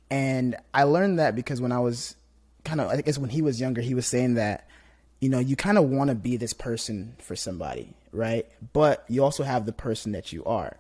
and 0.09 0.55
i 0.73 0.83
learned 0.83 1.19
that 1.19 1.35
because 1.35 1.61
when 1.61 1.71
i 1.71 1.79
was 1.79 2.15
kind 2.63 2.81
of 2.81 2.89
i 2.89 2.99
guess 3.01 3.17
when 3.17 3.29
he 3.29 3.41
was 3.41 3.59
younger 3.59 3.81
he 3.81 3.93
was 3.93 4.07
saying 4.07 4.35
that 4.35 4.67
you 5.19 5.29
know 5.29 5.39
you 5.39 5.55
kind 5.55 5.77
of 5.77 5.85
want 5.89 6.09
to 6.09 6.15
be 6.15 6.37
this 6.37 6.53
person 6.53 7.15
for 7.19 7.35
somebody 7.35 7.93
right 8.11 8.47
but 8.73 9.05
you 9.07 9.23
also 9.23 9.43
have 9.43 9.65
the 9.65 9.73
person 9.73 10.11
that 10.11 10.31
you 10.31 10.43
are 10.45 10.77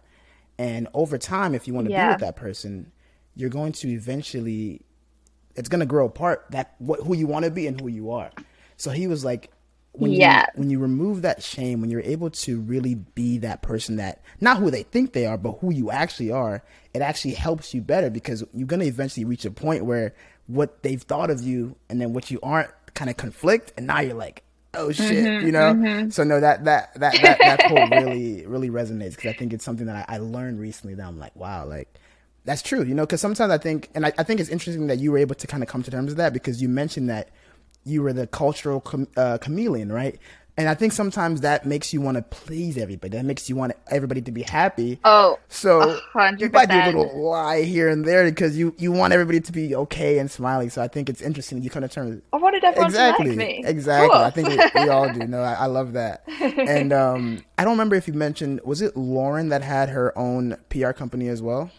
and 0.57 0.87
over 0.93 1.17
time 1.17 1.53
if 1.53 1.67
you 1.67 1.73
want 1.73 1.87
to 1.87 1.91
yeah. 1.91 2.07
be 2.07 2.13
with 2.13 2.21
that 2.21 2.35
person 2.35 2.91
you're 3.35 3.49
going 3.49 3.71
to 3.71 3.89
eventually 3.89 4.81
it's 5.55 5.69
gonna 5.69 5.85
grow 5.85 6.05
apart 6.05 6.45
that 6.51 6.75
what 6.79 7.01
who 7.01 7.15
you 7.15 7.27
want 7.27 7.45
to 7.45 7.51
be 7.51 7.67
and 7.67 7.79
who 7.79 7.87
you 7.87 8.11
are. 8.11 8.31
So 8.77 8.91
he 8.91 9.07
was 9.07 9.23
like, 9.23 9.51
when 9.93 10.11
yeah. 10.11 10.41
you 10.41 10.59
when 10.59 10.69
you 10.69 10.79
remove 10.79 11.21
that 11.21 11.41
shame, 11.41 11.81
when 11.81 11.89
you're 11.89 12.01
able 12.01 12.29
to 12.29 12.59
really 12.59 12.95
be 12.95 13.37
that 13.39 13.61
person 13.61 13.95
that 13.97 14.21
not 14.41 14.57
who 14.57 14.69
they 14.69 14.83
think 14.83 15.13
they 15.13 15.25
are, 15.25 15.37
but 15.37 15.53
who 15.59 15.71
you 15.71 15.91
actually 15.91 16.31
are, 16.31 16.63
it 16.93 17.01
actually 17.01 17.33
helps 17.33 17.73
you 17.73 17.81
better 17.81 18.09
because 18.09 18.43
you're 18.53 18.67
gonna 18.67 18.85
eventually 18.85 19.25
reach 19.25 19.45
a 19.45 19.51
point 19.51 19.85
where 19.85 20.13
what 20.47 20.83
they've 20.83 21.01
thought 21.01 21.29
of 21.29 21.41
you 21.41 21.75
and 21.89 21.99
then 21.99 22.13
what 22.13 22.29
you 22.29 22.39
aren't 22.43 22.69
kind 22.93 23.09
of 23.09 23.17
conflict, 23.17 23.73
and 23.77 23.87
now 23.87 23.99
you're 23.99 24.13
like, 24.13 24.43
oh 24.73 24.91
shit, 24.91 25.25
mm-hmm, 25.25 25.45
you 25.45 25.51
know. 25.51 25.73
Mm-hmm. 25.73 26.09
So 26.09 26.23
no, 26.23 26.39
that 26.39 26.65
that 26.65 26.93
that 26.99 27.13
that, 27.21 27.39
that 27.39 27.59
quote 27.67 27.89
really 27.91 28.45
really 28.45 28.69
resonates 28.69 29.15
because 29.15 29.31
I 29.31 29.33
think 29.33 29.53
it's 29.53 29.63
something 29.63 29.87
that 29.87 30.09
I, 30.09 30.15
I, 30.15 30.17
learned 30.17 30.59
recently 30.59 30.95
that 30.95 31.05
I'm 31.05 31.17
like, 31.17 31.35
wow, 31.35 31.65
like 31.65 31.93
that's 32.45 32.61
true, 32.61 32.83
you 32.83 32.95
know. 32.95 33.03
Because 33.03 33.21
sometimes 33.21 33.51
I 33.51 33.57
think, 33.57 33.89
and 33.93 34.05
I, 34.05 34.13
I 34.17 34.23
think 34.23 34.39
it's 34.39 34.49
interesting 34.49 34.87
that 34.87 34.99
you 34.99 35.11
were 35.11 35.17
able 35.17 35.35
to 35.35 35.47
kind 35.47 35.61
of 35.63 35.69
come 35.69 35.83
to 35.83 35.91
terms 35.91 36.09
with 36.09 36.17
that 36.17 36.33
because 36.33 36.61
you 36.61 36.69
mentioned 36.69 37.09
that 37.09 37.29
you 37.83 38.01
were 38.01 38.13
the 38.13 38.27
cultural 38.27 38.83
uh, 39.17 39.37
chameleon, 39.39 39.91
right? 39.91 40.19
And 40.57 40.69
I 40.69 40.73
think 40.73 40.93
sometimes 40.93 41.41
that 41.41 41.65
makes 41.65 41.91
you 41.91 41.99
want 41.99 42.15
to 42.15 42.21
please 42.21 42.77
everybody. 42.77 43.17
That 43.17 43.25
makes 43.25 43.49
you 43.49 43.57
want 43.57 43.73
everybody 43.91 44.21
to 44.21 44.31
be 44.31 44.41
happy. 44.41 44.99
Oh, 45.03 45.37
so 45.49 45.99
100%. 46.13 46.39
you 46.39 46.49
might 46.49 46.69
do 46.69 46.77
a 46.77 46.85
little 46.85 47.29
lie 47.29 47.63
here 47.63 47.89
and 47.89 48.05
there 48.05 48.23
because 48.23 48.57
you, 48.57 48.73
you 48.77 48.93
want 48.93 49.11
everybody 49.11 49.41
to 49.41 49.51
be 49.51 49.75
okay 49.75 50.17
and 50.17 50.31
smiling. 50.31 50.69
So 50.69 50.81
I 50.81 50.87
think 50.87 51.09
it's 51.09 51.21
interesting. 51.21 51.61
You 51.61 51.69
kind 51.69 51.83
of 51.83 51.91
turn. 51.91 52.21
I 52.31 52.37
wanted 52.37 52.63
everyone 52.63 52.87
exactly, 52.87 53.25
to 53.25 53.29
like 53.31 53.37
me. 53.37 53.63
Exactly. 53.65 54.09
Cool. 54.09 54.17
I 54.17 54.29
think 54.29 54.47
we, 54.47 54.83
we, 54.83 54.89
all 54.89 55.11
do. 55.11 55.19
No, 55.27 55.41
I, 55.41 55.53
I 55.53 55.65
love 55.65 55.93
that. 55.93 56.23
and 56.39 56.93
um, 56.93 57.43
I 57.57 57.65
don't 57.65 57.73
remember 57.73 57.95
if 57.95 58.07
you 58.07 58.13
mentioned 58.13 58.61
was 58.63 58.81
it 58.81 58.95
Lauren 58.95 59.49
that 59.49 59.61
had 59.61 59.89
her 59.89 60.17
own 60.17 60.55
PR 60.69 60.91
company 60.91 61.27
as 61.27 61.41
well. 61.41 61.71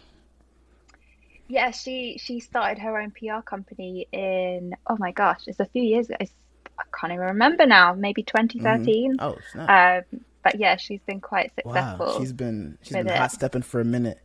Yeah, 1.49 1.71
she 1.71 2.19
she 2.19 2.41
started 2.41 2.81
her 2.83 2.99
own 2.99 3.13
PR 3.13 3.41
company 3.41 4.07
in 4.13 4.75
oh 4.87 4.97
my 4.99 5.13
gosh, 5.13 5.43
it's 5.47 5.61
a 5.61 5.67
few 5.67 5.83
years 5.83 6.07
ago. 6.07 6.17
It's 6.21 6.33
I 6.79 6.83
can't 6.99 7.13
even 7.13 7.27
remember 7.27 7.67
now, 7.67 7.95
maybe 7.95 8.23
2013. 8.23 9.17
Mm-hmm. 9.17 9.61
Oh, 9.61 9.61
um, 9.61 10.25
but 10.43 10.59
yeah, 10.59 10.77
she's 10.77 11.01
been 11.07 11.21
quite 11.21 11.53
successful. 11.55 12.07
Wow, 12.07 12.19
she's 12.19 12.33
been 12.33 12.79
she's 12.83 12.93
been 12.93 13.09
hot 13.09 13.33
stepping 13.33 13.63
for 13.63 13.81
a 13.81 13.85
minute, 13.85 14.21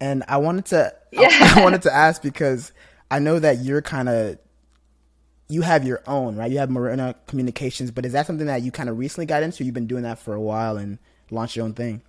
and 0.00 0.24
I 0.28 0.38
wanted 0.38 0.66
to 0.66 0.94
yeah. 1.12 1.28
I, 1.30 1.60
I 1.60 1.62
wanted 1.62 1.82
to 1.82 1.94
ask 1.94 2.22
because 2.22 2.72
I 3.10 3.18
know 3.18 3.38
that 3.38 3.58
you're 3.58 3.82
kind 3.82 4.08
of 4.08 4.38
you 5.48 5.62
have 5.62 5.84
your 5.84 6.02
own 6.06 6.36
right. 6.36 6.50
You 6.50 6.58
have 6.58 6.70
Morena 6.70 7.14
Communications, 7.26 7.90
but 7.90 8.04
is 8.04 8.12
that 8.12 8.26
something 8.26 8.46
that 8.46 8.62
you 8.62 8.72
kind 8.72 8.88
of 8.88 8.98
recently 8.98 9.26
got 9.26 9.42
into? 9.42 9.64
You've 9.64 9.74
been 9.74 9.86
doing 9.86 10.02
that 10.02 10.18
for 10.18 10.34
a 10.34 10.40
while 10.40 10.76
and 10.76 10.98
launched 11.30 11.56
your 11.56 11.64
own 11.64 11.74
thing. 11.74 12.02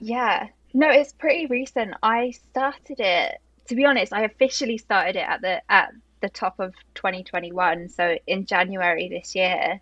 Yeah, 0.00 0.48
no, 0.74 0.90
it's 0.90 1.12
pretty 1.12 1.46
recent. 1.46 1.94
I 2.02 2.32
started 2.32 3.00
it. 3.00 3.40
To 3.68 3.74
be 3.74 3.84
honest, 3.84 4.12
I 4.12 4.22
officially 4.22 4.78
started 4.78 5.16
it 5.16 5.26
at 5.28 5.40
the 5.40 5.62
at 5.70 5.92
the 6.20 6.28
top 6.28 6.60
of 6.60 6.74
2021, 6.94 7.88
so 7.88 8.16
in 8.26 8.46
January 8.46 9.08
this 9.08 9.34
year. 9.34 9.80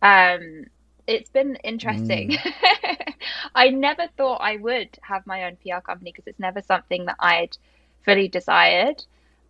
Um, 0.00 0.66
it's 1.06 1.30
been 1.30 1.56
interesting. 1.56 2.30
Mm. 2.30 3.14
I 3.54 3.70
never 3.70 4.06
thought 4.16 4.40
I 4.40 4.56
would 4.56 4.98
have 5.02 5.26
my 5.26 5.44
own 5.44 5.56
PR 5.56 5.80
company 5.80 6.12
because 6.12 6.26
it's 6.26 6.38
never 6.38 6.62
something 6.62 7.06
that 7.06 7.16
I'd 7.18 7.56
fully 8.04 8.28
desired. 8.28 9.04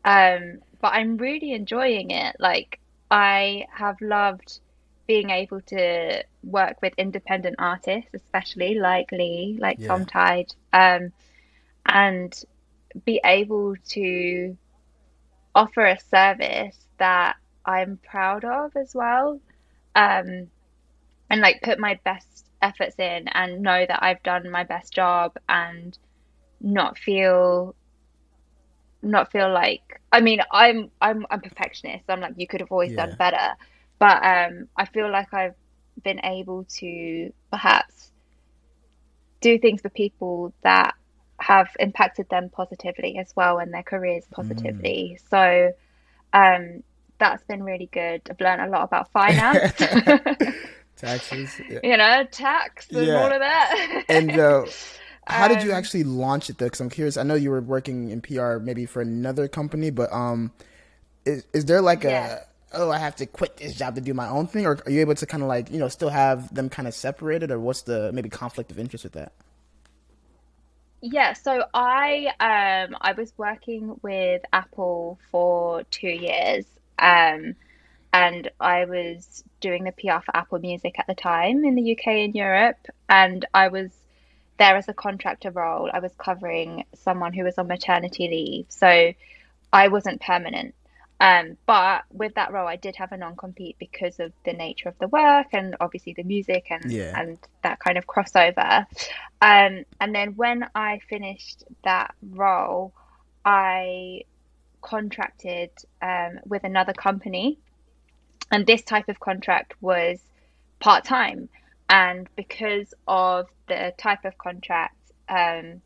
Um, 0.05 0.61
but 0.81 0.93
I'm 0.95 1.17
really 1.17 1.53
enjoying 1.53 2.11
it. 2.11 2.37
Like, 2.39 2.81
I 3.11 3.67
have 3.71 4.01
loved 4.01 4.61
being 5.07 5.31
able 5.31 5.61
to 5.61 6.25
work 6.43 6.81
with 6.83 6.95
independent 6.97 7.57
artists, 7.59 8.11
especially 8.15 8.75
like 8.75 9.13
Lee, 9.13 9.59
like 9.61 9.79
yeah. 9.79 9.89
Tom 9.89 10.07
Tide, 10.07 10.55
um, 10.73 11.13
and 11.87 12.45
be 13.05 13.21
able 13.25 13.75
to 13.91 14.57
offer 15.55 15.87
a 15.87 15.99
service 15.99 16.79
that 16.99 17.37
I'm 17.65 17.99
proud 17.99 18.45
of 18.45 18.77
as 18.77 18.95
well. 18.95 19.41
Um, 19.95 20.49
and 21.31 21.41
like 21.41 21.63
put 21.63 21.79
my 21.79 21.99
best 22.05 22.47
efforts 22.61 22.97
in 22.99 23.29
and 23.29 23.63
know 23.63 23.85
that 23.87 24.03
I've 24.03 24.23
done 24.23 24.51
my 24.51 24.65
best 24.65 24.93
job 24.93 25.37
and 25.49 25.97
not 26.61 26.99
feel 26.99 27.75
not 29.03 29.33
feel 29.33 29.53
like 29.53 30.01
I 30.13 30.21
mean 30.21 30.41
I'm 30.53 30.91
I'm 31.01 31.27
I'm 31.31 31.41
perfectionist. 31.41 32.05
I'm 32.09 32.21
like 32.21 32.35
you 32.37 32.47
could 32.47 32.61
have 32.61 32.71
always 32.71 32.93
yeah. 32.93 33.07
done 33.07 33.17
better. 33.19 33.55
But 33.99 34.25
um 34.25 34.69
I 34.77 34.85
feel 34.87 35.11
like 35.11 35.35
I've 35.35 35.57
been 36.05 36.21
able 36.25 36.65
to 36.79 37.33
perhaps 37.51 38.13
do 39.41 39.59
things 39.59 39.81
for 39.81 39.91
people 39.91 40.55
that 40.63 40.95
have 41.43 41.69
impacted 41.81 42.29
them 42.29 42.49
positively 42.49 43.19
as 43.19 43.35
well 43.35 43.59
and 43.59 43.75
their 43.75 43.83
careers 43.83 44.25
positively. 44.31 45.19
Mm. 45.19 45.29
So 45.31 45.73
um, 46.33 46.83
that's 47.19 47.43
been 47.45 47.63
really 47.63 47.89
good. 47.93 48.23
I've 48.31 48.41
learned 48.41 48.63
a 48.63 48.69
lot 48.69 48.85
about 48.85 49.11
finance. 49.11 49.73
Taxes. 50.97 51.61
Yeah. 51.69 51.81
You 51.83 51.97
know, 51.97 52.25
tax 52.31 52.89
and 52.91 53.07
yeah. 53.07 53.15
all 53.15 53.33
of 53.33 53.41
that. 53.41 54.05
and 54.09 54.31
uh, 54.39 54.67
how 55.27 55.47
um, 55.47 55.53
did 55.53 55.65
you 55.65 55.73
um, 55.73 55.79
actually 55.79 56.05
launch 56.05 56.49
it 56.49 56.59
though? 56.59 56.67
Because 56.67 56.81
I'm 56.81 56.91
curious. 56.91 57.17
I 57.17 57.25
know 57.25 57.35
you 57.35 57.51
were 57.51 57.61
working 57.61 58.11
in 58.11 58.21
PR 58.21 58.59
maybe 58.59 58.87
for 58.87 59.03
another 59.03 59.49
company, 59.49 59.91
but 59.91 60.13
um, 60.13 60.53
is, 61.25 61.45
is 61.53 61.65
there 61.65 61.81
like 61.81 62.05
yeah. 62.05 62.39
a 62.73 62.79
oh, 62.79 62.91
I 62.91 62.99
have 62.99 63.17
to 63.17 63.27
quit 63.27 63.57
this 63.57 63.77
job 63.77 63.97
to 63.97 64.01
do 64.01 64.15
my 64.15 64.29
own 64.29 64.47
thing, 64.47 64.65
or 64.65 64.79
are 64.87 64.91
you 64.93 65.01
able 65.01 65.17
to 65.17 65.27
kind 65.27 65.43
of 65.43 65.49
like 65.49 65.73
you 65.73 65.79
know 65.79 65.89
still 65.89 66.09
have 66.09 66.55
them 66.55 66.69
kind 66.69 66.87
of 66.87 66.95
separated, 66.95 67.51
or 67.51 67.59
what's 67.59 67.83
the 67.83 68.13
maybe 68.13 68.29
conflict 68.29 68.71
of 68.71 68.79
interest 68.79 69.03
with 69.03 69.15
that? 69.15 69.33
Yeah, 71.03 71.33
so 71.33 71.65
I 71.75 72.29
um 72.41 72.97
I 73.01 73.13
was 73.13 73.33
working 73.37 73.99
with 74.03 74.43
Apple 74.53 75.19
for 75.31 75.83
two 75.85 76.09
years, 76.09 76.65
um, 76.99 77.57
and 78.13 78.51
I 78.61 78.85
was 78.87 79.45
doing 79.61 79.85
the 79.85 79.93
PR 79.93 80.21
for 80.25 80.37
Apple 80.37 80.61
Music 80.61 80.97
at 80.99 81.07
the 81.09 81.15
time 81.15 81.65
in 81.65 81.75
the 81.75 81.93
UK 81.93 82.07
and 82.25 82.35
Europe, 82.37 82.79
and 83.09 83.45
I 83.55 83.69
was 83.69 83.91
there 84.59 84.77
as 84.77 84.89
a 84.89 84.95
contractor 84.95 85.51
role. 85.51 85.91
I 85.93 85.99
was 86.01 86.13
covering 86.19 86.85
someone 86.95 87.33
who 87.33 87.45
was 87.45 87.59
on 87.59 87.69
maternity 87.69 88.29
leave, 88.29 88.67
so 88.71 89.13
I 89.73 89.89
wasn't 89.89 90.21
permanent. 90.21 90.75
Um, 91.23 91.57
but 91.67 92.03
with 92.11 92.35
that 92.35 92.53
role, 92.53 92.67
I 92.67 92.75
did 92.75 92.97
have 92.97 93.13
a 93.13 93.17
non 93.17 93.37
compete 93.37 93.77
because 93.79 94.19
of 94.19 94.33
the 94.45 94.53
nature 94.53 94.89
of 94.89 94.99
the 94.99 95.07
work 95.07 95.47
and 95.53 95.77
obviously 95.79 96.15
the 96.15 96.25
music 96.25 96.67
and 96.69 96.91
yeah. 96.91 97.13
and 97.17 97.39
that 97.63 97.79
kind 97.79 97.97
of 97.97 98.09
crossover. 98.09 98.87
Um, 99.41 99.85
and 100.01 100.13
then 100.13 100.35
when 100.35 100.67
I 100.75 100.99
finished 101.09 101.63
that 101.85 102.17
role, 102.29 102.93
I 103.45 104.23
contracted 104.81 105.71
um, 106.03 106.41
with 106.45 106.65
another 106.65 106.93
company, 106.93 107.57
and 108.51 108.67
this 108.67 108.83
type 108.83 109.09
of 109.09 109.21
contract 109.21 109.75
was 109.81 110.19
part 110.81 111.05
time. 111.05 111.49
And 111.89 112.29
because 112.35 112.95
of 113.07 113.47
the 113.69 113.95
type 113.97 114.25
of 114.25 114.37
contract, 114.39 114.97
um, 115.29 115.83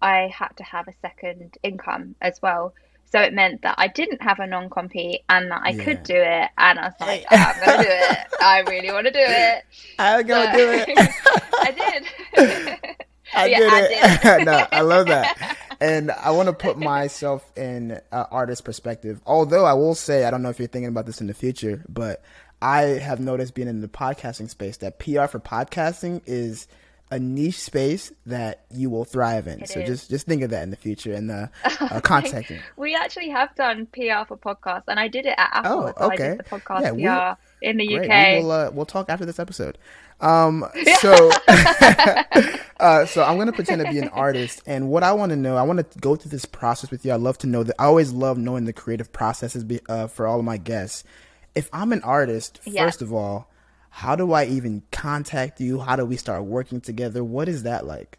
I 0.00 0.32
had 0.34 0.56
to 0.56 0.64
have 0.64 0.88
a 0.88 0.94
second 1.02 1.58
income 1.62 2.14
as 2.22 2.40
well. 2.40 2.72
So 3.12 3.20
it 3.20 3.32
meant 3.32 3.62
that 3.62 3.74
I 3.76 3.88
didn't 3.88 4.22
have 4.22 4.38
a 4.38 4.46
non 4.46 4.70
compete 4.70 5.22
and 5.28 5.50
that 5.50 5.62
I 5.64 5.70
yeah. 5.70 5.84
could 5.84 6.02
do 6.04 6.14
it. 6.14 6.48
And 6.56 6.78
I 6.78 6.84
was 6.84 6.94
like, 7.00 7.24
oh, 7.30 7.36
I'm 7.36 7.66
going 7.66 7.78
to 7.78 7.84
do 7.84 7.90
it. 7.90 8.18
I 8.40 8.60
really 8.68 8.92
want 8.92 9.06
to 9.06 9.12
do 9.12 9.18
it. 9.20 9.64
I'm 9.98 10.26
going 10.26 10.50
to 10.50 10.56
do 10.56 10.70
it. 10.70 10.88
I 11.60 11.70
did. 11.72 12.96
I 13.34 13.46
yeah, 13.46 13.58
did 13.58 13.72
it. 13.72 14.24
I 14.24 14.38
did. 14.38 14.46
no, 14.46 14.66
I 14.72 14.80
love 14.82 15.06
that. 15.06 15.56
And 15.80 16.10
I 16.10 16.30
want 16.30 16.48
to 16.48 16.52
put 16.52 16.78
myself 16.78 17.50
in 17.56 18.00
uh, 18.12 18.24
artist 18.30 18.64
perspective. 18.64 19.20
Although 19.26 19.64
I 19.64 19.72
will 19.72 19.94
say, 19.94 20.24
I 20.24 20.30
don't 20.30 20.42
know 20.42 20.50
if 20.50 20.58
you're 20.58 20.68
thinking 20.68 20.88
about 20.88 21.06
this 21.06 21.20
in 21.20 21.26
the 21.26 21.34
future, 21.34 21.84
but 21.88 22.22
I 22.62 22.82
have 22.82 23.18
noticed 23.18 23.54
being 23.54 23.68
in 23.68 23.80
the 23.80 23.88
podcasting 23.88 24.50
space 24.50 24.76
that 24.78 24.98
PR 24.98 25.26
for 25.26 25.40
podcasting 25.40 26.22
is– 26.26 26.68
a 27.10 27.18
niche 27.18 27.58
space 27.58 28.12
that 28.26 28.64
you 28.70 28.88
will 28.88 29.04
thrive 29.04 29.46
in. 29.46 29.60
It 29.60 29.68
so 29.68 29.80
is. 29.80 29.88
just 29.88 30.10
just 30.10 30.26
think 30.26 30.42
of 30.42 30.50
that 30.50 30.62
in 30.62 30.70
the 30.70 30.76
future 30.76 31.12
and 31.12 31.30
uh, 31.30 31.46
uh, 31.64 32.00
contacting. 32.00 32.60
we 32.76 32.94
actually 32.94 33.30
have 33.30 33.54
done 33.56 33.86
PR 33.86 34.24
for 34.26 34.36
podcasts, 34.36 34.84
and 34.88 35.00
I 35.00 35.08
did 35.08 35.26
it 35.26 35.34
at 35.36 35.50
Apple. 35.52 35.92
Oh, 35.96 36.06
okay. 36.06 36.16
So 36.16 36.24
I 36.24 36.28
did 36.28 36.38
the 36.38 36.44
podcast 36.44 37.00
yeah, 37.00 37.34
PR 37.34 37.40
in 37.62 37.76
the 37.76 37.86
great. 37.86 38.10
UK. 38.10 38.36
We 38.36 38.42
will, 38.42 38.52
uh, 38.52 38.70
we'll 38.72 38.86
talk 38.86 39.10
after 39.10 39.26
this 39.26 39.38
episode. 39.38 39.76
Um, 40.20 40.66
so, 40.98 41.30
uh, 41.48 43.06
so 43.06 43.24
I'm 43.24 43.38
gonna 43.38 43.52
pretend 43.52 43.84
to 43.84 43.90
be 43.90 43.98
an 43.98 44.08
artist, 44.12 44.62
and 44.66 44.88
what 44.88 45.02
I 45.02 45.12
want 45.12 45.30
to 45.30 45.36
know, 45.36 45.56
I 45.56 45.62
want 45.62 45.90
to 45.90 45.98
go 45.98 46.14
through 46.14 46.30
this 46.30 46.44
process 46.44 46.90
with 46.90 47.04
you. 47.04 47.12
I 47.12 47.16
love 47.16 47.38
to 47.38 47.46
know 47.46 47.62
that. 47.64 47.74
I 47.78 47.86
always 47.86 48.12
love 48.12 48.38
knowing 48.38 48.64
the 48.64 48.72
creative 48.72 49.12
processes 49.12 49.64
be, 49.64 49.80
uh, 49.88 50.06
for 50.06 50.26
all 50.26 50.38
of 50.38 50.44
my 50.44 50.58
guests. 50.58 51.04
If 51.54 51.68
I'm 51.72 51.92
an 51.92 52.02
artist, 52.02 52.60
yeah. 52.64 52.84
first 52.84 53.02
of 53.02 53.12
all, 53.12 53.49
how 53.90 54.16
do 54.16 54.32
I 54.32 54.46
even 54.46 54.82
contact 54.90 55.60
you? 55.60 55.80
How 55.80 55.96
do 55.96 56.06
we 56.06 56.16
start 56.16 56.44
working 56.44 56.80
together? 56.80 57.22
What 57.22 57.48
is 57.48 57.64
that 57.64 57.86
like? 57.86 58.18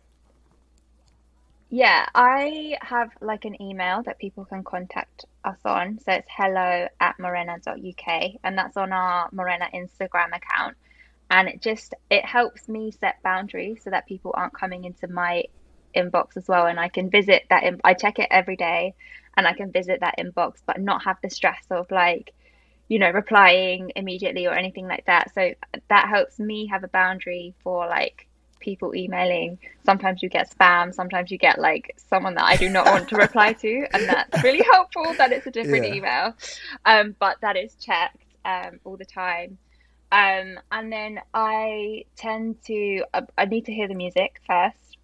Yeah, 1.74 2.06
I 2.14 2.78
have 2.82 3.12
like 3.22 3.46
an 3.46 3.60
email 3.62 4.04
that 4.04 4.20
people 4.20 4.44
can 4.44 4.62
contact 4.64 5.26
us 5.46 5.58
on. 5.64 6.00
So 6.00 6.12
it's 6.12 6.28
hello 6.30 6.88
at 7.00 7.18
morena.uk 7.18 8.32
and 8.44 8.58
that's 8.58 8.76
on 8.76 8.92
our 8.92 9.30
Morena 9.32 9.70
Instagram 9.74 10.36
account. 10.36 10.76
And 11.30 11.48
it 11.48 11.62
just 11.62 11.94
it 12.10 12.26
helps 12.26 12.68
me 12.68 12.92
set 12.92 13.24
boundaries 13.24 13.82
so 13.84 13.90
that 13.90 14.06
people 14.06 14.34
aren't 14.36 14.54
coming 14.54 14.84
into 14.84 15.08
my 15.08 15.46
inbox 15.96 16.36
as 16.36 16.48
well 16.48 16.68
and 16.68 16.80
I 16.80 16.90
can 16.90 17.10
visit 17.10 17.44
that 17.50 17.64
in, 17.64 17.80
I 17.84 17.94
check 17.94 18.20
it 18.20 18.28
every 18.32 18.56
day 18.58 18.94
and 19.38 19.48
I 19.48 19.54
can 19.54 19.72
visit 19.72 20.02
that 20.02 20.16
inbox 20.20 20.56
but 20.66 20.80
not 20.80 21.04
have 21.04 21.18
the 21.24 21.30
stress 21.30 21.64
of 21.70 21.90
like 21.92 22.34
you 22.92 23.00
know, 23.00 23.10
replying 23.10 23.90
immediately 23.96 24.48
or 24.48 24.54
anything 24.54 24.86
like 24.86 25.06
that. 25.06 25.34
So 25.34 25.54
that 25.88 26.10
helps 26.10 26.40
me 26.40 26.68
have 26.68 26.84
a 26.84 26.90
boundary 26.90 27.54
for 27.64 27.88
like 27.88 28.28
people 28.60 28.94
emailing. 28.94 29.60
Sometimes 29.86 30.22
you 30.22 30.28
get 30.28 30.54
spam, 30.54 30.94
sometimes 30.94 31.32
you 31.32 31.38
get 31.38 31.58
like 31.58 31.96
someone 32.10 32.36
that 32.36 32.44
I 32.44 32.58
do 32.58 32.68
not 32.68 32.86
want 32.88 33.08
to 33.08 33.16
reply 33.28 33.54
to, 33.54 33.88
and 33.94 34.10
that's 34.10 34.44
really 34.44 34.62
helpful 34.70 35.14
that 35.18 35.32
it's 35.32 35.48
a 35.48 35.52
different 35.52 35.86
yeah. 35.86 35.94
email. 35.94 36.36
Um, 36.86 37.16
but 37.18 37.38
that 37.40 37.56
is 37.56 37.76
checked 37.76 38.26
um, 38.44 38.82
all 38.84 38.98
the 38.98 39.06
time. 39.06 39.58
Um, 40.12 40.60
and 40.70 40.92
then 40.92 41.22
I 41.34 42.04
tend 42.18 42.62
to, 42.66 43.06
I, 43.14 43.22
I 43.38 43.46
need 43.46 43.68
to 43.68 43.74
hear 43.74 43.88
the 43.88 43.96
music 43.96 44.42
first. 44.46 44.98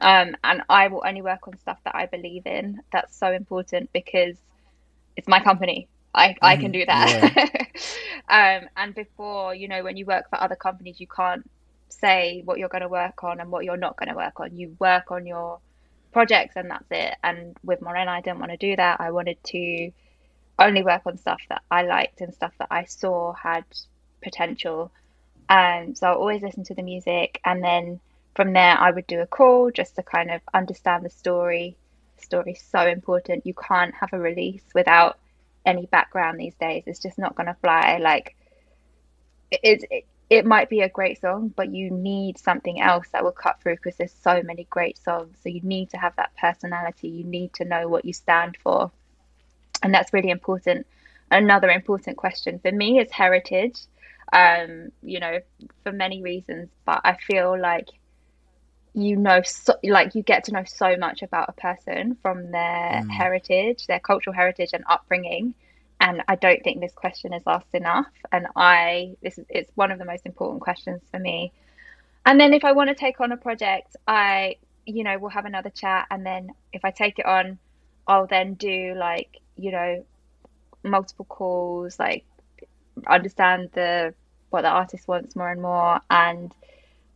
Um, 0.00 0.34
and 0.42 0.62
I 0.70 0.88
will 0.88 1.02
only 1.06 1.20
work 1.20 1.46
on 1.46 1.58
stuff 1.58 1.80
that 1.84 1.94
I 1.94 2.06
believe 2.06 2.46
in. 2.46 2.80
That's 2.90 3.14
so 3.14 3.30
important 3.30 3.92
because 3.92 4.38
it's 5.18 5.28
my 5.28 5.40
company. 5.40 5.86
I, 6.18 6.36
I 6.42 6.56
can 6.56 6.72
Mhm. 6.72 6.72
do 6.72 6.86
that. 6.86 7.20
um, 8.30 8.68
and 8.76 8.94
before, 8.94 9.54
you 9.54 9.68
know, 9.68 9.84
when 9.84 9.96
you 9.96 10.06
work 10.06 10.26
for 10.30 10.42
other 10.42 10.56
companies, 10.56 11.00
you 11.00 11.08
can't 11.14 11.48
say 11.90 12.42
what 12.44 12.58
you're 12.58 12.68
going 12.70 12.82
to 12.82 12.88
work 12.88 13.24
on 13.24 13.40
and 13.40 13.50
what 13.50 13.64
you're 13.64 13.78
not 13.78 13.96
going 13.98 14.10
to 14.10 14.16
work 14.16 14.40
on. 14.40 14.56
You 14.56 14.76
work 14.80 15.10
on 15.12 15.26
your 15.26 15.60
projects 16.12 16.56
and 16.56 16.70
that's 16.70 16.88
it. 16.90 17.14
And 17.24 17.56
with 17.64 17.82
Morena, 17.82 18.12
I 18.12 18.22
didn't 18.22 18.40
want 18.40 18.52
to 18.52 18.58
do 18.58 18.76
that. 18.76 19.00
I 19.00 19.12
wanted 19.12 19.38
to 19.48 19.90
only 20.58 20.82
work 20.84 21.02
on 21.06 21.18
stuff 21.18 21.42
that 21.50 21.62
I 21.70 21.82
liked 21.82 22.20
and 22.22 22.34
stuff 22.34 22.54
that 22.60 22.68
I 22.70 22.84
saw 22.86 23.34
had 23.34 23.64
potential. 24.22 24.92
Um, 25.48 25.94
so 25.94 26.08
I 26.08 26.14
always 26.14 26.42
listen 26.42 26.64
to 26.64 26.74
the 26.74 26.82
music, 26.82 27.40
and 27.44 27.62
then 27.64 28.00
from 28.36 28.52
there 28.54 28.76
I 28.78 28.90
would 28.92 29.06
do 29.06 29.20
a 29.20 29.26
call 29.26 29.70
just 29.70 29.96
to 29.96 30.02
kind 30.04 30.30
of 30.30 30.42
understand 30.54 31.04
the 31.04 31.10
story. 31.10 31.78
Story's 32.18 32.64
so 32.70 32.86
important. 32.86 33.46
You 33.46 33.54
can't 33.54 33.94
have 34.00 34.10
a 34.12 34.18
release 34.20 34.64
without 34.74 35.18
any 35.68 35.86
background 35.86 36.40
these 36.40 36.54
days. 36.56 36.84
It's 36.86 37.00
just 37.00 37.18
not 37.18 37.34
going 37.36 37.46
to 37.46 37.56
fly. 37.62 37.98
Like 38.00 38.36
it, 39.50 39.84
it, 39.90 40.06
it 40.30 40.46
might 40.46 40.68
be 40.68 40.80
a 40.80 40.88
great 40.88 41.20
song, 41.20 41.52
but 41.54 41.72
you 41.72 41.90
need 41.90 42.38
something 42.38 42.80
else 42.80 43.06
that 43.12 43.24
will 43.24 43.32
cut 43.32 43.60
through 43.62 43.76
because 43.76 43.96
there's 43.96 44.12
so 44.12 44.42
many 44.42 44.64
great 44.70 44.98
songs. 44.98 45.36
So 45.42 45.48
you 45.48 45.60
need 45.62 45.90
to 45.90 45.96
have 45.96 46.16
that 46.16 46.36
personality. 46.36 47.08
You 47.08 47.24
need 47.24 47.54
to 47.54 47.64
know 47.64 47.88
what 47.88 48.04
you 48.04 48.12
stand 48.12 48.56
for 48.62 48.90
and 49.82 49.94
that's 49.94 50.12
really 50.12 50.30
important. 50.30 50.86
Another 51.30 51.70
important 51.70 52.16
question 52.16 52.58
for 52.58 52.72
me 52.72 52.98
is 52.98 53.10
heritage. 53.10 53.78
Um, 54.32 54.90
you 55.02 55.20
know, 55.20 55.38
for 55.82 55.92
many 55.92 56.22
reasons, 56.22 56.68
but 56.84 57.00
I 57.04 57.16
feel 57.16 57.58
like 57.58 57.88
you 58.98 59.16
know, 59.16 59.42
so, 59.42 59.74
like 59.84 60.14
you 60.14 60.22
get 60.22 60.44
to 60.44 60.52
know 60.52 60.64
so 60.66 60.96
much 60.96 61.22
about 61.22 61.48
a 61.48 61.52
person 61.52 62.16
from 62.22 62.50
their 62.50 63.02
Mm. 63.04 63.10
heritage, 63.10 63.86
their 63.86 64.00
cultural 64.00 64.34
heritage 64.34 64.70
and 64.72 64.84
upbringing. 64.88 65.54
And 66.00 66.22
I 66.28 66.36
don't 66.36 66.62
think 66.64 66.80
this 66.80 66.92
question 66.92 67.32
is 67.32 67.42
asked 67.46 67.74
enough. 67.74 68.06
And 68.32 68.46
I, 68.56 69.16
this 69.22 69.38
is, 69.38 69.46
it's 69.48 69.70
one 69.76 69.90
of 69.92 69.98
the 69.98 70.04
most 70.04 70.26
important 70.26 70.62
questions 70.62 71.02
for 71.10 71.18
me. 71.18 71.52
And 72.26 72.40
then 72.40 72.52
if 72.54 72.64
I 72.64 72.72
want 72.72 72.88
to 72.90 72.94
take 72.94 73.20
on 73.20 73.32
a 73.32 73.36
project, 73.36 73.96
I, 74.06 74.56
you 74.86 75.04
know, 75.04 75.18
we'll 75.18 75.30
have 75.30 75.46
another 75.46 75.70
chat. 75.70 76.06
And 76.10 76.26
then 76.26 76.50
if 76.72 76.84
I 76.84 76.90
take 76.90 77.18
it 77.18 77.26
on, 77.26 77.58
I'll 78.06 78.26
then 78.26 78.54
do 78.54 78.94
like, 78.96 79.38
you 79.56 79.70
know, 79.72 80.04
multiple 80.84 81.24
calls, 81.26 81.98
like 81.98 82.24
understand 83.06 83.70
the 83.74 84.14
what 84.50 84.62
the 84.62 84.68
artist 84.68 85.06
wants 85.08 85.36
more 85.36 85.50
and 85.50 85.60
more, 85.62 86.00
and 86.10 86.52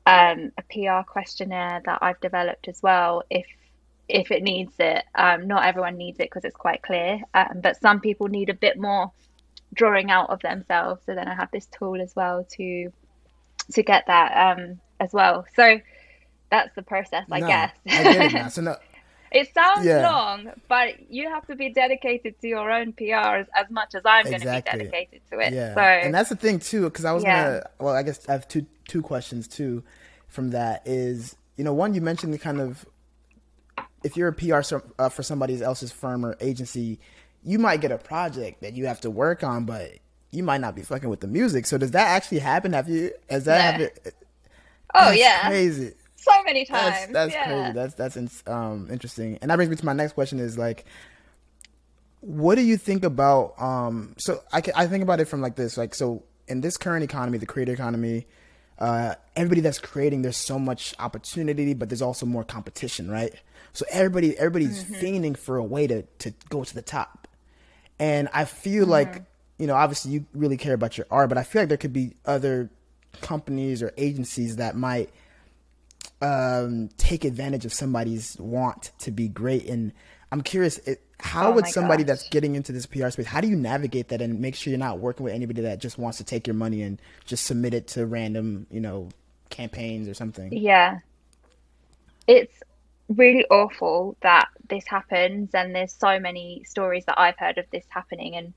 um, 0.07 0.53
a 0.59 0.63
PR 0.71 1.09
questionnaire 1.09 1.83
that 1.85 1.99
I've 2.03 2.21
developed 2.21 2.69
as 2.69 2.83
well. 2.83 3.23
If 3.31 3.47
if 4.09 4.31
it 4.31 4.43
needs 4.43 4.75
it, 4.79 5.05
um, 5.15 5.47
not 5.47 5.65
everyone 5.65 5.97
needs 5.97 6.19
it 6.21 6.25
because 6.25 6.45
it's 6.45 6.57
quite 6.57 6.83
clear, 6.83 7.21
um, 7.35 7.61
but 7.63 7.81
some 7.81 8.01
people 8.01 8.29
need 8.29 8.51
a 8.51 8.55
bit 8.55 8.79
more 8.79 9.13
drawing 9.75 10.11
out 10.11 10.31
of 10.31 10.41
themselves. 10.43 11.03
So 11.07 11.15
then 11.15 11.29
I 11.29 11.35
have 11.35 11.51
this 11.53 11.67
tool 11.67 12.01
as 12.01 12.15
well 12.17 12.47
to 12.57 12.93
to 13.73 13.83
get 13.83 14.07
that 14.09 14.59
um, 14.59 14.81
as 15.01 15.13
well. 15.13 15.47
So 15.55 15.79
that's 16.51 16.75
the 16.75 16.83
process, 16.83 17.27
I 17.31 17.41
No, 17.41 17.47
guess. 17.47 17.73
I 17.97 18.05
get 18.05 18.23
it 18.25 18.33
now. 18.33 18.49
So 18.51 18.61
no, 18.63 18.77
It 19.33 19.55
sounds 19.55 19.85
Yeah. 19.85 19.99
long, 19.99 20.53
but 20.69 21.11
you 21.11 21.31
have 21.31 21.47
to 21.49 21.57
be 21.57 21.73
dedicated 21.73 22.41
to 22.43 22.49
your 22.49 22.71
own 22.71 22.95
PR 22.95 23.15
as, 23.15 23.47
much 23.71 23.95
as 23.97 24.03
I'm 24.07 24.29
going 24.31 24.43
to 24.43 24.49
be 24.49 24.63
dedicated 24.63 25.23
to 25.33 25.41
it. 25.41 25.55
Yeah, 25.55 25.75
So 25.77 25.83
and 26.03 26.15
that's 26.15 26.31
the 26.31 26.37
thing 26.37 26.61
too, 26.61 26.85
because 26.85 27.05
I 27.07 27.13
was 27.13 27.25
Yeah. 27.25 27.27
gonna. 27.27 27.65
Well, 27.81 27.95
I 27.95 28.03
guess 28.05 28.29
I 28.29 28.33
have 28.33 28.49
two 28.49 28.67
two 28.89 29.03
questions 29.03 29.49
too. 29.49 29.85
From 30.29 30.51
that 30.51 30.83
is, 30.87 31.37
you 31.57 31.65
know, 31.65 31.75
one 31.75 31.95
you 31.95 32.01
mentioned 32.03 32.35
the 32.35 32.39
kind 32.39 32.61
of 32.61 32.87
if 34.05 34.17
you're 34.17 34.29
a 34.29 34.35
PR 34.35 34.63
uh, 34.99 35.09
for 35.11 35.23
somebody 35.23 35.63
else's 35.63 35.93
firm 35.93 36.25
or 36.27 36.37
agency, 36.41 37.01
you 37.45 37.59
might 37.59 37.81
get 37.81 37.93
a 37.93 37.99
project 37.99 38.63
that 38.63 38.75
you 38.75 38.87
have 38.87 39.01
to 39.03 39.11
work 39.11 39.45
on, 39.45 39.65
but 39.65 39.93
you 40.33 40.43
might 40.43 40.61
not 40.61 40.75
be 40.77 40.83
fucking 40.83 41.09
with 41.11 41.21
the 41.21 41.29
music. 41.29 41.67
So 41.67 41.79
does 41.79 41.93
that 41.93 42.09
actually 42.09 42.41
happen? 42.41 42.73
Have 42.75 42.89
you? 42.89 43.13
Has 43.31 43.45
that 43.47 43.59
Nah. 43.59 43.65
happened? 43.65 43.91
oh 44.95 45.11
That's 45.11 45.13
yeah, 45.13 45.43
crazy. 45.45 45.95
So 46.23 46.43
many 46.45 46.65
times. 46.65 47.13
that's 47.13 47.33
yeah. 47.33 47.47
crazy. 47.47 47.73
That's 47.73 47.95
that's 47.95 48.17
ins- 48.17 48.43
um 48.47 48.89
interesting. 48.91 49.39
And 49.43 49.51
that 49.51 49.57
brings 49.57 49.71
me 49.71 49.77
to 49.77 49.85
my 49.85 49.93
next 49.93 50.13
question: 50.13 50.39
is 50.39 50.59
like, 50.59 50.85
what 52.21 52.55
do 52.55 52.63
you 52.63 52.77
think 52.77 53.05
about? 53.05 53.61
Um, 53.61 54.15
so 54.19 54.43
I 54.53 54.63
I 54.75 54.87
think 54.87 55.03
about 55.03 55.21
it 55.21 55.27
from 55.27 55.41
like 55.41 55.57
this: 55.57 55.77
like, 55.77 55.95
so 55.95 56.25
in 56.49 56.61
this 56.61 56.77
current 56.77 57.05
economy, 57.05 57.39
the 57.39 57.47
creator 57.47 57.73
economy, 57.73 58.27
uh, 58.79 59.15
everybody 59.37 59.61
that's 59.61 59.79
creating, 59.79 60.23
there's 60.23 60.37
so 60.37 60.59
much 60.59 60.95
opportunity, 60.99 61.75
but 61.75 61.89
there's 61.89 62.03
also 62.03 62.27
more 62.27 62.45
competition, 62.45 63.11
right? 63.11 63.35
So 63.73 63.85
everybody 63.91 64.37
everybody's 64.39 64.85
fiending 64.85 65.37
for 65.37 65.57
a 65.57 65.65
way 65.65 65.87
to 65.87 66.03
to 66.03 66.33
go 66.49 66.65
to 66.65 66.75
the 66.75 66.83
top, 66.83 67.29
and 67.99 68.29
I 68.33 68.45
feel 68.45 68.87
like 68.87 69.25
you 69.59 69.69
know, 69.69 69.77
obviously 69.77 70.11
you 70.11 70.27
really 70.35 70.57
care 70.57 70.75
about 70.75 70.99
your 70.99 71.07
art, 71.11 71.29
but 71.29 71.39
I 71.39 71.45
feel 71.45 71.63
like 71.63 71.69
there 71.69 71.79
could 71.79 71.93
be 71.93 72.15
other 72.27 72.69
companies 73.21 73.81
or 73.81 73.93
agencies 73.97 74.57
that 74.57 74.75
might 74.75 75.11
um, 76.23 76.89
take 76.97 77.25
advantage 77.25 77.65
of 77.65 77.73
somebody's 77.73 78.37
want 78.39 78.93
to 79.01 79.11
be 79.11 79.29
great. 79.29 79.69
And 79.69 79.93
I'm 80.31 80.41
curious, 80.41 80.79
it, 80.79 81.03
how 81.19 81.49
Oh 81.49 81.53
would 81.53 81.67
somebody 81.67 82.05
gosh. 82.05 82.09
that's 82.09 82.29
getting 82.29 82.55
into 82.55 82.73
this 82.73 82.87
PR 82.87 83.11
space, 83.11 83.27
how 83.27 83.41
do 83.41 83.49
you 83.49 83.57
navigate 83.57 84.09
that 84.09 84.23
and 84.23 84.41
make 84.41 84.55
sure 84.55 84.71
you're 84.71 84.79
not 84.79 85.01
working 85.01 85.25
with 85.25 85.35
anybody 85.35 85.63
that 85.63 85.81
just 85.81 85.99
wants 85.99 86.19
to 86.19 86.25
take 86.25 86.47
your 86.47 86.55
money 86.55 86.83
and 86.83 87.03
just 87.25 87.45
submit 87.45 87.75
it 87.75 87.89
to 87.89 88.07
random, 88.07 88.67
you 88.71 88.81
know, 88.81 89.09
campaigns 89.51 90.09
or 90.09 90.15
something? 90.15 90.53
Yeah. 90.53 91.01
It's 92.27 92.63
really 93.09 93.45
awful 93.51 94.17
that 94.23 94.49
this 94.69 94.87
happens, 94.87 95.51
and 95.55 95.75
there's 95.75 95.93
so 95.93 96.19
many 96.21 96.63
stories 96.65 97.05
that 97.07 97.19
I've 97.19 97.37
heard 97.37 97.59
of 97.59 97.67
this 97.71 97.85
happening. 97.89 98.37
And 98.37 98.55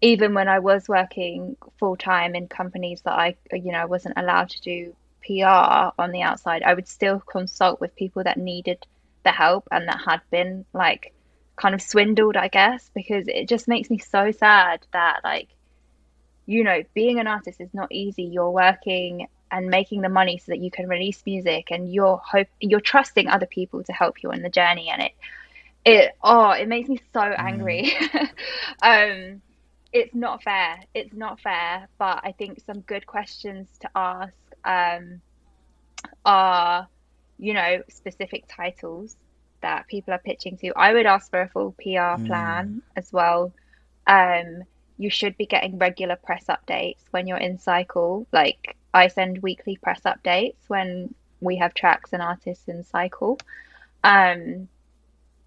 even 0.00 0.34
when 0.34 0.48
I 0.48 0.58
was 0.58 0.88
working 0.88 1.56
full 1.78 1.96
time 1.96 2.34
in 2.34 2.48
companies 2.48 3.02
that 3.02 3.12
I, 3.12 3.36
you 3.52 3.72
know, 3.72 3.86
wasn't 3.86 4.16
allowed 4.16 4.50
to 4.50 4.60
do 4.62 4.96
PR 5.26 5.92
on 6.00 6.12
the 6.12 6.22
outside, 6.22 6.62
I 6.62 6.74
would 6.74 6.88
still 6.88 7.20
consult 7.20 7.80
with 7.80 7.96
people 7.96 8.24
that 8.24 8.36
needed 8.36 8.86
the 9.24 9.32
help 9.32 9.68
and 9.70 9.88
that 9.88 10.00
had 10.06 10.20
been 10.30 10.64
like 10.72 11.12
kind 11.56 11.74
of 11.74 11.82
swindled, 11.82 12.36
I 12.36 12.48
guess, 12.48 12.90
because 12.94 13.26
it 13.28 13.48
just 13.48 13.68
makes 13.68 13.90
me 13.90 13.98
so 13.98 14.30
sad 14.30 14.86
that 14.92 15.20
like 15.24 15.48
you 16.46 16.62
know, 16.62 16.82
being 16.92 17.20
an 17.20 17.26
artist 17.26 17.60
is 17.60 17.72
not 17.72 17.90
easy. 17.90 18.24
You're 18.24 18.50
working 18.50 19.28
and 19.50 19.68
making 19.68 20.00
the 20.00 20.08
money 20.08 20.38
so 20.38 20.52
that 20.52 20.58
you 20.58 20.70
can 20.70 20.88
release 20.88 21.22
music 21.24 21.68
and 21.70 21.92
you're 21.92 22.16
hope 22.16 22.48
you're 22.60 22.80
trusting 22.80 23.28
other 23.28 23.46
people 23.46 23.82
to 23.84 23.92
help 23.92 24.22
you 24.22 24.32
on 24.32 24.42
the 24.42 24.48
journey 24.48 24.88
and 24.90 25.02
it 25.02 25.12
it 25.84 26.16
oh 26.22 26.50
it 26.50 26.66
makes 26.66 26.88
me 26.88 27.00
so 27.12 27.20
angry. 27.20 27.92
Um 28.82 29.42
it's 29.92 30.12
not 30.12 30.42
fair. 30.42 30.80
It's 30.92 31.14
not 31.14 31.40
fair 31.40 31.86
but 31.98 32.20
i 32.24 32.32
think 32.32 32.60
some 32.66 32.80
good 32.80 33.06
questions 33.06 33.68
to 33.80 33.88
ask 33.94 34.34
um 34.64 35.20
are 36.24 36.88
you 37.38 37.54
know 37.54 37.82
specific 37.88 38.44
titles 38.48 39.16
that 39.62 39.86
people 39.88 40.12
are 40.14 40.18
pitching 40.24 40.56
to. 40.58 40.72
I 40.76 40.92
would 40.92 41.06
ask 41.06 41.30
for 41.30 41.40
a 41.42 41.48
full 41.48 41.72
pr 41.72 42.22
plan 42.24 42.82
as 42.96 43.12
well. 43.12 43.52
Um 44.06 44.64
you 44.96 45.10
should 45.10 45.36
be 45.36 45.46
getting 45.46 45.78
regular 45.78 46.16
press 46.16 46.46
updates 46.48 47.02
when 47.10 47.26
you're 47.26 47.38
in 47.38 47.58
cycle. 47.58 48.26
Like 48.32 48.76
i 48.92 49.08
send 49.08 49.42
weekly 49.42 49.76
press 49.76 50.00
updates 50.02 50.68
when 50.68 51.14
we 51.40 51.56
have 51.56 51.74
tracks 51.74 52.12
and 52.12 52.22
artists 52.22 52.68
in 52.68 52.84
cycle. 52.84 53.38
Um 54.02 54.68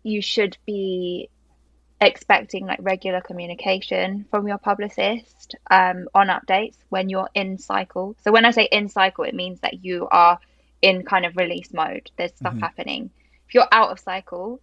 you 0.03 0.21
should 0.21 0.57
be 0.65 1.29
expecting 2.01 2.65
like 2.65 2.79
regular 2.81 3.21
communication 3.21 4.25
from 4.29 4.47
your 4.47 4.57
publicist 4.57 5.55
um, 5.71 6.07
on 6.13 6.27
updates 6.27 6.75
when 6.89 7.09
you're 7.09 7.29
in 7.33 7.57
cycle. 7.57 8.15
So 8.21 8.31
when 8.31 8.45
I 8.45 8.51
say 8.51 8.67
in 8.71 8.89
cycle, 8.89 9.23
it 9.23 9.35
means 9.35 9.59
that 9.61 9.83
you 9.83 10.07
are 10.11 10.39
in 10.81 11.03
kind 11.03 11.25
of 11.25 11.35
release 11.37 11.73
mode. 11.73 12.09
There's 12.17 12.35
stuff 12.35 12.55
Mhm. 12.55 12.61
happening. 12.61 13.11
If 13.47 13.53
you're 13.55 13.67
out 13.71 13.91
of 13.91 13.99
cycle, 13.99 14.61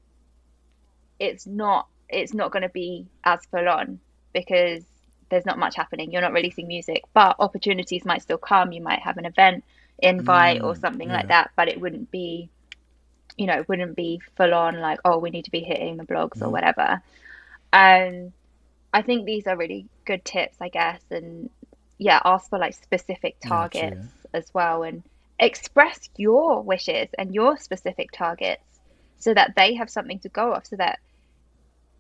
it's 1.19 1.47
not 1.47 1.89
it's 2.09 2.35
not 2.35 2.53
going 2.53 2.63
to 2.63 2.69
be 2.69 3.07
as 3.25 3.41
full 3.51 3.69
on 3.69 4.01
because 4.33 4.85
there's 5.31 5.47
not 5.47 5.59
much 5.59 5.75
happening. 5.77 6.13
You're 6.13 6.23
not 6.23 6.33
releasing 6.33 6.69
music, 6.69 7.03
but 7.15 7.37
opportunities 7.39 8.05
might 8.05 8.23
still 8.23 8.39
come. 8.39 8.73
You 8.73 8.83
might 8.83 9.01
have 9.01 9.17
an 9.17 9.25
event 9.25 9.65
invite 9.99 10.61
or 10.63 10.75
Mm, 10.75 10.81
something 10.81 11.09
yeah. 11.09 11.13
like 11.13 11.29
that, 11.29 11.51
but 11.57 11.69
it 11.69 11.81
wouldn't 11.81 12.11
be 12.11 12.51
you 13.37 13.47
know, 13.47 13.55
it 13.59 13.69
wouldn't 13.69 13.97
be 13.97 14.21
full 14.37 14.55
on 14.55 14.81
like, 14.81 15.01
oh, 15.05 15.19
we 15.19 15.31
need 15.31 15.45
to 15.47 15.51
be 15.51 15.61
hitting 15.61 15.97
the 15.97 16.05
blogs 16.05 16.43
or 16.43 16.51
Mhm. 16.51 16.51
whatever. 16.51 17.01
Um, 17.75 18.33
I 18.93 19.03
think 19.03 19.27
these 19.27 19.49
are 19.49 19.57
really 19.57 19.87
good 20.07 20.25
tips, 20.25 20.57
I 20.61 20.69
guess, 20.69 21.03
and 21.11 21.51
yeah, 21.99 22.21
ask 22.25 22.49
for 22.49 22.59
like 22.59 22.75
specific 22.75 23.35
targets 23.41 23.97
true. 23.97 24.31
as 24.33 24.47
well, 24.55 24.85
and 24.85 25.03
express 25.41 26.09
your 26.17 26.63
wishes 26.63 27.09
and 27.19 27.35
your 27.35 27.57
specific 27.59 28.13
targets 28.13 28.63
so 29.19 29.35
that 29.35 29.55
they 29.57 29.75
have 29.75 29.91
something 29.91 30.21
to 30.21 30.29
go 30.29 30.53
off, 30.53 30.67
so 30.67 30.77
that 30.77 31.01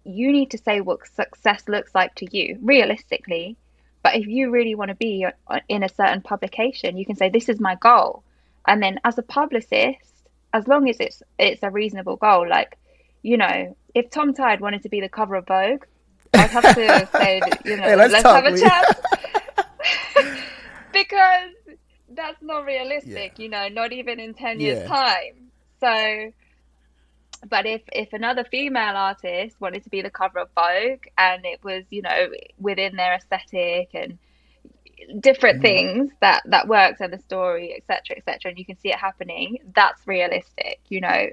you 0.04 0.30
need 0.30 0.50
to 0.52 0.58
say 0.58 0.80
what 0.80 1.08
success 1.08 1.64
looks 1.66 1.92
like 1.94 2.14
to 2.14 2.26
you 2.36 2.58
realistically, 2.62 3.56
But 4.04 4.16
if 4.16 4.26
you 4.26 4.50
really 4.50 4.74
want 4.74 4.90
to 4.90 4.94
be 4.94 5.26
in 5.66 5.82
a 5.82 5.88
certain 5.88 6.20
publication, 6.20 6.98
you 6.98 7.06
can 7.06 7.16
say, 7.16 7.30
This 7.30 7.48
is 7.48 7.58
my 7.58 7.74
goal. 7.74 8.22
And 8.66 8.82
then 8.82 9.00
as 9.02 9.16
a 9.18 9.22
publicist, 9.22 9.98
as 10.52 10.68
long 10.68 10.88
as 10.88 11.00
it's 11.00 11.22
it's 11.38 11.62
a 11.62 11.70
reasonable 11.70 12.16
goal, 12.16 12.46
like, 12.46 12.78
you 13.22 13.38
know, 13.38 13.74
if 13.94 14.10
Tom 14.10 14.34
Tide 14.34 14.60
wanted 14.60 14.82
to 14.82 14.88
be 14.88 15.00
the 15.00 15.08
cover 15.08 15.36
of 15.36 15.46
Vogue, 15.46 15.84
I'd 16.34 16.50
have 16.50 16.74
to 16.74 17.08
say, 17.12 17.40
you 17.64 17.76
know, 17.76 17.82
hey, 17.82 17.96
let's, 17.96 18.12
let's 18.12 18.24
have 18.24 18.44
a 18.44 18.58
chat. 18.58 19.00
because 20.92 21.52
that's 22.10 22.42
not 22.42 22.64
realistic, 22.64 23.32
yeah. 23.36 23.42
you 23.42 23.48
know, 23.48 23.68
not 23.68 23.92
even 23.92 24.20
in 24.20 24.34
10 24.34 24.60
years' 24.60 24.80
yeah. 24.80 24.88
time. 24.88 25.50
So, 25.80 26.32
but 27.48 27.66
if 27.66 27.82
if 27.92 28.12
another 28.14 28.44
female 28.44 28.96
artist 28.96 29.60
wanted 29.60 29.84
to 29.84 29.90
be 29.90 30.00
the 30.00 30.10
cover 30.10 30.38
of 30.38 30.48
Vogue 30.54 31.04
and 31.18 31.44
it 31.44 31.62
was, 31.62 31.84
you 31.90 32.00
know, 32.00 32.28
within 32.58 32.96
their 32.96 33.14
aesthetic 33.14 33.90
and 33.92 34.18
different 35.20 35.58
mm. 35.58 35.62
things 35.62 36.12
that 36.20 36.42
that 36.46 36.68
works 36.68 37.00
and 37.00 37.12
the 37.12 37.18
story, 37.18 37.74
etc., 37.76 38.16
etc., 38.16 38.50
and 38.50 38.58
you 38.58 38.64
can 38.64 38.78
see 38.78 38.88
it 38.88 38.98
happening, 38.98 39.58
that's 39.74 40.06
realistic, 40.06 40.80
you 40.88 41.00
know, 41.00 41.26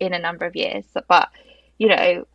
in 0.00 0.14
a 0.14 0.18
number 0.18 0.46
of 0.46 0.56
years. 0.56 0.84
But 1.06 1.28
you 1.78 1.88
know, 1.88 2.26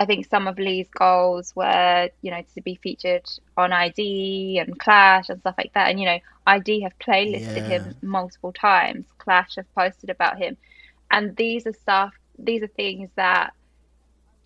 I 0.00 0.06
think 0.06 0.26
some 0.26 0.48
of 0.48 0.58
Lee's 0.58 0.88
goals 0.88 1.54
were, 1.54 2.08
you 2.22 2.30
know, 2.30 2.42
to 2.54 2.62
be 2.62 2.76
featured 2.82 3.28
on 3.58 3.70
ID 3.70 4.58
and 4.58 4.78
Clash 4.78 5.28
and 5.28 5.38
stuff 5.40 5.56
like 5.58 5.74
that. 5.74 5.90
And 5.90 6.00
you 6.00 6.06
know, 6.06 6.18
ID 6.46 6.80
have 6.80 6.98
playlisted 6.98 7.68
yeah. 7.68 7.68
him 7.68 7.94
multiple 8.00 8.52
times. 8.52 9.04
Clash 9.18 9.56
have 9.56 9.72
posted 9.74 10.08
about 10.08 10.38
him, 10.38 10.56
and 11.10 11.36
these 11.36 11.66
are 11.66 11.74
stuff. 11.74 12.14
These 12.38 12.62
are 12.62 12.68
things 12.68 13.10
that, 13.16 13.52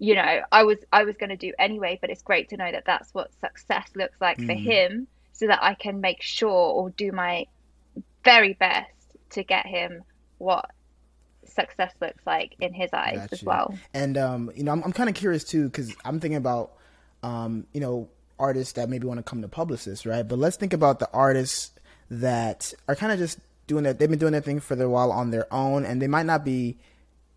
you 0.01 0.17
know, 0.17 0.41
I 0.51 0.65
was 0.65 0.79
I 0.93 1.05
was 1.05 1.17
going 1.17 1.31
to 1.31 1.37
do 1.37 1.53
anyway. 1.57 1.99
But 2.01 2.11
it's 2.11 2.23
great 2.23 2.49
to 2.49 2.57
know 2.57 2.73
that 2.73 2.85
that's 2.85 3.15
what 3.15 3.31
success 3.41 3.89
looks 3.95 4.21
like 4.21 4.39
mm. 4.39 4.47
for 4.47 4.55
him, 4.55 5.07
so 5.33 5.47
that 5.47 5.63
I 5.63 5.75
can 5.75 6.01
make 6.01 6.21
sure 6.21 6.51
or 6.51 6.91
do 6.91 7.13
my 7.13 7.47
very 8.25 8.55
best 8.55 8.91
to 9.31 9.45
get 9.45 9.67
him 9.67 10.03
what 10.39 10.69
success 11.55 11.93
looks 12.01 12.25
like 12.27 12.57
in 12.61 12.73
his 12.73 12.93
eyes 12.93 13.17
gotcha. 13.17 13.35
as 13.35 13.43
well. 13.43 13.75
And 13.93 14.17
um, 14.17 14.51
you 14.55 14.65
know, 14.65 14.73
I'm, 14.73 14.83
I'm 14.85 14.93
kind 14.93 15.09
of 15.09 15.15
curious 15.15 15.45
too 15.45 15.65
because 15.65 15.95
I'm 16.05 16.21
thinking 16.21 16.37
about 16.37 16.73
um, 17.23 17.67
you 17.73 17.81
know 17.81 18.09
artists 18.39 18.75
that 18.75 18.89
maybe 18.89 19.07
want 19.07 19.19
to 19.19 19.23
come 19.23 19.43
to 19.43 19.49
publicists, 19.49 20.05
right? 20.07 20.27
But 20.27 20.39
let's 20.39 20.57
think 20.57 20.73
about 20.73 20.99
the 20.99 21.09
artists 21.13 21.71
that 22.11 22.73
are 22.89 22.95
kind 22.95 23.13
of 23.13 23.19
just 23.19 23.39
doing 23.67 23.85
that. 23.85 23.99
They've 23.99 24.11
been 24.11 24.19
doing 24.19 24.33
their 24.33 24.41
thing 24.41 24.61
for 24.61 24.81
a 24.81 24.89
while 24.89 25.13
on 25.13 25.31
their 25.31 25.53
own, 25.53 25.85
and 25.85 26.03
they 26.03 26.09
might 26.09 26.27
not 26.27 26.45
be 26.45 26.79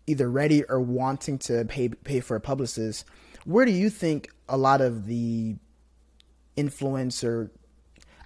either 0.06 0.30
ready 0.30 0.64
or 0.64 0.80
wanting 0.80 1.38
to 1.38 1.64
pay 1.66 1.88
pay 1.88 2.20
for 2.20 2.36
a 2.36 2.40
publicist. 2.40 3.04
Where 3.44 3.64
do 3.64 3.72
you 3.72 3.90
think 3.90 4.30
a 4.48 4.56
lot 4.56 4.80
of 4.80 5.06
the 5.06 5.56
influencer 6.56 7.50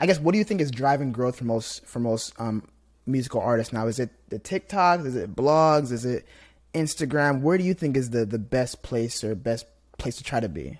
I 0.03 0.07
guess 0.07 0.19
what 0.19 0.33
do 0.33 0.39
you 0.39 0.45
think 0.45 0.61
is 0.61 0.71
driving 0.71 1.13
growth 1.13 1.37
for 1.37 1.45
most 1.45 1.87
for 1.87 2.01
most 2.01 2.33
um, 2.41 2.67
musical 3.07 3.41
artists 3.41 3.73
now? 3.73 3.87
Is 3.87 3.99
it 3.99 4.11
the 4.29 4.39
TikToks? 4.39 5.07
Is 5.07 5.17
it 5.17 5.35
blogs? 5.35 5.93
Is 5.93 6.05
it 6.05 6.27
Instagram? 6.75 7.41
Where 7.41 7.59
do 7.59 7.65
you 7.65 7.75
think 7.75 7.97
is 7.97 8.11
the, 8.11 8.25
the 8.25 8.39
best 8.39 8.83
place 8.83 9.23
or 9.25 9.35
best 9.35 9.67
place 9.99 10.17
to 10.17 10.25
try 10.25 10.41
to 10.41 10.49
be? 10.49 10.79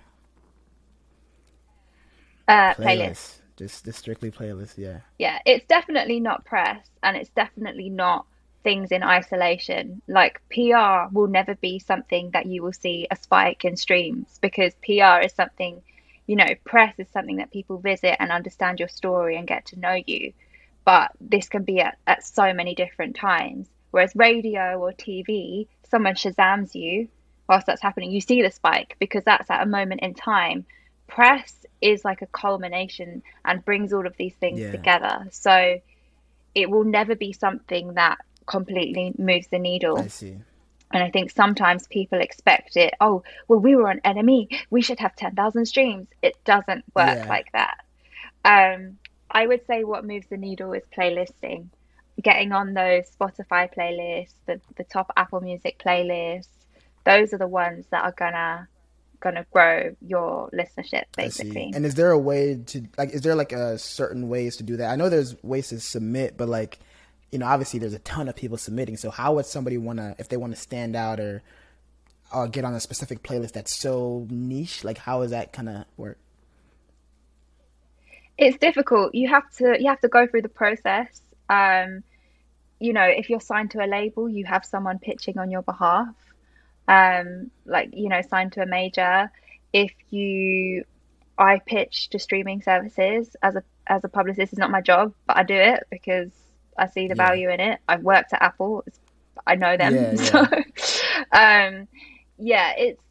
Uh, 2.47 2.73
playlist. 2.73 2.77
playlist. 2.77 3.39
Just, 3.55 3.85
just 3.85 3.99
strictly 3.99 4.31
playlist, 4.31 4.77
yeah. 4.77 4.99
Yeah, 5.19 5.39
it's 5.45 5.65
definitely 5.67 6.19
not 6.19 6.43
press 6.43 6.85
and 7.03 7.15
it's 7.15 7.29
definitely 7.29 7.89
not 7.89 8.25
things 8.63 8.91
in 8.91 9.03
isolation. 9.03 10.01
Like 10.07 10.41
PR 10.49 11.13
will 11.13 11.27
never 11.27 11.55
be 11.55 11.79
something 11.79 12.31
that 12.31 12.47
you 12.47 12.63
will 12.63 12.73
see 12.73 13.07
a 13.11 13.15
spike 13.15 13.63
in 13.63 13.77
streams 13.77 14.39
because 14.41 14.73
PR 14.83 15.23
is 15.23 15.33
something, 15.33 15.81
you 16.25 16.35
know, 16.35 16.47
press 16.65 16.95
is 16.97 17.07
something 17.13 17.37
that 17.37 17.51
people 17.51 17.77
visit 17.77 18.15
and 18.19 18.31
understand 18.31 18.79
your 18.79 18.89
story 18.89 19.37
and 19.37 19.47
get 19.47 19.67
to 19.67 19.79
know 19.79 20.01
you 20.05 20.33
but 20.85 21.11
this 21.21 21.49
can 21.49 21.63
be 21.63 21.79
at, 21.79 21.97
at 22.07 22.23
so 22.25 22.53
many 22.53 22.75
different 22.75 23.15
times. 23.15 23.67
Whereas 23.91 24.15
radio 24.15 24.79
or 24.79 24.91
TV, 24.91 25.67
someone 25.83 26.15
shazams 26.15 26.73
you 26.73 27.07
whilst 27.47 27.67
that's 27.67 27.81
happening, 27.81 28.11
you 28.11 28.21
see 28.21 28.41
the 28.41 28.51
spike 28.51 28.95
because 28.99 29.23
that's 29.23 29.49
at 29.49 29.61
a 29.61 29.65
moment 29.65 30.01
in 30.01 30.13
time. 30.13 30.65
Press 31.07 31.65
is 31.81 32.05
like 32.05 32.21
a 32.21 32.27
culmination 32.27 33.21
and 33.45 33.63
brings 33.65 33.93
all 33.93 34.07
of 34.07 34.15
these 34.17 34.33
things 34.35 34.59
yeah. 34.59 34.71
together. 34.71 35.27
So 35.31 35.79
it 36.55 36.69
will 36.69 36.83
never 36.83 37.15
be 37.15 37.33
something 37.33 37.93
that 37.95 38.19
completely 38.45 39.13
moves 39.17 39.47
the 39.47 39.59
needle. 39.59 39.99
I 39.99 40.07
see. 40.07 40.37
And 40.91 41.03
I 41.03 41.09
think 41.09 41.31
sometimes 41.31 41.87
people 41.87 42.21
expect 42.21 42.77
it. 42.77 42.93
Oh, 43.01 43.23
well, 43.47 43.59
we 43.59 43.75
were 43.75 43.89
on 43.89 43.99
NME. 44.01 44.47
We 44.69 44.81
should 44.81 44.99
have 44.99 45.15
10,000 45.15 45.65
streams. 45.65 46.07
It 46.21 46.35
doesn't 46.45 46.85
work 46.95 47.17
yeah. 47.17 47.25
like 47.27 47.51
that. 47.53 47.77
Um, 48.45 48.97
I 49.33 49.47
would 49.47 49.65
say 49.65 49.83
what 49.83 50.05
moves 50.05 50.27
the 50.27 50.37
needle 50.37 50.71
is 50.73 50.83
playlisting, 50.95 51.67
getting 52.21 52.51
on 52.51 52.75
those 52.75 53.09
Spotify 53.19 53.73
playlists, 53.73 54.35
the, 54.45 54.61
the 54.77 54.83
top 54.83 55.11
Apple 55.17 55.41
Music 55.41 55.81
playlists. 55.83 56.47
Those 57.03 57.33
are 57.33 57.39
the 57.39 57.47
ones 57.47 57.85
that 57.89 58.03
are 58.05 58.13
gonna 58.15 58.67
gonna 59.19 59.45
grow 59.51 59.95
your 60.05 60.49
listenership 60.51 61.03
basically. 61.17 61.71
And 61.73 61.85
is 61.85 61.95
there 61.95 62.11
a 62.11 62.17
way 62.17 62.55
to 62.67 62.83
like 62.97 63.09
is 63.11 63.21
there 63.21 63.35
like 63.35 63.51
a 63.51 63.79
certain 63.79 64.29
ways 64.29 64.57
to 64.57 64.63
do 64.63 64.77
that? 64.77 64.91
I 64.91 64.95
know 64.95 65.09
there's 65.09 65.41
ways 65.43 65.69
to 65.69 65.79
submit, 65.79 66.37
but 66.37 66.47
like 66.47 66.79
you 67.31 67.39
know, 67.39 67.47
obviously 67.47 67.79
there's 67.79 67.93
a 67.95 67.99
ton 67.99 68.29
of 68.29 68.35
people 68.35 68.57
submitting. 68.57 68.97
So 68.97 69.09
how 69.09 69.33
would 69.33 69.47
somebody 69.47 69.77
wanna 69.77 70.15
if 70.19 70.29
they 70.29 70.37
want 70.37 70.53
to 70.53 70.61
stand 70.61 70.95
out 70.95 71.19
or 71.19 71.41
uh, 72.31 72.45
get 72.45 72.65
on 72.65 72.75
a 72.75 72.79
specific 72.79 73.23
playlist 73.23 73.53
that's 73.53 73.75
so 73.75 74.27
niche? 74.29 74.83
Like 74.83 74.99
how 74.99 75.21
does 75.21 75.31
that 75.31 75.51
kind 75.51 75.69
of 75.69 75.85
work? 75.97 76.19
It's 78.37 78.57
difficult. 78.57 79.13
You 79.13 79.29
have 79.29 79.49
to 79.57 79.75
you 79.79 79.89
have 79.89 80.01
to 80.01 80.07
go 80.07 80.27
through 80.27 80.43
the 80.43 80.49
process. 80.49 81.21
Um, 81.49 82.03
you 82.79 82.93
know, 82.93 83.03
if 83.03 83.29
you're 83.29 83.39
signed 83.39 83.71
to 83.71 83.83
a 83.83 83.87
label, 83.87 84.27
you 84.27 84.45
have 84.45 84.65
someone 84.65 84.99
pitching 84.99 85.37
on 85.37 85.51
your 85.51 85.61
behalf. 85.61 86.15
Um, 86.87 87.51
like 87.65 87.89
you 87.93 88.09
know, 88.09 88.21
signed 88.21 88.53
to 88.53 88.61
a 88.61 88.65
major. 88.65 89.31
If 89.71 89.91
you, 90.09 90.83
I 91.37 91.59
pitch 91.65 92.09
to 92.09 92.19
streaming 92.19 92.61
services 92.61 93.35
as 93.41 93.55
a 93.55 93.63
as 93.87 94.03
a 94.03 94.09
publicist. 94.09 94.53
It's 94.53 94.59
not 94.59 94.71
my 94.71 94.81
job, 94.81 95.13
but 95.25 95.37
I 95.37 95.43
do 95.43 95.55
it 95.55 95.83
because 95.89 96.31
I 96.77 96.87
see 96.87 97.07
the 97.07 97.15
yeah. 97.15 97.27
value 97.27 97.49
in 97.49 97.59
it. 97.59 97.79
I've 97.87 98.03
worked 98.03 98.33
at 98.33 98.41
Apple. 98.41 98.83
I 99.45 99.55
know 99.55 99.77
them. 99.77 99.95
Yeah, 99.95 100.11
yeah. 100.15 100.17
So, 100.17 100.39
um, 101.31 101.87
yeah, 102.37 102.73
it's 102.77 103.01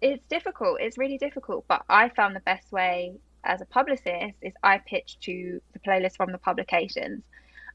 it's 0.00 0.24
difficult. 0.28 0.80
It's 0.80 0.98
really 0.98 1.18
difficult. 1.18 1.64
But 1.68 1.84
I 1.88 2.08
found 2.10 2.36
the 2.36 2.40
best 2.40 2.70
way 2.72 3.16
as 3.44 3.60
a 3.60 3.66
publicist 3.66 4.34
is 4.42 4.52
I 4.62 4.78
pitch 4.78 5.18
to 5.22 5.60
the 5.72 5.78
playlist 5.78 6.16
from 6.16 6.32
the 6.32 6.38
publications. 6.38 7.24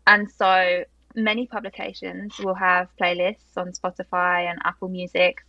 And 0.06 0.30
so 0.32 0.84
many 1.16 1.48
publications 1.48 2.38
will 2.40 2.56
have 2.56 2.90
playlists 3.00 3.58
on 3.58 3.72
Spotify 3.72 4.50
and 4.50 4.60
Apple 4.64 4.90
Music. 4.90 5.46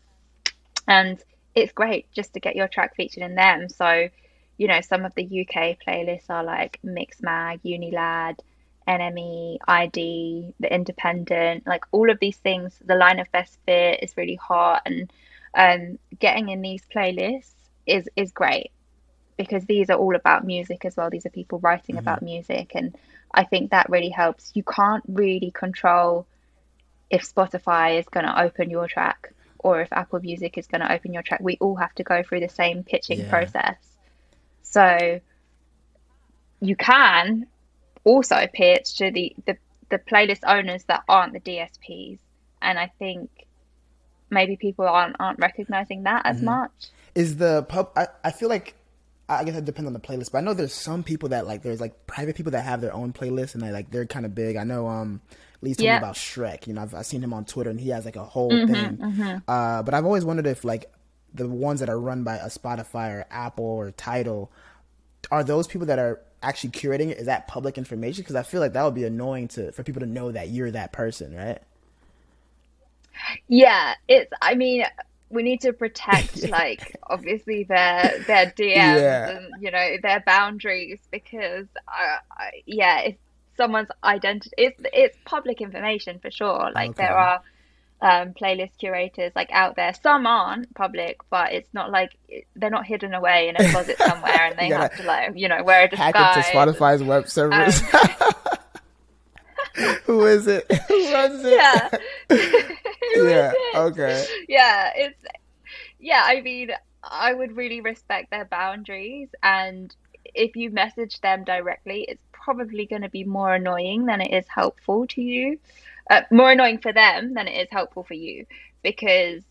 And 0.87 1.23
it's 1.55 1.73
great 1.73 2.11
just 2.13 2.35
to 2.35 2.41
get 2.41 2.57
your 2.57 2.69
track 2.69 2.97
featured 2.97 3.23
in 3.23 3.35
them. 3.35 3.69
So, 3.69 4.09
you 4.59 4.69
know, 4.69 4.81
some 4.81 5.05
of 5.05 5.15
the 5.15 5.25
UK 5.25 5.79
playlists 5.87 6.29
are 6.29 6.45
like 6.45 6.79
Mixmag, 6.85 7.61
Unilad, 7.65 8.39
NME, 8.87 9.59
ID, 9.67 10.55
The 10.61 10.73
Independent, 10.73 11.67
like 11.67 11.85
all 11.93 12.11
of 12.11 12.19
these 12.21 12.37
things. 12.37 12.77
The 12.85 12.97
line 12.97 13.19
of 13.19 13.31
best 13.33 13.59
fit 13.67 14.03
is 14.03 14.17
really 14.17 14.37
hot. 14.37 14.83
And 14.85 15.11
um, 15.55 15.99
getting 16.19 16.49
in 16.49 16.63
these 16.63 16.83
playlists 16.95 17.53
is 17.87 18.09
is 18.17 18.33
great 18.33 18.71
because 19.37 19.65
these 19.65 19.91
are 19.91 19.99
all 19.99 20.15
about 20.15 20.45
music 20.45 20.85
as 20.85 20.97
well. 20.97 21.11
These 21.11 21.27
are 21.27 21.31
people 21.31 21.59
writing 21.59 21.97
mm-hmm. 21.97 22.05
about 22.05 22.23
music, 22.23 22.73
and 22.75 22.97
I 23.33 23.45
think 23.45 23.71
that 23.71 23.91
really 23.91 24.11
helps. 24.11 24.53
You 24.55 24.63
can't 24.63 25.05
really 25.09 25.51
control 25.51 26.27
if 27.11 27.23
Spotify 27.23 27.99
is 27.99 28.07
going 28.07 28.27
to 28.27 28.43
open 28.43 28.71
your 28.71 28.89
track 28.89 29.33
or 29.59 29.81
if 29.81 29.93
Apple 29.93 30.21
Music 30.21 30.59
is 30.59 30.67
going 30.67 30.81
to 30.81 30.93
open 30.93 31.13
your 31.13 31.23
track. 31.23 31.41
We 31.41 31.57
all 31.61 31.77
have 31.77 31.95
to 31.97 32.03
go 32.03 32.23
through 32.23 32.41
the 32.41 32.49
same 32.49 32.85
pitching 32.85 33.21
yeah. 33.21 33.31
process. 33.31 33.77
So 34.63 35.21
you 36.61 36.77
can 36.77 37.47
also 38.05 38.47
pitch 38.53 38.97
to 38.99 39.11
the, 39.11 39.35
the 39.47 39.57
the 39.91 39.99
playlist 39.99 40.41
owners 40.47 40.85
that 40.85 41.03
aren't 41.09 41.35
the 41.35 41.41
DSPs, 41.41 42.19
and 42.61 42.79
I 42.79 42.91
think 42.99 43.31
maybe 44.31 44.57
people 44.57 44.87
aren't 44.87 45.17
aren't 45.21 45.39
recognizing 45.39 46.05
that 46.05 46.23
as 46.25 46.37
mm-hmm. 46.37 46.47
much. 46.47 46.73
Is 47.15 47.37
the 47.37 47.63
pub? 47.65 47.91
I, 47.97 48.09
I 48.23 48.31
feel 48.31 48.49
like 48.49 48.75
I 49.29 49.45
guess 49.45 49.57
it 49.57 49.65
depends 49.65 49.87
on 49.87 49.93
the 49.93 50.01
playlist, 50.01 50.33
but 50.33 50.39
I 50.39 50.41
know 50.43 50.55
there's 50.55 50.75
some 50.75 51.03
people 51.03 51.31
that 51.31 51.47
like 51.47 51.63
there's 51.63 51.81
like 51.81 52.07
private 52.07 52.37
people 52.37 52.53
that 52.53 52.63
have 52.63 52.81
their 52.81 52.93
own 52.93 53.13
playlist 53.13 53.55
and 53.55 53.63
they 53.63 53.71
like 53.71 53.91
they're 53.91 54.07
kind 54.07 54.27
of 54.27 54.35
big. 54.35 54.57
I 54.57 54.65
know 54.65 54.87
um 54.87 55.21
Lee's 55.63 55.77
told 55.77 55.85
yeah. 55.85 55.95
me 55.95 55.99
about 55.99 56.17
Shrek. 56.17 56.67
You 56.67 56.75
know, 56.75 56.83
I've, 56.83 56.95
I've, 56.95 57.07
seen 57.07 57.23
him 57.23 57.33
on 57.33 57.47
Twitter 57.47 57.71
and 57.71 57.81
he 57.81 57.89
has 57.89 58.05
like 58.05 58.17
a 58.17 58.25
whole 58.25 58.51
mm-hmm, 58.51 58.73
thing. 58.73 58.97
Mm-hmm. 58.99 59.37
Uh, 59.49 59.83
but 59.83 59.95
I've 59.95 60.05
always 60.05 60.25
wondered 60.25 60.47
if 60.47 60.63
like 60.63 60.93
the 61.33 61.49
ones 61.49 61.81
that 61.81 61.89
are 61.89 61.99
run 61.99 62.23
by 62.23 62.37
a 62.37 62.49
Spotify 62.49 63.11
or 63.11 63.27
Apple 63.31 63.65
or 63.65 63.91
Tidal 63.91 64.53
are 65.31 65.43
those 65.43 65.67
people 65.67 65.87
that 65.87 65.99
are 65.99 66.21
actually 66.43 66.71
curating 66.71 67.11
it? 67.11 67.19
Is 67.19 67.27
that 67.27 67.49
public 67.49 67.79
information? 67.79 68.23
Because 68.23 68.37
I 68.37 68.43
feel 68.43 68.61
like 68.61 68.75
that 68.75 68.85
would 68.85 68.95
be 68.95 69.05
annoying 69.05 69.49
to 69.49 69.73
for 69.73 69.83
people 69.83 70.01
to 70.01 70.07
know 70.07 70.31
that 70.31 70.51
you're 70.51 70.71
that 70.71 70.93
person, 70.93 71.35
right? 71.35 71.63
Yeah, 73.49 73.95
it's. 74.09 74.33
I 74.41 74.55
mean, 74.55 74.85
we 75.35 75.43
need 75.43 75.61
to 75.63 75.73
protect 75.73 76.49
like 76.51 76.97
obviously 77.03 77.65
their 77.65 78.23
their 78.27 78.47
DMs 78.47 78.77
yeah. 78.77 79.31
and 79.31 79.49
you 79.61 79.71
know 79.71 79.97
their 80.03 80.23
boundaries 80.25 81.01
because 81.11 81.67
uh, 81.89 82.17
yeah 82.67 83.01
if 83.01 83.17
someone's 83.57 83.89
identity 84.03 84.51
it's 84.57 84.81
it's 84.93 85.19
public 85.25 85.61
information 85.61 86.19
for 86.21 86.31
sure 86.31 86.71
like 86.75 86.91
okay. 86.91 87.05
there 87.05 87.17
are 87.17 87.43
um, 88.01 88.35
playlist 88.35 88.77
curators 88.79 89.33
like 89.35 89.51
out 89.53 89.77
there 89.77 89.95
some 90.03 90.27
aren't 90.27 90.73
public 90.75 91.19
but 91.31 91.53
it's 91.53 91.73
not 91.73 91.91
like 91.91 92.17
they're 92.57 92.71
not 92.71 92.85
hidden 92.85 93.15
away 93.15 93.49
in 93.49 93.57
a 93.57 93.71
closet 93.71 93.97
somewhere 93.99 94.47
and 94.47 94.59
they 94.59 94.69
have 94.69 94.95
to 94.97 95.03
like 95.05 95.33
you 95.37 95.49
know 95.49 95.63
wear 95.63 95.85
a 95.85 95.89
disguise 95.89 96.15
hack 96.15 96.37
into 96.37 96.49
Spotify's 96.51 97.03
web 97.03 97.29
servers 97.29 97.81
um, 97.95 98.33
Who 100.05 100.27
is 100.27 100.47
it? 100.47 100.71
Who 100.89 101.13
runs 101.13 101.43
it? 101.45 102.01
Yeah. 102.31 102.73
yeah. 103.17 103.53
Okay. 103.75 104.27
Yeah. 104.49 104.91
It's 104.95 105.23
yeah. 105.99 106.23
I 106.25 106.41
mean, 106.41 106.71
I 107.03 107.33
would 107.35 107.57
really 107.57 107.81
respect 107.81 108.31
their 108.31 108.45
boundaries, 108.45 109.29
and 109.43 109.95
if 110.35 110.57
you 110.57 110.71
message 110.71 111.21
them 111.21 111.45
directly, 111.45 112.07
it's 112.09 112.23
probably 112.33 112.87
going 112.87 113.03
to 113.03 113.09
be 113.09 113.25
more 113.25 113.55
annoying 113.55 114.07
than 114.07 114.21
it 114.21 114.33
is 114.33 114.47
helpful 114.49 115.07
to 115.09 115.21
you. 115.21 115.59
Uh, 116.11 116.23
more 116.31 116.53
annoying 116.53 116.79
for 116.79 116.93
them 116.93 117.35
than 117.35 117.49
it 117.49 117.63
is 117.63 117.69
helpful 117.71 118.05
for 118.05 118.15
you 118.15 118.45
because 118.83 119.43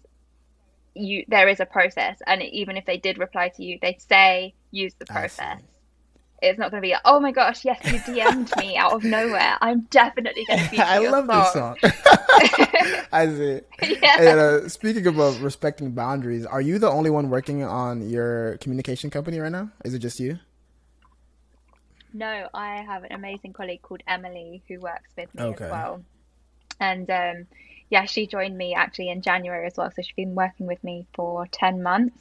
you 0.94 1.26
there 1.28 1.48
is 1.48 1.60
a 1.60 1.66
process 1.66 2.20
and 2.28 2.44
even 2.44 2.78
if 2.78 2.86
they 2.86 2.98
did 2.98 3.18
reply 3.18 3.50
to 3.50 3.64
you 3.64 3.80
they'd 3.82 4.00
say 4.00 4.54
use 4.70 4.94
the 5.00 5.06
process 5.08 5.60
it's 6.44 6.60
not 6.60 6.72
going 6.72 6.82
to 6.82 6.88
be, 6.88 6.96
oh 7.06 7.20
my 7.20 7.32
gosh, 7.32 7.64
yes, 7.64 7.80
you 7.86 8.00
DM'd 8.00 8.56
me 8.58 8.76
out 8.78 8.94
of 8.94 9.04
nowhere. 9.04 9.58
I'm 9.62 9.82
definitely 9.90 10.46
going 10.46 10.60
to 10.66 10.70
be. 10.70 10.78
I 10.80 11.00
love 11.00 11.26
song. 11.54 11.78
this 11.82 11.94
song. 12.04 13.06
I 13.12 13.28
see. 13.28 13.62
Yeah. 14.04 14.22
And, 14.22 14.40
uh, 14.40 14.70
speaking 14.70 15.08
about 15.08 15.40
respecting 15.40 15.92
boundaries, 15.92 16.46
are 16.46 16.62
you 16.62 16.80
the 16.80 16.90
only 16.90 17.10
one 17.10 17.30
working 17.30 17.64
on 17.64 18.10
your 18.10 18.58
communication 18.58 19.10
company 19.10 19.40
right 19.40 19.52
now? 19.52 19.70
Is 19.86 19.94
it 19.94 20.00
just 20.00 20.20
you? 20.20 20.40
No, 22.14 22.48
I 22.54 22.82
have 22.82 23.04
an 23.04 23.12
amazing 23.12 23.54
colleague 23.54 23.82
called 23.82 24.04
Emily 24.08 24.62
who 24.68 24.80
works 24.80 25.10
with 25.18 25.34
me 25.34 25.44
okay. 25.44 25.66
as 25.66 25.72
well. 25.72 26.04
And 26.80 27.10
um, 27.10 27.48
yeah, 27.90 28.06
she 28.06 28.28
joined 28.28 28.58
me 28.58 28.76
actually 28.76 29.10
in 29.10 29.22
January 29.22 29.68
as 29.68 29.78
well. 29.78 29.92
So 29.92 30.02
she's 30.02 30.16
been 30.16 30.36
working 30.36 30.68
with 30.68 30.84
me 30.84 31.06
for 31.14 31.48
10 31.48 31.82
months. 31.82 32.18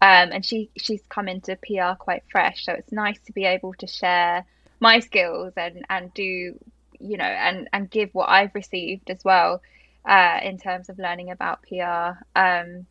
Um, 0.00 0.32
and 0.32 0.44
she 0.44 0.70
she's 0.76 1.02
come 1.08 1.28
into 1.28 1.56
PR 1.56 1.94
quite 1.98 2.24
fresh, 2.30 2.64
so 2.64 2.72
it's 2.72 2.92
nice 2.92 3.18
to 3.26 3.32
be 3.32 3.44
able 3.44 3.74
to 3.74 3.86
share 3.86 4.44
my 4.80 4.98
skills 5.00 5.52
and 5.56 5.84
and 5.88 6.12
do 6.12 6.58
you 7.00 7.16
know 7.16 7.24
and 7.24 7.68
and 7.72 7.90
give 7.90 8.10
what 8.12 8.28
I've 8.28 8.54
received 8.54 9.10
as 9.10 9.24
well 9.24 9.62
uh, 10.04 10.40
in 10.42 10.58
terms 10.58 10.88
of 10.88 10.98
learning 10.98 11.30
about 11.30 11.62
PR. 11.62 12.18
Um, 12.38 12.86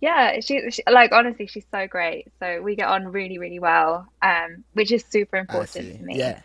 yeah, 0.00 0.40
she, 0.40 0.70
she, 0.70 0.82
like 0.88 1.12
honestly, 1.12 1.46
she's 1.46 1.66
so 1.70 1.86
great. 1.86 2.28
So 2.38 2.62
we 2.62 2.76
get 2.76 2.88
on 2.88 3.08
really 3.08 3.38
really 3.38 3.58
well, 3.58 4.06
um, 4.22 4.64
which 4.74 4.92
is 4.92 5.04
super 5.08 5.36
important 5.36 5.98
to 5.98 6.02
me. 6.02 6.18
Yeah. 6.18 6.40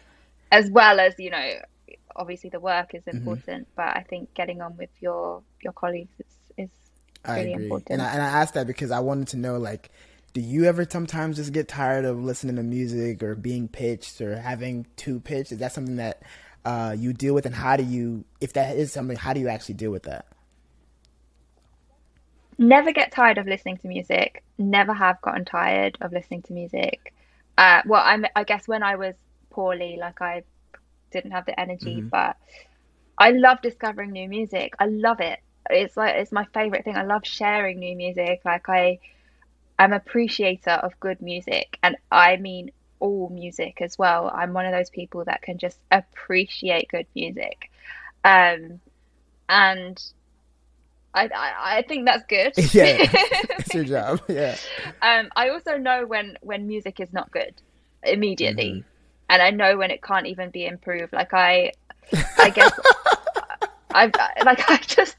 As 0.51 0.70
well 0.70 0.99
as 0.99 1.16
you 1.20 1.32
know, 1.32 1.53
obviously 2.16 2.49
the 2.49 2.59
work 2.59 2.93
is 2.93 3.03
mm-hmm. 3.03 3.18
important, 3.18 3.64
mm-hmm. 3.64 3.76
but 3.76 3.97
I 3.97 4.05
think 4.09 4.34
getting 4.34 4.61
on 4.61 4.78
with 4.78 4.89
your 5.01 5.43
your 5.61 5.74
colleagues 5.74 6.16
is 6.20 6.66
is 6.66 6.70
I 7.26 7.39
really 7.39 7.53
agree. 7.53 7.63
important. 7.65 7.91
And 7.91 8.01
I, 8.01 8.13
and 8.13 8.21
I 8.21 8.26
asked 8.26 8.53
that 8.55 8.67
because 8.67 8.91
I 8.91 8.99
wanted 8.99 9.30
to 9.30 9.38
know, 9.38 9.57
like, 9.57 9.89
do 10.34 10.41
you 10.41 10.65
ever 10.65 10.86
sometimes 10.89 11.38
just 11.38 11.53
get 11.53 11.67
tired 11.67 12.05
of 12.05 12.24
listening 12.24 12.55
to 12.55 12.63
music 12.63 13.21
or 13.21 13.36
being 13.36 13.67
pitched 13.67 14.19
or 14.19 14.38
having 14.38 14.88
to 14.97 15.19
pitch? 15.19 15.51
Is 15.51 15.59
that 15.59 15.71
something 15.71 15.97
that 15.97 16.24
uh, 16.65 16.95
you 16.97 17.13
deal 17.13 17.34
with, 17.34 17.45
and 17.45 17.53
how 17.53 17.78
do 17.78 17.84
you, 17.84 18.26
if 18.41 18.53
that 18.53 18.76
is 18.76 18.91
something, 18.91 19.15
how 19.17 19.34
do 19.34 19.39
you 19.39 19.47
actually 19.47 19.76
deal 19.76 19.91
with 19.91 20.03
that? 20.03 20.26
Never 22.57 22.91
get 22.91 23.11
tired 23.11 23.38
of 23.38 23.47
listening 23.47 23.78
to 23.78 23.88
music. 23.88 24.43
Never 24.57 24.93
have 24.93 25.21
gotten 25.21 25.45
tired 25.45 25.97
of 26.01 26.11
listening 26.11 26.41
to 26.43 26.53
music. 26.53 27.13
Uh, 27.57 27.82
well, 27.86 28.01
I'm, 28.03 28.26
I 28.36 28.43
guess 28.43 28.67
when 28.67 28.84
I 28.84 28.95
was 28.95 29.15
poorly, 29.49 29.97
like 29.99 30.21
I 30.21 30.43
didn't 31.11 31.32
have 31.32 31.45
the 31.45 31.59
energy, 31.59 31.97
mm-hmm. 31.97 32.07
but 32.07 32.38
I 33.17 33.32
love 33.32 33.61
discovering 33.61 34.11
new 34.11 34.28
music. 34.28 34.74
I 34.80 34.86
love 34.88 35.19
it 35.19 35.39
it's 35.70 35.97
like 35.97 36.16
it's 36.16 36.32
my 36.32 36.45
favorite 36.53 36.84
thing. 36.84 36.95
I 36.95 37.03
love 37.03 37.26
sharing 37.26 37.80
new 37.80 37.95
music. 37.95 38.41
Like 38.45 38.70
I 38.70 38.99
I'm 39.80 39.93
appreciator 39.93 40.72
of 40.72 40.99
good 40.99 41.22
music 41.22 41.78
and 41.84 41.97
I 42.11 42.38
mean 42.38 42.72
all 42.99 43.30
music 43.30 43.82
as 43.82 43.97
well. 43.97 44.32
I'm 44.34 44.53
one 44.53 44.66
of 44.66 44.72
those 44.72 44.89
people 44.89 45.26
that 45.26 45.41
can 45.41 45.57
just 45.57 45.80
appreciate 45.91 46.89
good 46.89 47.07
music. 47.16 47.70
Um 48.24 48.80
and 49.49 50.01
I, 51.14 51.26
I, 51.28 51.78
I 51.78 51.82
think 51.84 52.05
that's 52.05 52.24
good. 52.28 52.53
Yeah, 52.74 52.97
it's 52.99 53.74
your 53.74 53.84
job. 53.84 54.22
Yeah. 54.28 54.55
Um, 55.01 55.30
I 55.36 55.49
also 55.49 55.78
know 55.78 56.05
when 56.05 56.38
when 56.41 56.68
music 56.68 56.99
is 56.99 57.11
not 57.14 57.32
good 57.32 57.53
immediately, 58.03 58.72
mm-hmm. 58.72 58.88
and 59.30 59.41
I 59.41 59.51
know 59.51 59.78
when 59.78 59.91
it 59.91 60.01
can't 60.01 60.26
even 60.26 60.49
be 60.49 60.66
improved. 60.66 61.14
Like 61.14 61.34
I, 61.34 61.74
I 62.38 62.49
guess, 62.49 62.72
I 63.93 64.05
like 64.43 64.70
I 64.70 64.78
just 64.78 65.16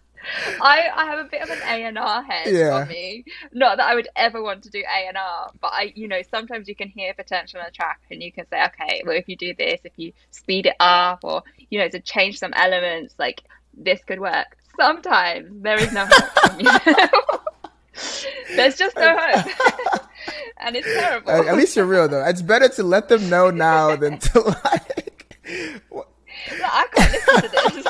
I, 0.60 0.88
I 0.94 1.04
have 1.06 1.18
a 1.18 1.28
bit 1.28 1.42
of 1.42 1.50
an 1.50 1.58
A 1.62 1.84
and 1.84 1.98
R 1.98 2.22
head 2.22 2.54
yeah. 2.54 2.70
on 2.70 2.88
me. 2.88 3.24
Not 3.52 3.78
that 3.78 3.88
I 3.88 3.94
would 3.94 4.08
ever 4.16 4.42
want 4.42 4.62
to 4.64 4.70
do 4.70 4.78
A 4.80 5.08
and 5.08 5.16
R, 5.16 5.50
but 5.60 5.72
I, 5.72 5.92
you 5.94 6.08
know, 6.08 6.22
sometimes 6.30 6.68
you 6.68 6.74
can 6.74 6.88
hear 6.88 7.14
potential 7.14 7.60
on 7.60 7.66
a 7.66 7.70
track 7.70 8.00
and 8.10 8.22
you 8.22 8.32
can 8.32 8.46
say, 8.48 8.64
okay, 8.66 9.02
well, 9.04 9.16
if 9.16 9.28
you 9.28 9.36
do 9.36 9.54
this, 9.54 9.80
if 9.84 9.92
you 9.96 10.12
speed 10.30 10.66
it 10.66 10.76
up, 10.80 11.20
or 11.22 11.42
you 11.70 11.78
know, 11.78 11.88
to 11.88 12.00
change 12.00 12.38
some 12.38 12.52
elements, 12.54 13.14
like 13.18 13.42
this 13.76 14.02
could 14.04 14.20
work. 14.20 14.56
Sometimes 14.76 15.48
there 15.62 15.78
is 15.78 15.92
no 15.92 16.06
hope. 16.10 17.40
There's 18.56 18.76
just 18.76 18.96
no 18.96 19.16
hope. 19.18 20.00
and 20.58 20.76
it's 20.76 20.86
terrible. 20.86 21.30
At, 21.30 21.46
at, 21.46 21.56
least 21.56 21.76
you're 21.76 21.84
real 21.84 22.08
though. 22.08 22.24
It's 22.24 22.42
better 22.42 22.68
to 22.68 22.82
let 22.82 23.08
them 23.08 23.28
know 23.28 23.50
now 23.50 23.96
than 23.96 24.18
to 24.18 24.40
like. 24.40 25.38
I 26.50 26.86
can't 26.92 27.12
listen 27.12 27.42
to 27.42 27.48
this. 27.48 27.86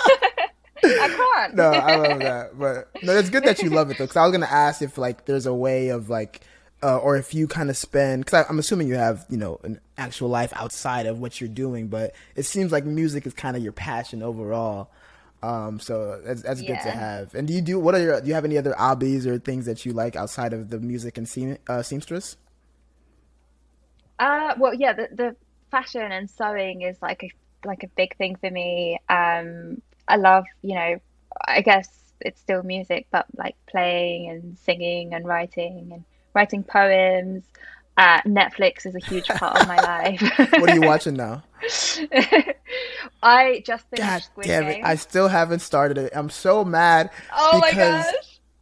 I 0.84 1.32
can't. 1.34 1.54
no, 1.54 1.70
I 1.70 1.96
love 1.96 2.18
that. 2.20 2.58
But 2.58 3.02
no, 3.02 3.16
it's 3.16 3.30
good 3.30 3.44
that 3.44 3.62
you 3.62 3.70
love 3.70 3.90
it 3.90 3.98
though. 3.98 4.04
Because 4.04 4.16
I 4.16 4.22
was 4.22 4.32
gonna 4.32 4.46
ask 4.46 4.82
if 4.82 4.98
like 4.98 5.24
there's 5.24 5.46
a 5.46 5.54
way 5.54 5.88
of 5.88 6.08
like, 6.08 6.40
uh, 6.82 6.98
or 6.98 7.16
if 7.16 7.34
you 7.34 7.46
kind 7.46 7.70
of 7.70 7.76
spend. 7.76 8.24
Because 8.24 8.46
I'm 8.48 8.58
assuming 8.58 8.88
you 8.88 8.96
have 8.96 9.26
you 9.28 9.36
know 9.36 9.60
an 9.64 9.80
actual 9.96 10.28
life 10.28 10.52
outside 10.56 11.06
of 11.06 11.18
what 11.18 11.40
you're 11.40 11.48
doing, 11.48 11.88
but 11.88 12.14
it 12.36 12.44
seems 12.44 12.72
like 12.72 12.84
music 12.84 13.26
is 13.26 13.34
kind 13.34 13.56
of 13.56 13.62
your 13.62 13.72
passion 13.72 14.22
overall. 14.22 14.90
Um, 15.44 15.78
so 15.78 16.20
that's 16.24 16.42
that's 16.42 16.62
yeah. 16.62 16.68
good 16.68 16.82
to 16.82 16.90
have. 16.90 17.34
And 17.34 17.46
do 17.46 17.52
you 17.52 17.60
do 17.60 17.78
what 17.78 17.94
are 17.94 18.00
your 18.00 18.20
do 18.20 18.28
you 18.28 18.34
have 18.34 18.44
any 18.44 18.56
other 18.56 18.74
hobbies 18.76 19.26
or 19.26 19.38
things 19.38 19.66
that 19.66 19.84
you 19.84 19.92
like 19.92 20.16
outside 20.16 20.52
of 20.52 20.70
the 20.70 20.80
music 20.80 21.18
and 21.18 21.28
seam, 21.28 21.58
uh, 21.68 21.82
seamstress? 21.82 22.36
Uh, 24.18 24.54
well, 24.58 24.72
yeah, 24.72 24.92
the 24.94 25.08
the 25.12 25.36
fashion 25.70 26.12
and 26.12 26.30
sewing 26.30 26.82
is 26.82 26.96
like 27.02 27.22
a 27.24 27.30
like 27.66 27.82
a 27.82 27.88
big 27.88 28.16
thing 28.16 28.36
for 28.36 28.50
me. 28.50 28.98
Um, 29.08 29.82
I 30.08 30.16
love, 30.16 30.44
you 30.62 30.74
know, 30.74 31.00
I 31.46 31.60
guess 31.60 31.88
it's 32.20 32.40
still 32.40 32.62
music, 32.62 33.06
but 33.10 33.26
like 33.36 33.56
playing 33.66 34.30
and 34.30 34.58
singing 34.58 35.14
and 35.14 35.26
writing 35.26 35.90
and 35.92 36.04
writing 36.34 36.62
poems. 36.62 37.44
Uh, 37.96 38.20
Netflix 38.22 38.86
is 38.86 38.96
a 38.96 38.98
huge 38.98 39.28
part 39.28 39.60
of 39.60 39.68
my 39.68 39.76
life. 39.76 40.20
what 40.58 40.68
are 40.68 40.74
you 40.74 40.80
watching 40.86 41.14
now? 41.14 41.44
I 43.22 43.62
just 43.64 43.88
finished 43.88 44.08
God 44.08 44.22
Squid 44.22 44.46
damn 44.46 44.64
it! 44.64 44.74
Game. 44.74 44.84
I 44.84 44.96
still 44.96 45.28
haven't 45.28 45.60
started 45.60 45.98
it. 45.98 46.12
I'm 46.14 46.28
so 46.28 46.64
mad. 46.64 47.10
Oh 47.32 47.60
my 47.60 47.72
gosh! 47.72 48.12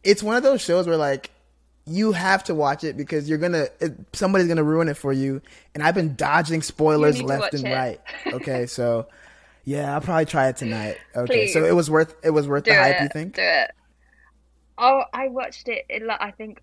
It's 0.03 0.21
one 0.21 0.35
of 0.35 0.43
those 0.43 0.61
shows 0.61 0.85
where 0.85 0.97
like 0.97 1.31
you 1.85 2.11
have 2.13 2.43
to 2.45 2.55
watch 2.55 2.83
it 2.83 2.95
because 2.95 3.27
you're 3.27 3.37
gonna 3.37 3.67
it, 3.79 3.93
somebody's 4.13 4.47
gonna 4.47 4.63
ruin 4.63 4.87
it 4.87 4.97
for 4.97 5.11
you. 5.11 5.41
And 5.73 5.83
I've 5.83 5.95
been 5.95 6.15
dodging 6.15 6.61
spoilers 6.61 7.21
left 7.21 7.53
and 7.53 7.67
it. 7.67 7.73
right. 7.73 8.01
Okay, 8.33 8.65
so 8.67 9.07
yeah, 9.63 9.93
I'll 9.93 10.01
probably 10.01 10.25
try 10.25 10.49
it 10.49 10.57
tonight. 10.57 10.97
Okay, 11.15 11.45
Please. 11.45 11.53
so 11.53 11.63
it 11.63 11.75
was 11.75 11.89
worth 11.89 12.15
it 12.23 12.31
was 12.31 12.47
worth 12.47 12.63
do 12.63 12.71
the 12.71 12.77
hype. 12.77 12.97
It, 12.97 13.03
you 13.03 13.09
think? 13.09 13.35
Do 13.35 13.41
it. 13.41 13.71
Oh, 14.77 15.03
I 15.13 15.27
watched 15.27 15.67
it. 15.69 15.85
it. 15.89 16.03
I 16.09 16.31
think, 16.31 16.59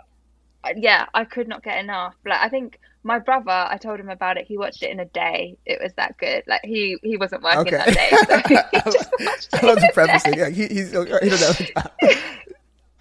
uh, 0.64 0.70
yeah, 0.76 1.07
I 1.14 1.24
could 1.24 1.48
not 1.48 1.62
get 1.62 1.78
enough. 1.78 2.14
Like, 2.26 2.40
I 2.40 2.48
think 2.48 2.78
my 3.03 3.18
brother, 3.18 3.51
I 3.51 3.78
told 3.78 3.98
him 4.01 4.11
about 4.11 4.36
it. 4.36 4.46
He 4.46 4.59
watched 4.59 4.82
it 4.82 4.90
in 4.90 5.01
a 5.01 5.05
day. 5.07 5.57
It 5.64 5.80
was 5.82 5.92
that 5.94 6.18
good. 6.18 6.44
Like 6.46 6.61
he 6.64 6.98
he 7.03 7.16
wasn't 7.16 7.42
working 7.42 7.74
okay. 7.74 7.76
that 7.76 7.94
day. 7.94 8.11
So 8.11 8.40
he 8.48 8.80
just. 9.32 9.55
I 9.55 9.66
love 9.66 9.80
the 9.80 9.90
prefacing. 9.94 10.34
Yeah, 10.34 10.48
he, 10.51 10.66
he's 10.66 10.90
he 10.90 11.28
doesn't 11.28 11.74
have 11.74 11.90
a 12.03 12.12
job. 12.12 12.16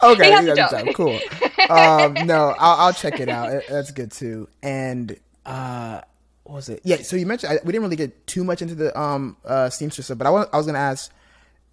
Okay, 0.02 0.28
he 0.28 0.32
has 0.32 0.46
he 0.46 0.52
a 0.52 0.56
job. 0.56 0.72
job. 0.72 0.88
Cool. 0.96 1.20
Um, 1.70 2.14
no, 2.26 2.56
I'll, 2.58 2.88
I'll 2.88 2.94
check 2.94 3.20
it 3.20 3.30
out. 3.30 3.62
That's 3.70 3.92
good 3.92 4.12
too. 4.12 4.48
And 4.64 5.16
uh, 5.46 6.02
what 6.50 6.56
was 6.56 6.70
it? 6.70 6.82
Yeah. 6.84 6.98
So 6.98 7.16
you 7.16 7.28
mentioned 7.28 7.54
I, 7.54 7.60
we 7.64 7.72
didn't 7.72 7.84
really 7.84 7.96
get 7.96 8.26
too 8.26 8.44
much 8.44 8.64
into 8.64 8.74
the 8.74 9.00
um 9.00 9.38
uh 9.46 9.70
Seamstress 9.70 10.06
stuff, 10.08 10.18
but 10.18 10.26
I 10.26 10.32
was 10.32 10.48
I 10.52 10.58
was 10.58 10.66
gonna 10.66 10.80
ask, 10.80 11.12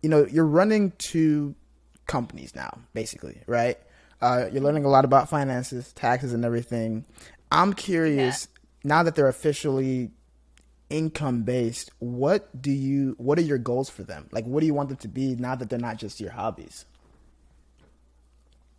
you 0.02 0.10
know, 0.10 0.26
you're 0.26 0.46
running 0.46 0.92
two 0.98 1.54
companies 2.06 2.54
now, 2.54 2.78
basically, 2.92 3.40
right? 3.46 3.78
Uh, 4.20 4.48
you're 4.52 4.62
learning 4.62 4.84
a 4.84 4.88
lot 4.88 5.04
about 5.06 5.30
finances, 5.30 5.92
taxes, 5.94 6.34
and 6.34 6.44
everything. 6.44 7.06
I'm 7.50 7.72
curious 7.72 8.48
yeah. 8.52 8.88
now 8.88 9.02
that 9.02 9.14
they're 9.14 9.28
officially 9.28 10.10
income 10.90 11.42
based. 11.42 11.90
What 11.98 12.60
do 12.60 12.70
you? 12.70 13.14
What 13.16 13.38
are 13.38 13.42
your 13.42 13.58
goals 13.58 13.88
for 13.88 14.02
them? 14.02 14.28
Like, 14.30 14.44
what 14.44 14.60
do 14.60 14.66
you 14.66 14.74
want 14.74 14.90
them 14.90 14.98
to 14.98 15.08
be 15.08 15.36
now 15.36 15.54
that 15.54 15.70
they're 15.70 15.78
not 15.78 15.96
just 15.96 16.20
your 16.20 16.32
hobbies? 16.32 16.84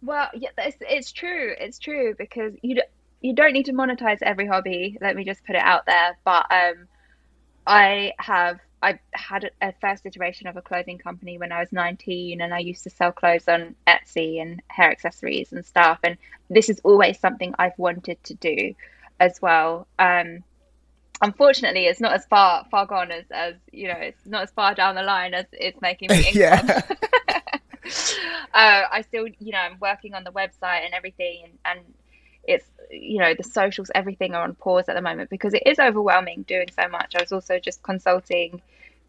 Well, 0.04 0.30
yeah, 0.36 0.50
it's, 0.60 0.78
it's 0.80 1.12
true. 1.12 1.56
It's 1.60 1.80
true 1.80 2.14
because 2.16 2.54
you 2.62 2.76
you 3.22 3.34
don't 3.34 3.54
need 3.54 3.66
to 3.66 3.74
monetize 3.74 4.20
every 4.22 4.48
hobby. 4.48 4.98
Let 5.02 5.16
me 5.16 5.24
just 5.24 5.44
put 5.46 5.56
it 5.56 5.62
out 5.62 5.86
there. 5.86 6.18
But 6.24 6.46
um, 6.52 6.88
I 7.66 8.14
have 8.20 8.60
I 8.82 9.00
had 9.14 9.50
a 9.62 9.74
first 9.82 10.06
iteration 10.06 10.48
of 10.48 10.56
a 10.56 10.62
clothing 10.62 11.00
company 11.00 11.38
when 11.38 11.52
I 11.52 11.60
was 11.60 11.72
19 11.72 12.42
and 12.42 12.54
I 12.54 12.60
used 12.60 12.84
to 12.84 12.90
sell 12.92 13.12
clothes 13.12 13.48
on 13.48 13.76
Etsy 13.88 14.40
and 14.42 14.62
hair 14.68 14.92
accessories 14.92 15.52
and 15.52 15.66
stuff 15.66 16.00
and 16.04 16.18
this 16.50 16.70
is 16.70 16.80
always 16.84 17.20
something 17.20 17.56
I've 17.58 17.78
wanted 17.78 18.24
to 18.26 18.36
do 18.36 18.76
as 19.20 19.42
well 19.42 19.88
um, 19.98 20.44
unfortunately 21.24 21.88
it's 21.88 22.00
not 22.00 22.14
as 22.14 22.26
far 22.28 22.66
far 22.70 22.86
gone 22.86 23.12
as 23.12 23.26
as 23.32 23.56
you 23.72 23.88
know 23.88 23.98
it's 23.98 24.24
not 24.28 24.44
as 24.44 24.52
far 24.52 24.76
down 24.76 24.94
the 24.94 25.02
line 25.02 25.34
as 25.34 25.46
it's 25.54 25.82
making 25.82 26.10
me 26.12 26.18
income 26.32 26.34
yeah. 26.36 26.82
uh, 28.54 28.84
I 28.92 29.04
still 29.08 29.28
you 29.28 29.52
know 29.52 29.58
I'm 29.58 29.80
working 29.82 30.14
on 30.14 30.24
the 30.24 30.32
website 30.32 30.86
and 30.86 30.94
everything 30.94 31.46
and, 31.46 31.54
and 31.66 31.94
it's 32.48 32.66
you 32.90 33.20
know 33.20 33.34
the 33.34 33.44
socials 33.44 33.92
everything 33.94 34.34
are 34.34 34.44
on 34.44 34.56
pause 34.56 34.86
at 34.88 34.96
the 34.96 35.02
moment 35.02 35.30
because 35.30 35.54
it 35.54 35.64
is 35.66 35.78
overwhelming 35.78 36.44
doing 36.44 36.68
so 36.80 36.88
much 36.88 37.16
i 37.16 37.22
was 37.22 37.32
also 37.32 37.60
just 37.60 37.84
consulting 37.84 38.62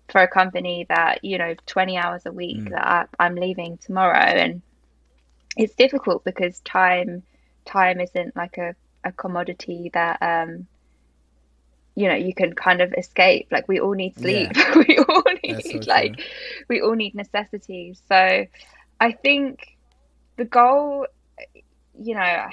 for 0.09 0.21
a 0.21 0.29
company 0.29 0.85
that 0.89 1.25
you 1.25 1.39
know 1.39 1.55
20 1.67 1.97
hours 1.97 2.27
a 2.27 2.33
week 2.33 2.59
mm. 2.59 2.71
that 2.71 2.87
I, 2.87 3.25
i'm 3.25 3.37
leaving 3.37 3.79
tomorrow 3.79 4.19
and 4.19 4.63
it's 5.57 5.75
difficult 5.75 6.25
because 6.25 6.61
time 6.61 7.23
time 7.65 8.01
isn't 8.01 8.37
like 8.37 8.59
a, 8.59 8.75
a 9.05 9.13
commodity 9.13 9.91
that 9.95 10.19
um 10.21 10.67
you 11.95 12.09
know 12.09 12.15
you 12.15 12.35
can 12.35 12.55
kind 12.55 12.81
of 12.81 12.95
escape 12.97 13.49
like 13.51 13.69
we 13.69 13.81
all 13.81 13.93
need 13.93 14.15
sleep 14.17 14.51
yeah. 14.57 14.79
we 14.89 14.99
all 14.99 15.25
need 15.45 15.65
so 15.65 15.79
like 15.91 16.17
true. 16.17 16.25
we 16.69 16.81
all 16.81 16.95
need 16.95 17.15
necessities 17.15 18.01
so 18.09 18.47
i 19.01 19.13
think 19.13 19.77
the 20.37 20.45
goal 20.45 21.07
you 22.01 22.15
know 22.15 22.47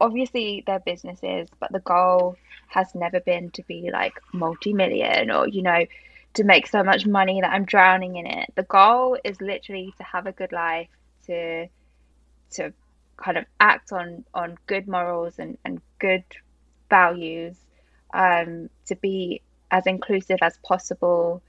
obviously 0.00 0.62
they're 0.66 0.80
businesses, 0.80 1.48
but 1.60 1.72
the 1.72 1.80
goal 1.80 2.36
has 2.68 2.94
never 2.94 3.20
been 3.20 3.50
to 3.50 3.62
be 3.64 3.90
like 3.92 4.14
multi 4.32 4.72
million 4.72 5.30
or, 5.30 5.48
you 5.48 5.62
know, 5.62 5.84
to 6.34 6.44
make 6.44 6.66
so 6.66 6.82
much 6.82 7.06
money 7.06 7.40
that 7.40 7.52
I'm 7.52 7.64
drowning 7.64 8.16
in 8.16 8.26
it. 8.26 8.52
The 8.54 8.62
goal 8.62 9.18
is 9.24 9.40
literally 9.40 9.94
to 9.98 10.04
have 10.04 10.26
a 10.26 10.32
good 10.32 10.52
life, 10.52 10.88
to 11.26 11.66
to 12.52 12.72
kind 13.16 13.38
of 13.38 13.44
act 13.60 13.92
on 13.92 14.24
on 14.34 14.56
good 14.66 14.86
morals 14.86 15.38
and, 15.38 15.58
and 15.64 15.80
good 15.98 16.24
values, 16.90 17.56
um, 18.14 18.70
to 18.86 18.96
be 18.96 19.42
as 19.70 19.86
inclusive 19.86 20.38
as 20.42 20.56
possible 20.58 21.42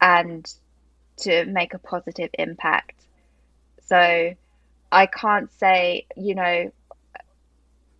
and 0.00 0.50
to 1.18 1.44
make 1.46 1.74
a 1.74 1.78
positive 1.78 2.30
impact. 2.38 2.94
So 3.86 4.34
I 4.92 5.06
can't 5.06 5.52
say, 5.52 6.06
you 6.16 6.34
know, 6.34 6.72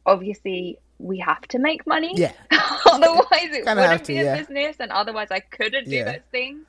obviously 0.09 0.78
we 0.98 1.18
have 1.18 1.42
to 1.48 1.59
make 1.59 1.86
money. 1.86 2.12
Yeah. 2.16 2.32
otherwise 2.50 3.26
it 3.30 3.64
wouldn't 3.64 4.04
to, 4.04 4.12
be 4.12 4.18
a 4.18 4.24
yeah. 4.24 4.38
business 4.38 4.76
and 4.80 4.90
otherwise 4.90 5.28
I 5.30 5.40
couldn't 5.40 5.84
do 5.88 5.96
yeah. 5.96 6.12
those 6.12 6.22
things. 6.32 6.64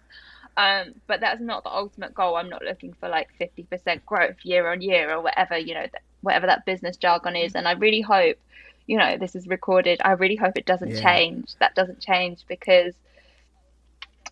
Um, 0.57 0.95
but 1.07 1.21
that's 1.21 1.41
not 1.41 1.63
the 1.63 1.71
ultimate 1.71 2.13
goal. 2.13 2.35
I'm 2.35 2.49
not 2.49 2.63
looking 2.63 2.93
for 2.99 3.07
like 3.07 3.29
50% 3.39 4.05
growth 4.05 4.35
year 4.43 4.69
on 4.69 4.81
year 4.81 5.13
or 5.13 5.21
whatever, 5.21 5.57
you 5.57 5.73
know, 5.73 5.85
whatever 6.21 6.47
that 6.47 6.65
business 6.65 6.97
jargon 6.97 7.35
is. 7.35 7.55
And 7.55 7.67
I 7.67 7.71
really 7.73 8.01
hope, 8.01 8.37
you 8.85 8.97
know, 8.97 9.17
this 9.17 9.35
is 9.35 9.47
recorded. 9.47 10.01
I 10.03 10.11
really 10.11 10.35
hope 10.35 10.57
it 10.57 10.65
doesn't 10.65 10.91
yeah. 10.91 11.01
change. 11.01 11.55
That 11.59 11.75
doesn't 11.75 12.01
change 12.01 12.43
because 12.47 12.93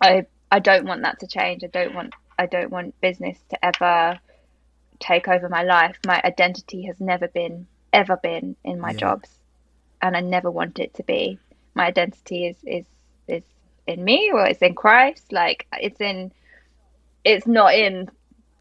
I 0.02 0.26
I 0.52 0.60
don't 0.60 0.86
want 0.86 1.04
that 1.04 1.20
to 1.22 1.28
change. 1.28 1.64
I 1.64 1.68
don't 1.68 1.96
want 1.96 2.14
I 2.38 2.46
don't 2.46 2.72
want 2.72 3.00
business 3.00 3.38
to 3.50 3.66
ever 3.66 4.20
take 5.00 5.28
over 5.28 5.48
my 5.50 5.64
life. 5.64 5.98
My 6.06 6.22
identity 6.24 6.84
has 6.84 7.00
never 7.00 7.28
been 7.28 7.68
ever 7.94 8.18
been 8.18 8.56
in 8.64 8.80
my 8.80 8.92
yeah. 8.92 8.98
jobs, 8.98 9.30
and 10.02 10.16
I 10.16 10.22
never 10.22 10.52
want 10.52 10.80
it 10.80 10.94
to 10.96 11.04
be. 11.04 11.40
My 11.74 11.88
identity 11.88 12.48
is 12.48 12.58
is 12.64 12.86
is 13.28 13.44
in 13.86 14.04
me, 14.04 14.32
or 14.34 14.46
it's 14.46 14.62
in 14.62 14.76
Christ. 14.76 15.32
Like 15.32 15.68
it's 15.74 16.02
in, 16.02 16.32
it's 17.24 17.48
not 17.48 17.74
in 17.74 18.10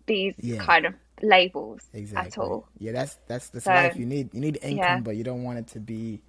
these 0.07 0.35
yeah. 0.39 0.59
kind 0.59 0.87
of 0.87 0.95
labels 1.23 1.83
exactly. 1.93 2.29
at 2.29 2.39
all. 2.39 2.69
Yeah, 2.79 2.93
that's 2.93 3.19
that's 3.27 3.51
the 3.51 3.61
so, 3.61 3.71
life 3.71 3.97
you 3.97 4.07
need. 4.07 4.33
You 4.33 4.41
need 4.41 4.59
income, 4.63 4.79
yeah. 4.79 5.01
but 5.01 5.17
you 5.17 5.25
don't 5.25 5.43
want 5.43 5.59
it 5.59 5.67
to 5.69 5.81
be. 5.81 6.23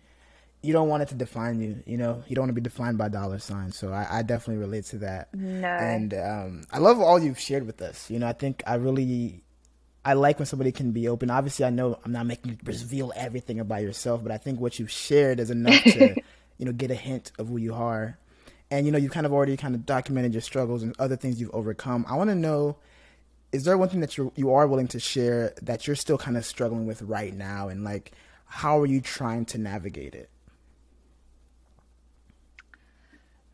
You 0.64 0.74
don't 0.74 0.90
want 0.90 1.04
it 1.04 1.10
to 1.10 1.16
define 1.16 1.62
you. 1.62 1.84
You 1.86 1.98
know, 1.98 2.24
you 2.28 2.36
don't 2.36 2.44
want 2.44 2.50
to 2.50 2.62
be 2.62 2.62
defined 2.62 2.98
by 2.98 3.10
dollar 3.10 3.40
signs. 3.40 3.78
So 3.78 3.94
I, 3.94 4.20
I 4.20 4.22
definitely 4.24 4.62
relate 4.62 4.86
to 4.86 4.98
that. 5.00 5.34
No. 5.34 5.68
And 5.68 6.14
um, 6.16 6.64
I 6.72 6.80
love 6.80 7.00
all 7.00 7.20
you've 7.20 7.40
shared 7.40 7.66
with 7.66 7.82
us. 7.82 8.10
You 8.10 8.20
know, 8.20 8.28
I 8.28 8.34
think 8.34 8.64
I 8.66 8.76
really 8.76 9.44
I 10.08 10.14
like 10.14 10.40
when 10.40 10.46
somebody 10.46 10.72
can 10.72 10.94
be 10.94 11.10
open. 11.10 11.30
Obviously, 11.30 11.66
I 11.66 11.70
know 11.70 12.00
I'm 12.06 12.14
not 12.14 12.26
making 12.26 12.52
you 12.52 12.58
reveal 12.64 13.12
everything 13.14 13.60
about 13.60 13.82
yourself, 13.82 14.24
but 14.24 14.32
I 14.32 14.38
think 14.38 14.58
what 14.58 14.80
you've 14.80 14.90
shared 14.90 15.42
is 15.42 15.52
enough 15.52 15.84
to, 15.84 16.16
you 16.58 16.66
know, 16.66 16.72
get 16.72 16.92
a 16.92 16.96
hint 16.96 17.34
of 17.38 17.50
who 17.50 17.58
you 17.58 17.74
are. 17.74 18.18
And 18.72 18.86
you 18.86 18.94
know, 18.94 18.98
you've 18.98 19.12
kind 19.12 19.26
of 19.26 19.34
already 19.34 19.58
kind 19.58 19.76
of 19.76 19.86
documented 19.86 20.32
your 20.32 20.42
struggles 20.42 20.82
and 20.82 20.96
other 20.98 21.18
things 21.18 21.42
you've 21.42 21.54
overcome. 21.54 22.06
I 22.08 22.16
want 22.16 22.30
to 22.30 22.36
know, 22.36 22.78
is 23.52 23.66
there 23.66 23.78
one 23.78 23.90
thing 23.90 24.00
that 24.00 24.18
you 24.18 24.32
you 24.38 24.54
are 24.54 24.66
willing 24.66 24.88
to 24.90 25.00
share 25.00 25.54
that 25.62 25.88
you're 25.88 25.96
still 25.98 26.18
kind 26.18 26.38
of 26.38 26.46
struggling 26.46 26.88
with 26.88 27.02
right 27.02 27.34
now, 27.34 27.68
and 27.68 27.84
like, 27.84 28.14
how 28.46 28.80
are 28.80 28.86
you 28.86 29.02
trying 29.02 29.44
to 29.48 29.58
navigate 29.58 30.16
it? 30.16 30.30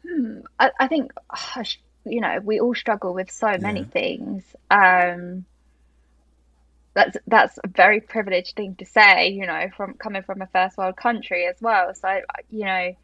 Hmm. 0.08 0.42
I, 0.60 0.70
I 0.80 0.88
think, 0.88 1.14
you 2.06 2.22
know, 2.22 2.40
we 2.44 2.60
all 2.60 2.76
struggle 2.76 3.16
with 3.16 3.32
so 3.32 3.58
many 3.60 3.80
yeah. 3.80 3.86
things. 3.88 4.44
Um, 4.70 5.46
that's 6.94 7.18
that's 7.28 7.58
a 7.64 7.68
very 7.68 8.02
privileged 8.02 8.56
thing 8.56 8.76
to 8.76 8.86
say, 8.86 9.30
you 9.30 9.46
know, 9.48 9.68
from 9.76 9.96
coming 9.96 10.24
from 10.24 10.42
a 10.42 10.48
first 10.48 10.78
world 10.78 10.96
country 10.96 11.46
as 11.48 11.56
well. 11.62 11.94
So, 11.96 12.22
you 12.50 12.66
know, 12.66 12.96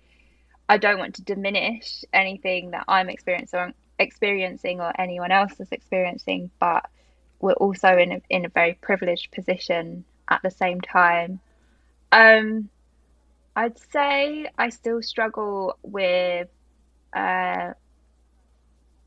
I 0.68 0.78
don't 0.78 1.00
want 1.00 1.16
to 1.16 1.24
diminish 1.24 2.04
anything 2.14 2.72
that 2.72 2.86
I'm 2.88 3.10
experiencing 3.10 3.74
experiencing 3.98 4.80
or 4.80 4.94
anyone 5.00 5.32
else 5.32 5.60
is 5.60 5.72
experiencing, 5.72 6.52
but 6.60 6.86
we're 7.42 7.54
also 7.54 7.98
in 7.98 8.14
a, 8.14 8.22
in 8.30 8.46
a 8.46 8.50
very 8.50 8.74
privileged 8.74 9.32
position 9.32 10.06
at 10.30 10.42
the 10.42 10.52
same 10.52 10.80
time. 10.82 11.40
Um, 12.12 12.70
I'd 13.56 13.78
say 13.92 14.48
I 14.58 14.70
still 14.70 15.02
struggle 15.02 15.78
with, 15.82 16.48
uh, 17.14 17.74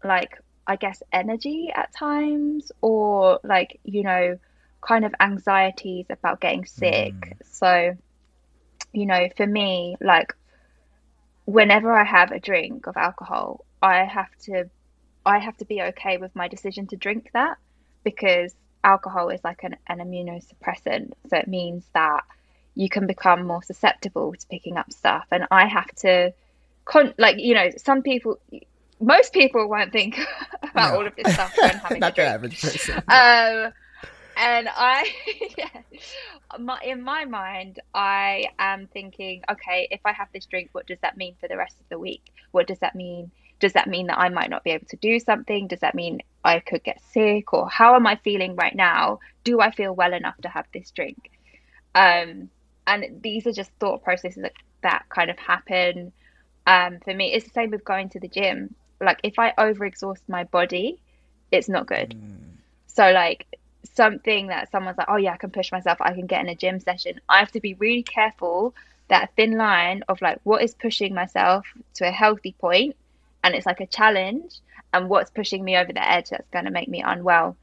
like 0.04 0.38
I 0.66 0.76
guess 0.76 1.02
energy 1.12 1.70
at 1.74 1.94
times, 1.94 2.70
or 2.80 3.40
like 3.44 3.80
you 3.84 4.02
know 4.02 4.38
kind 4.86 5.04
of 5.04 5.14
anxieties 5.20 6.06
about 6.10 6.40
getting 6.40 6.66
sick. 6.66 7.14
Mm. 7.14 7.32
So, 7.42 7.96
you 8.92 9.06
know, 9.06 9.28
for 9.36 9.46
me, 9.46 9.96
like 10.00 10.34
whenever 11.44 11.92
I 11.92 12.04
have 12.04 12.32
a 12.32 12.40
drink 12.40 12.86
of 12.86 12.96
alcohol, 12.96 13.64
I 13.82 14.04
have 14.04 14.30
to 14.44 14.68
I 15.24 15.38
have 15.38 15.56
to 15.58 15.64
be 15.64 15.80
okay 15.82 16.16
with 16.16 16.34
my 16.34 16.48
decision 16.48 16.86
to 16.88 16.96
drink 16.96 17.30
that 17.32 17.56
because 18.04 18.54
alcohol 18.84 19.28
is 19.28 19.40
like 19.44 19.62
an, 19.62 19.76
an 19.88 19.98
immunosuppressant. 19.98 21.12
So 21.30 21.36
it 21.36 21.48
means 21.48 21.84
that 21.94 22.24
you 22.74 22.88
can 22.88 23.06
become 23.06 23.46
more 23.46 23.62
susceptible 23.62 24.32
to 24.32 24.46
picking 24.48 24.76
up 24.76 24.92
stuff. 24.92 25.26
And 25.30 25.46
I 25.50 25.66
have 25.66 25.94
to, 25.96 26.32
con- 26.84 27.14
like, 27.18 27.38
you 27.38 27.54
know, 27.54 27.70
some 27.76 28.02
people, 28.02 28.40
most 29.00 29.32
people 29.32 29.68
won't 29.68 29.92
think 29.92 30.18
about 30.62 30.92
no. 30.92 30.98
all 30.98 31.06
of 31.06 31.14
this 31.14 31.32
stuff 31.32 31.54
when 31.56 31.70
having 31.78 32.00
Not 32.00 32.12
a 32.12 32.14
drink. 32.16 32.30
average 32.30 32.60
person. 32.60 33.02
Um, 33.08 33.72
and 34.42 34.68
I, 34.68 35.08
yeah, 35.56 35.82
my, 36.58 36.80
in 36.84 37.02
my 37.02 37.24
mind, 37.24 37.78
I 37.94 38.46
am 38.58 38.88
thinking, 38.88 39.42
okay, 39.48 39.86
if 39.90 40.00
I 40.04 40.12
have 40.12 40.26
this 40.34 40.46
drink, 40.46 40.70
what 40.72 40.86
does 40.86 40.98
that 41.02 41.16
mean 41.16 41.36
for 41.40 41.48
the 41.48 41.56
rest 41.56 41.76
of 41.80 41.88
the 41.88 41.98
week? 41.98 42.32
What 42.50 42.66
does 42.66 42.80
that 42.80 42.96
mean? 42.96 43.30
Does 43.60 43.74
that 43.74 43.88
mean 43.88 44.08
that 44.08 44.18
I 44.18 44.28
might 44.30 44.50
not 44.50 44.64
be 44.64 44.70
able 44.70 44.86
to 44.88 44.96
do 44.96 45.20
something? 45.20 45.68
Does 45.68 45.78
that 45.80 45.94
mean 45.94 46.22
I 46.44 46.58
could 46.58 46.82
get 46.82 47.00
sick? 47.12 47.52
Or 47.52 47.70
how 47.70 47.94
am 47.94 48.04
I 48.08 48.16
feeling 48.16 48.56
right 48.56 48.74
now? 48.74 49.20
Do 49.44 49.60
I 49.60 49.70
feel 49.70 49.94
well 49.94 50.12
enough 50.12 50.36
to 50.38 50.48
have 50.48 50.66
this 50.74 50.90
drink? 50.90 51.30
Um, 51.94 52.50
and 52.88 53.22
these 53.22 53.46
are 53.46 53.52
just 53.52 53.70
thought 53.78 54.02
processes 54.02 54.42
that, 54.42 54.54
that 54.82 55.04
kind 55.08 55.30
of 55.30 55.38
happen. 55.38 56.12
Um, 56.66 56.98
for 57.04 57.14
me, 57.14 57.32
it's 57.32 57.44
the 57.44 57.52
same 57.52 57.70
with 57.70 57.84
going 57.84 58.08
to 58.10 58.18
the 58.18 58.26
gym. 58.26 58.74
Like 59.00 59.20
if 59.22 59.38
I 59.38 59.52
overexhaust 59.56 60.22
my 60.26 60.42
body, 60.42 61.00
it's 61.52 61.68
not 61.68 61.86
good. 61.86 62.16
Mm. 62.18 62.56
So 62.88 63.12
like 63.12 63.46
something 63.84 64.48
that 64.48 64.70
someone's 64.70 64.98
like, 64.98 65.08
oh 65.10 65.16
yeah, 65.16 65.32
I 65.32 65.36
can 65.36 65.50
push 65.50 65.72
myself, 65.72 65.98
I 66.00 66.14
can 66.14 66.26
get 66.26 66.40
in 66.40 66.48
a 66.48 66.54
gym 66.54 66.80
session. 66.80 67.20
I 67.28 67.38
have 67.38 67.52
to 67.52 67.60
be 67.60 67.74
really 67.74 68.02
careful 68.02 68.74
that 69.08 69.30
thin 69.36 69.56
line 69.56 70.02
of 70.08 70.22
like 70.22 70.40
what 70.44 70.62
is 70.62 70.74
pushing 70.74 71.14
myself 71.14 71.66
to 71.94 72.08
a 72.08 72.10
healthy 72.10 72.54
point 72.58 72.96
and 73.44 73.54
it's 73.54 73.66
like 73.66 73.80
a 73.80 73.86
challenge 73.86 74.60
and 74.92 75.08
what's 75.08 75.30
pushing 75.30 75.64
me 75.64 75.76
over 75.76 75.92
the 75.92 76.06
edge 76.06 76.30
that's 76.30 76.48
going 76.50 76.64
to 76.64 76.70
make 76.70 76.88
me 76.88 77.02
unwell. 77.02 77.56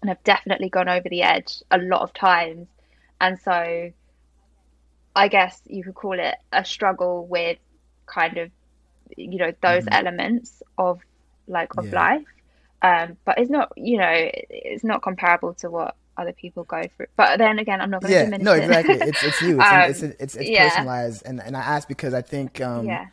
And 0.00 0.10
I've 0.10 0.22
definitely 0.24 0.68
gone 0.68 0.88
over 0.88 1.08
the 1.08 1.22
edge 1.22 1.62
a 1.70 1.78
lot 1.78 2.02
of 2.02 2.12
times. 2.12 2.66
And 3.20 3.38
so 3.38 3.92
I 5.14 5.28
guess 5.28 5.60
you 5.66 5.84
could 5.84 5.94
call 5.94 6.18
it 6.18 6.34
a 6.52 6.64
struggle 6.64 7.26
with 7.26 7.58
kind 8.06 8.38
of, 8.38 8.50
you 9.16 9.38
know, 9.38 9.52
those 9.62 9.84
mm-hmm. 9.84 9.94
elements 9.94 10.62
of 10.78 11.00
like 11.46 11.76
of 11.76 11.86
yeah. 11.86 11.94
life 11.94 12.31
um, 12.82 13.16
but 13.24 13.38
it's 13.38 13.50
not 13.50 13.72
you 13.76 13.98
know 13.98 14.12
it's 14.12 14.84
not 14.84 15.02
comparable 15.02 15.54
to 15.54 15.70
what 15.70 15.96
other 16.16 16.32
people 16.32 16.64
go 16.64 16.82
through. 16.96 17.06
But 17.16 17.38
then 17.38 17.58
again, 17.58 17.80
I'm 17.80 17.90
not 17.90 18.02
going 18.02 18.12
to 18.12 18.18
yeah, 18.18 18.24
diminish 18.24 18.44
no, 18.44 18.52
exactly. 18.52 18.94
It's 18.96 19.22
it's 19.22 19.42
you. 19.42 19.60
It's 19.60 19.70
um, 19.72 19.80
it's, 19.90 20.02
it's, 20.02 20.34
it's, 20.36 20.48
yeah. 20.48 20.68
personalized, 20.68 21.22
and 21.24 21.40
and 21.40 21.56
I 21.56 21.60
ask 21.60 21.88
because 21.88 22.14
I 22.14 22.22
think 22.22 22.60
um, 22.60 22.86
yeah. 22.86 23.06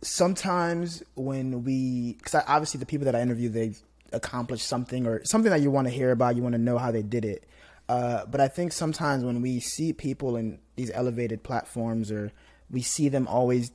Sometimes 0.00 1.02
when 1.16 1.64
we, 1.64 2.12
because 2.12 2.40
obviously 2.46 2.78
the 2.78 2.86
people 2.86 3.06
that 3.06 3.16
I 3.16 3.20
interview, 3.20 3.48
they 3.48 3.74
accomplish 4.12 4.62
something 4.62 5.08
or 5.08 5.24
something 5.24 5.50
that 5.50 5.60
you 5.60 5.72
want 5.72 5.88
to 5.88 5.92
hear 5.92 6.12
about, 6.12 6.36
you 6.36 6.42
want 6.42 6.52
to 6.52 6.60
know 6.60 6.78
how 6.78 6.92
they 6.92 7.02
did 7.02 7.24
it. 7.24 7.44
Uh, 7.88 8.24
but 8.26 8.40
I 8.40 8.46
think 8.46 8.70
sometimes 8.72 9.24
when 9.24 9.42
we 9.42 9.58
see 9.58 9.92
people 9.92 10.36
in 10.36 10.60
these 10.76 10.92
elevated 10.92 11.42
platforms 11.42 12.12
or 12.12 12.30
we 12.70 12.80
see 12.82 13.08
them 13.08 13.26
always 13.26 13.72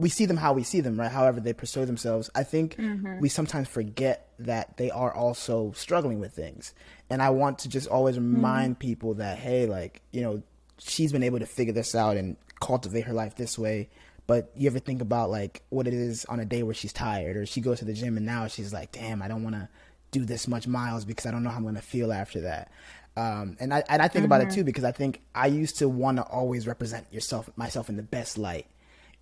we 0.00 0.08
see 0.08 0.24
them 0.24 0.38
how 0.38 0.54
we 0.54 0.62
see 0.62 0.80
them, 0.80 0.98
right? 0.98 1.12
However 1.12 1.40
they 1.40 1.52
pursue 1.52 1.84
themselves. 1.84 2.30
I 2.34 2.42
think 2.42 2.76
mm-hmm. 2.76 3.20
we 3.20 3.28
sometimes 3.28 3.68
forget 3.68 4.28
that 4.38 4.78
they 4.78 4.90
are 4.90 5.14
also 5.14 5.72
struggling 5.72 6.20
with 6.20 6.32
things. 6.32 6.72
And 7.10 7.20
I 7.20 7.30
want 7.30 7.60
to 7.60 7.68
just 7.68 7.86
always 7.86 8.16
mm-hmm. 8.16 8.34
remind 8.36 8.74
mm-hmm. 8.74 8.88
people 8.88 9.14
that, 9.14 9.38
hey, 9.38 9.66
like, 9.66 10.00
you 10.10 10.22
know, 10.22 10.42
she's 10.78 11.12
been 11.12 11.22
able 11.22 11.38
to 11.38 11.46
figure 11.46 11.74
this 11.74 11.94
out 11.94 12.16
and 12.16 12.36
cultivate 12.60 13.04
her 13.04 13.12
life 13.12 13.36
this 13.36 13.58
way. 13.58 13.90
But 14.26 14.50
you 14.56 14.68
ever 14.68 14.78
think 14.78 15.02
about 15.02 15.30
like 15.30 15.62
what 15.68 15.86
it 15.86 15.92
is 15.92 16.24
on 16.26 16.40
a 16.40 16.44
day 16.44 16.62
where 16.62 16.74
she's 16.74 16.92
tired 16.92 17.36
or 17.36 17.44
she 17.44 17.60
goes 17.60 17.80
to 17.80 17.84
the 17.84 17.92
gym 17.92 18.16
and 18.16 18.24
now 18.24 18.46
she's 18.46 18.72
like, 18.72 18.92
damn, 18.92 19.20
I 19.20 19.28
don't 19.28 19.42
want 19.42 19.56
to 19.56 19.68
do 20.12 20.24
this 20.24 20.48
much 20.48 20.66
miles 20.66 21.04
because 21.04 21.26
I 21.26 21.30
don't 21.30 21.42
know 21.42 21.50
how 21.50 21.56
I'm 21.56 21.62
going 21.62 21.74
to 21.74 21.82
feel 21.82 22.12
after 22.12 22.40
that. 22.42 22.70
Um, 23.16 23.56
and 23.60 23.74
I 23.74 23.82
and 23.88 24.00
I 24.00 24.08
think 24.08 24.20
mm-hmm. 24.20 24.24
about 24.26 24.40
it 24.40 24.44
mm-hmm. 24.48 24.54
too 24.54 24.64
because 24.64 24.84
I 24.84 24.92
think 24.92 25.20
I 25.34 25.48
used 25.48 25.78
to 25.78 25.88
want 25.88 26.18
to 26.18 26.22
always 26.22 26.66
represent 26.66 27.12
yourself 27.12 27.50
myself 27.56 27.88
in 27.88 27.96
the 27.96 28.02
best 28.02 28.38
light. 28.38 28.66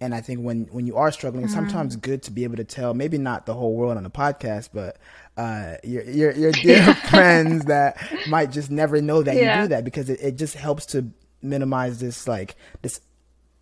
And 0.01 0.15
I 0.15 0.21
think 0.21 0.41
when 0.41 0.67
when 0.71 0.87
you 0.87 0.97
are 0.97 1.11
struggling, 1.11 1.45
mm-hmm. 1.45 1.47
it's 1.47 1.55
sometimes 1.55 1.97
good 1.97 2.23
to 2.25 2.31
be 2.31 2.45
able 2.45 2.57
to 2.57 2.65
tell 2.65 2.95
maybe 2.95 3.19
not 3.19 3.47
the 3.47 3.55
whole 3.55 3.75
world 3.75 3.97
on 3.97 4.07
a 4.07 4.11
podcast, 4.11 4.71
but 4.73 4.97
uh, 5.37 5.77
your 5.83 6.05
your 6.05 6.33
your 6.33 6.53
dear 6.53 6.95
friends 7.11 7.65
that 7.65 7.97
might 8.29 8.53
just 8.53 8.71
never 8.71 9.01
know 9.03 9.23
that 9.23 9.35
yeah. 9.35 9.57
you 9.57 9.63
do 9.65 9.69
that 9.69 9.85
because 9.85 10.09
it, 10.09 10.21
it 10.21 10.37
just 10.37 10.55
helps 10.55 10.87
to 10.87 11.11
minimize 11.43 11.99
this 11.99 12.29
like 12.29 12.55
this. 12.83 13.01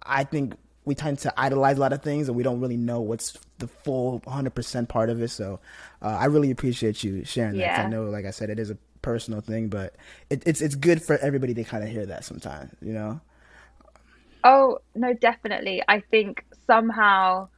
I 0.02 0.24
think 0.24 0.54
we 0.84 0.94
tend 0.94 1.18
to 1.18 1.32
idolize 1.38 1.78
a 1.78 1.80
lot 1.80 1.92
of 1.92 2.02
things 2.02 2.28
and 2.28 2.36
we 2.36 2.42
don't 2.42 2.60
really 2.60 2.76
know 2.76 3.00
what's 3.00 3.36
the 3.58 3.66
full 3.66 4.20
100% 4.20 4.88
part 4.88 5.10
of 5.10 5.20
it. 5.20 5.28
So 5.28 5.58
uh, 6.00 6.16
I 6.20 6.26
really 6.26 6.52
appreciate 6.52 7.02
you 7.02 7.24
sharing 7.24 7.56
yeah. 7.56 7.76
that. 7.76 7.86
I 7.86 7.88
know, 7.88 8.04
like 8.04 8.24
I 8.24 8.30
said, 8.30 8.50
it 8.50 8.60
is 8.60 8.70
a 8.70 8.78
personal 9.02 9.40
thing, 9.40 9.68
but 9.68 9.96
it, 10.30 10.42
it's 10.46 10.60
it's 10.60 10.74
good 10.74 11.02
for 11.02 11.18
everybody 11.18 11.54
to 11.54 11.64
kind 11.64 11.82
of 11.82 11.90
hear 11.90 12.06
that 12.06 12.24
sometimes, 12.24 12.72
you 12.80 12.92
know. 12.92 13.20
Oh 14.46 14.78
no, 14.94 15.12
definitely. 15.12 15.82
I 15.88 15.98
think 15.98 16.44
somehow 16.68 17.48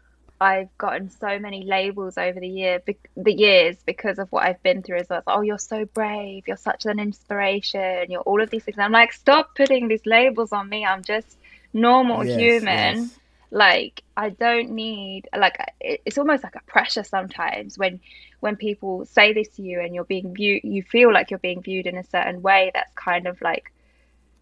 I've 0.41 0.76
gotten 0.78 1.11
so 1.11 1.39
many 1.39 1.64
labels 1.64 2.16
over 2.16 2.41
the 2.41 2.49
year, 2.49 2.80
be- 2.86 2.99
the 3.14 3.32
years 3.34 3.76
because 3.84 4.18
of 4.18 4.32
what 4.32 4.45
I've 4.45 4.62
been 4.62 4.82
through 4.82 5.01
as 5.01 5.09
well. 5.11 5.22
oh, 5.26 5.43
you're 5.43 5.59
so 5.59 5.84
brave. 5.84 6.45
You're 6.47 6.57
such 6.57 6.86
an 6.86 6.99
inspiration. 6.99 8.11
You're 8.11 8.22
all 8.22 8.41
of 8.43 8.49
these 8.49 8.64
things. 8.64 8.78
I'm 8.78 8.93
like, 8.93 9.12
stop 9.12 9.55
putting 9.55 9.89
these 9.89 10.07
labels 10.07 10.51
on 10.51 10.70
me. 10.70 10.86
I'm 10.86 11.05
just 11.05 11.36
normal 11.74 12.24
yes, 12.24 12.39
human. 12.39 13.11
Yes 13.11 13.18
like 13.51 14.03
i 14.16 14.28
don't 14.28 14.70
need 14.72 15.22
like 15.34 15.57
it's 15.80 16.18
almost 16.18 16.45
like 16.45 16.55
a 16.55 16.70
pressure 16.70 17.03
sometimes 17.03 17.78
when 17.78 17.99
when 18.41 18.57
people 18.57 19.07
say 19.07 19.32
this 19.32 19.49
to 19.49 19.62
you 19.62 19.80
and 19.80 19.95
you're 19.95 20.05
being 20.05 20.34
viewed 20.34 20.61
you 20.64 20.82
feel 20.82 21.11
like 21.11 21.30
you're 21.30 21.39
being 21.39 21.62
viewed 21.62 21.86
in 21.86 21.97
a 21.97 22.05
certain 22.05 22.43
way 22.43 22.70
that's 22.74 22.93
kind 22.95 23.26
of 23.26 23.41
like 23.41 23.72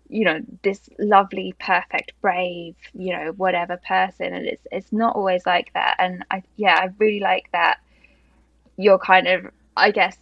you 0.08 0.24
know 0.24 0.40
this 0.62 0.88
lovely 0.98 1.54
perfect 1.58 2.12
brave 2.20 2.76
you 2.94 3.12
know 3.12 3.32
whatever 3.36 3.76
person 3.88 4.32
and 4.32 4.46
it's 4.46 4.66
it's 4.70 4.92
not 4.92 5.16
always 5.16 5.44
like 5.46 5.72
that 5.74 5.96
and 5.98 6.24
i 6.30 6.42
yeah 6.56 6.74
i 6.74 6.88
really 6.98 7.20
like 7.20 7.50
that 7.52 7.78
you're 8.76 8.98
kind 8.98 9.26
of 9.26 9.46
i 9.76 9.90
guess 9.90 10.16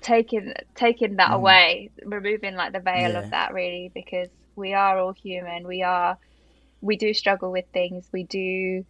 taking 0.00 0.52
taking 0.74 1.16
that 1.16 1.30
mm. 1.30 1.34
away 1.34 1.90
removing 2.04 2.54
like 2.54 2.72
the 2.72 2.80
veil 2.80 3.12
yeah. 3.12 3.18
of 3.20 3.30
that 3.30 3.54
really 3.54 3.90
because 3.94 4.28
we 4.56 4.74
are 4.74 4.98
all 4.98 5.12
human 5.12 5.66
we 5.66 5.82
are 5.82 6.18
we 6.80 6.96
do 6.96 7.12
struggle 7.14 7.50
with 7.50 7.66
things. 7.72 8.08
We 8.12 8.24
do, 8.24 8.84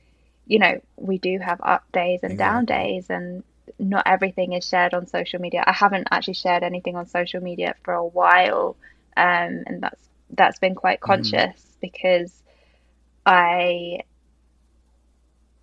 you 0.47 0.59
know, 0.59 0.81
we 0.97 1.19
do 1.19 1.39
have 1.39 1.61
up 1.63 1.91
days 1.93 2.21
and 2.23 2.33
exactly. 2.33 2.37
down 2.37 2.65
days, 2.65 3.11
and 3.11 3.43
not 3.79 4.05
everything 4.07 4.53
is 4.53 4.69
shared 4.69 4.95
on 4.95 5.07
social 5.07 5.41
media. 5.41 5.65
I 5.67 5.73
haven't 5.73 6.09
actually 6.11 6.35
shared 6.35 6.63
anything 6.63 6.97
on 6.97 7.07
social 7.07 7.43
media 7.43 7.75
for 7.83 7.95
a 7.95 8.05
while, 8.05 8.77
um, 9.17 9.63
and 9.67 9.83
that's 9.83 10.03
that's 10.31 10.59
been 10.59 10.75
quite 10.75 11.01
mm. 11.01 11.05
conscious 11.05 11.35
mm. 11.35 11.81
because 11.81 12.43
I 13.25 14.01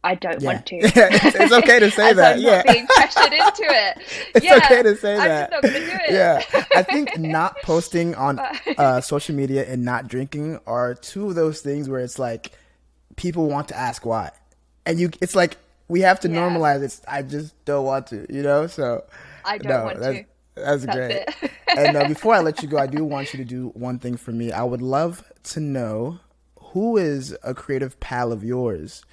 I 0.03 0.15
don't 0.15 0.41
yeah. 0.41 0.53
want 0.53 0.65
to. 0.67 0.75
it's 0.81 1.53
okay 1.53 1.79
to 1.79 1.89
say 1.91 2.13
that. 2.13 2.35
I'm 2.35 2.41
yeah, 2.41 2.61
being 2.63 2.85
pressured 2.87 3.33
into 3.33 3.63
it. 3.63 3.97
It's 4.35 4.45
yeah, 4.45 4.57
okay 4.57 4.83
to 4.83 4.95
say 4.97 5.13
I'm 5.13 5.27
that. 5.27 5.53
I'm 5.53 5.61
just 5.61 5.73
not 5.73 5.73
gonna 5.73 5.85
do 5.85 6.03
it. 6.07 6.13
Yeah, 6.13 6.65
I 6.75 6.83
think 6.83 7.17
not 7.17 7.61
posting 7.61 8.15
on 8.15 8.39
uh, 8.77 8.99
social 9.01 9.35
media 9.35 9.65
and 9.71 9.85
not 9.85 10.07
drinking 10.07 10.59
are 10.65 10.95
two 10.95 11.27
of 11.27 11.35
those 11.35 11.61
things 11.61 11.87
where 11.87 11.99
it's 11.99 12.19
like 12.19 12.51
people 13.15 13.47
want 13.47 13.69
to 13.69 13.77
ask 13.77 14.05
why, 14.05 14.31
and 14.85 14.99
you, 14.99 15.11
it's 15.21 15.35
like 15.35 15.57
we 15.87 16.01
have 16.01 16.19
to 16.21 16.29
yeah. 16.29 16.35
normalize 16.35 16.81
it. 16.81 16.99
I 17.07 17.21
just 17.21 17.53
don't 17.63 17.85
want 17.85 18.07
to, 18.07 18.25
you 18.29 18.41
know. 18.41 18.67
So 18.67 19.05
I 19.45 19.57
don't 19.57 19.69
no, 19.69 19.85
want 19.85 19.99
to. 19.99 20.25
That's, 20.55 20.85
that's 20.85 20.95
great. 20.95 21.51
and 21.77 21.97
uh, 21.97 22.07
before 22.07 22.35
I 22.35 22.39
let 22.39 22.61
you 22.61 22.69
go, 22.69 22.77
I 22.77 22.87
do 22.87 23.03
want 23.03 23.33
you 23.33 23.37
to 23.37 23.45
do 23.45 23.69
one 23.69 23.99
thing 23.99 24.17
for 24.17 24.31
me. 24.31 24.51
I 24.51 24.63
would 24.63 24.81
love 24.81 25.23
to 25.43 25.59
know 25.59 26.19
who 26.59 26.97
is 26.97 27.35
a 27.43 27.53
creative 27.53 27.99
pal 27.99 28.31
of 28.31 28.43
yours 28.43 29.03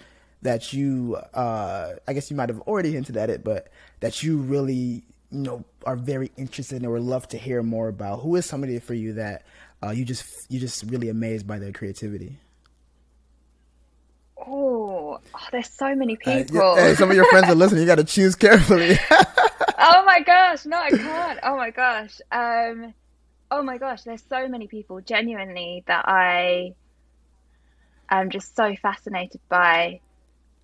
that 0.42 0.72
you 0.72 1.16
uh, 1.34 1.94
I 2.08 2.12
guess 2.12 2.30
you 2.30 2.36
might 2.36 2.48
have 2.48 2.60
already 2.60 2.92
hinted 2.92 3.16
at 3.16 3.30
it, 3.30 3.44
but 3.44 3.68
that 4.00 4.22
you 4.22 4.38
really 4.38 5.04
you 5.30 5.38
know 5.38 5.64
are 5.86 5.96
very 5.96 6.30
interested 6.36 6.76
in 6.76 6.86
or 6.86 6.92
would 6.92 7.02
love 7.02 7.28
to 7.28 7.38
hear 7.38 7.62
more 7.62 7.88
about. 7.88 8.20
Who 8.20 8.36
is 8.36 8.46
somebody 8.46 8.78
for 8.78 8.94
you 8.94 9.14
that 9.14 9.44
uh, 9.82 9.90
you 9.90 10.04
just 10.04 10.50
you 10.50 10.58
just 10.58 10.84
really 10.84 11.08
amazed 11.08 11.46
by 11.46 11.58
their 11.58 11.72
creativity? 11.72 12.38
Oh, 14.46 15.20
oh 15.34 15.46
there's 15.52 15.70
so 15.70 15.94
many 15.94 16.16
people. 16.16 16.60
Uh, 16.60 16.76
hey, 16.76 16.94
some 16.94 17.10
of 17.10 17.16
your 17.16 17.26
friends 17.26 17.48
are 17.48 17.54
listening. 17.54 17.82
You 17.82 17.86
got 17.86 17.96
to 17.96 18.04
choose 18.04 18.34
carefully. 18.34 18.98
oh 19.10 20.02
my 20.04 20.20
gosh, 20.24 20.64
no, 20.66 20.78
I 20.78 20.90
can't. 20.90 21.38
Oh 21.42 21.56
my 21.56 21.70
gosh. 21.70 22.20
Um, 22.32 22.94
oh 23.50 23.62
my 23.62 23.78
gosh, 23.78 24.02
there's 24.02 24.22
so 24.28 24.48
many 24.48 24.66
people 24.66 25.00
genuinely 25.00 25.84
that 25.86 26.04
I 26.06 26.74
am 28.08 28.30
just 28.30 28.56
so 28.56 28.74
fascinated 28.76 29.40
by. 29.48 30.00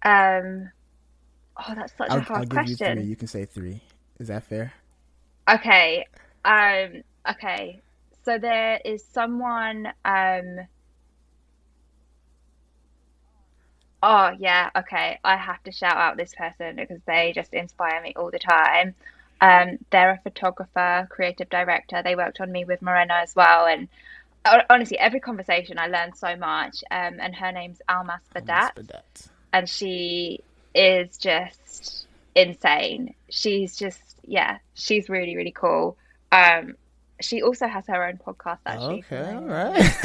Um, 0.03 0.71
oh, 1.57 1.75
that's 1.75 1.93
such 1.97 2.11
I'll, 2.11 2.19
a 2.19 2.21
hard 2.21 2.41
I'll 2.43 2.47
question. 2.47 2.89
You, 2.89 3.03
three. 3.03 3.11
you 3.11 3.17
can 3.17 3.29
say 3.29 3.45
three. 3.45 3.81
Is 4.19 4.29
that 4.29 4.45
fair? 4.45 4.73
Okay. 5.49 6.07
Um. 6.45 7.03
Okay. 7.29 7.83
So 8.25 8.39
there 8.39 8.81
is 8.85 9.05
someone. 9.13 9.89
Um. 10.05 10.67
Oh 14.09 14.31
yeah. 14.39 14.71
Okay. 14.77 15.19
I 15.25 15.37
have 15.37 15.61
to 15.65 15.73
shout 15.73 15.97
out 15.97 16.17
this 16.17 16.33
person 16.33 16.77
because 16.77 17.01
they 17.07 17.33
just 17.35 17.53
inspire 17.53 18.01
me 18.01 18.13
all 18.15 18.31
the 18.31 18.39
time. 18.39 18.95
Um, 19.41 19.79
they're 19.91 20.13
a 20.13 20.21
photographer, 20.23 21.09
creative 21.11 21.51
director. 21.51 22.03
They 22.05 22.15
worked 22.15 22.41
on 22.41 22.53
me 22.53 22.65
with 22.65 22.83
Morena 22.83 23.15
as 23.15 23.35
well, 23.35 23.67
and 23.67 23.89
honestly, 24.71 24.97
every 24.97 25.19
conversation 25.19 25.77
I 25.77 25.89
learned 25.89 26.17
so 26.17 26.37
much. 26.37 26.85
Um, 26.89 27.17
and 27.21 27.35
her 27.35 27.51
name's 27.51 27.83
Almas 27.89 28.21
Badat 28.33 29.29
and 29.53 29.69
she 29.69 30.41
is 30.73 31.19
just 31.19 32.07
insane. 32.37 33.15
She's 33.29 33.77
just 33.77 34.01
yeah, 34.23 34.59
she's 34.75 35.09
really 35.09 35.37
really 35.37 35.53
cool. 35.53 35.97
Um, 36.31 36.77
she 37.21 37.43
also 37.43 37.67
has 37.67 37.87
her 37.87 38.07
own 38.07 38.19
podcast 38.19 38.59
actually. 38.67 39.05
Okay, 39.11 39.33
all 39.35 39.43
right. 39.43 39.99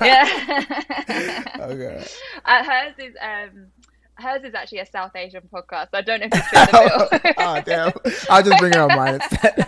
yeah. 0.00 1.44
okay. 1.60 2.06
Uh, 2.44 2.64
hers 2.64 2.94
is 2.98 3.14
um 3.20 3.66
hers 4.14 4.42
is 4.44 4.54
actually 4.54 4.78
a 4.78 4.86
South 4.86 5.14
Asian 5.14 5.42
podcast. 5.52 5.88
I 5.92 6.02
don't 6.02 6.20
know 6.20 6.26
if 6.30 6.34
it's 6.34 6.50
been 6.50 6.66
the 6.66 7.34
oh 7.38 7.60
damn! 7.64 7.92
I'll 8.28 8.42
just 8.42 8.58
bring 8.58 8.72
her 8.74 8.82
on 8.82 8.96
mine 8.96 9.14
instead. 9.14 9.66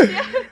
yeah. 0.00 0.42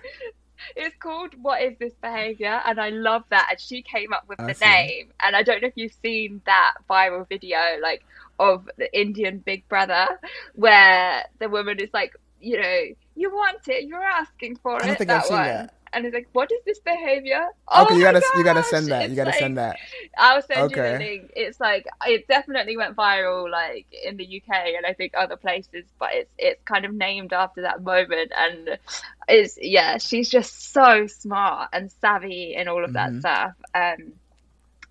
It's 0.75 0.97
called 0.97 1.35
What 1.41 1.63
Is 1.63 1.79
This 1.79 1.95
Behavior? 2.03 2.61
And 2.67 2.81
I 2.81 2.91
love 2.91 3.23
that. 3.31 3.47
And 3.51 3.61
she 3.61 3.83
came 3.83 4.13
up 4.13 4.25
with 4.29 4.41
I 4.41 4.49
the 4.49 4.55
see. 4.55 4.65
name. 4.65 5.13
And 5.21 5.37
I 5.37 5.43
don't 5.43 5.63
know 5.63 5.69
if 5.69 5.77
you've 5.77 5.97
seen 6.03 6.43
that 6.45 6.75
viral 6.91 7.27
video, 7.29 7.59
like 7.81 8.05
of 8.39 8.69
the 8.77 8.95
Indian 8.99 9.39
Big 9.39 9.67
Brother, 9.69 10.07
where 10.55 11.25
the 11.39 11.49
woman 11.49 11.79
is 11.81 11.89
like, 11.95 12.15
you 12.41 12.61
know, 12.61 12.81
you 13.15 13.31
want 13.31 13.69
it, 13.69 13.85
you're 13.85 14.03
asking 14.03 14.57
for 14.57 14.83
I 14.83 14.89
it. 14.91 14.99
Think 14.99 15.09
that 15.09 15.25
I've 15.25 15.31
one. 15.31 15.45
That 15.45 15.75
and 15.97 16.05
he's 16.05 16.13
like, 16.13 16.29
"What 16.33 16.53
is 16.53 16.61
this 16.67 16.79
behavior?" 16.81 17.49
Oh 17.69 17.85
okay, 17.85 17.97
you 17.97 18.03
gotta 18.03 18.21
gosh! 18.21 18.31
you 18.37 18.45
gotta 18.45 18.63
send 18.63 18.89
that. 18.89 19.09
You 19.09 19.17
gotta 19.17 19.31
like, 19.31 19.39
send 19.39 19.57
that. 19.57 19.77
I'll 20.19 20.43
send 20.43 20.61
okay. 20.73 20.93
you 20.93 20.99
the 20.99 21.05
link. 21.05 21.33
It's 21.35 21.59
like 21.59 21.87
it 22.07 22.29
definitely 22.29 22.77
went 22.77 22.95
viral, 22.95 23.51
like 23.51 23.87
in 24.05 24.19
the 24.19 24.25
UK 24.25 24.75
and 24.77 24.85
I 24.85 24.93
think 24.93 25.15
other 25.17 25.37
places. 25.37 25.87
But 25.99 26.11
it's 26.13 26.31
it's 26.39 26.63
kind 26.65 26.85
of 26.85 26.93
named 26.93 27.33
after 27.33 27.63
that 27.63 27.83
moment, 27.83 28.33
and 28.37 28.79
it's 29.27 29.59
yeah, 29.61 29.97
she's 29.97 30.29
just 30.29 30.73
so 30.73 31.07
smart 31.07 31.71
and 31.73 31.91
savvy 31.91 32.55
and 32.57 32.69
all 32.69 32.85
of 32.85 32.93
that 32.93 33.11
mm-hmm. 33.11 33.21
stuff. 33.21 33.53
Um, 33.75 34.13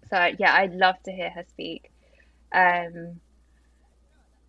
so 0.10 0.32
yeah, 0.40 0.56
I'd 0.56 0.74
love 0.74 0.96
to 1.04 1.12
hear 1.12 1.30
her 1.30 1.46
speak. 1.50 1.92
Um, 2.52 3.20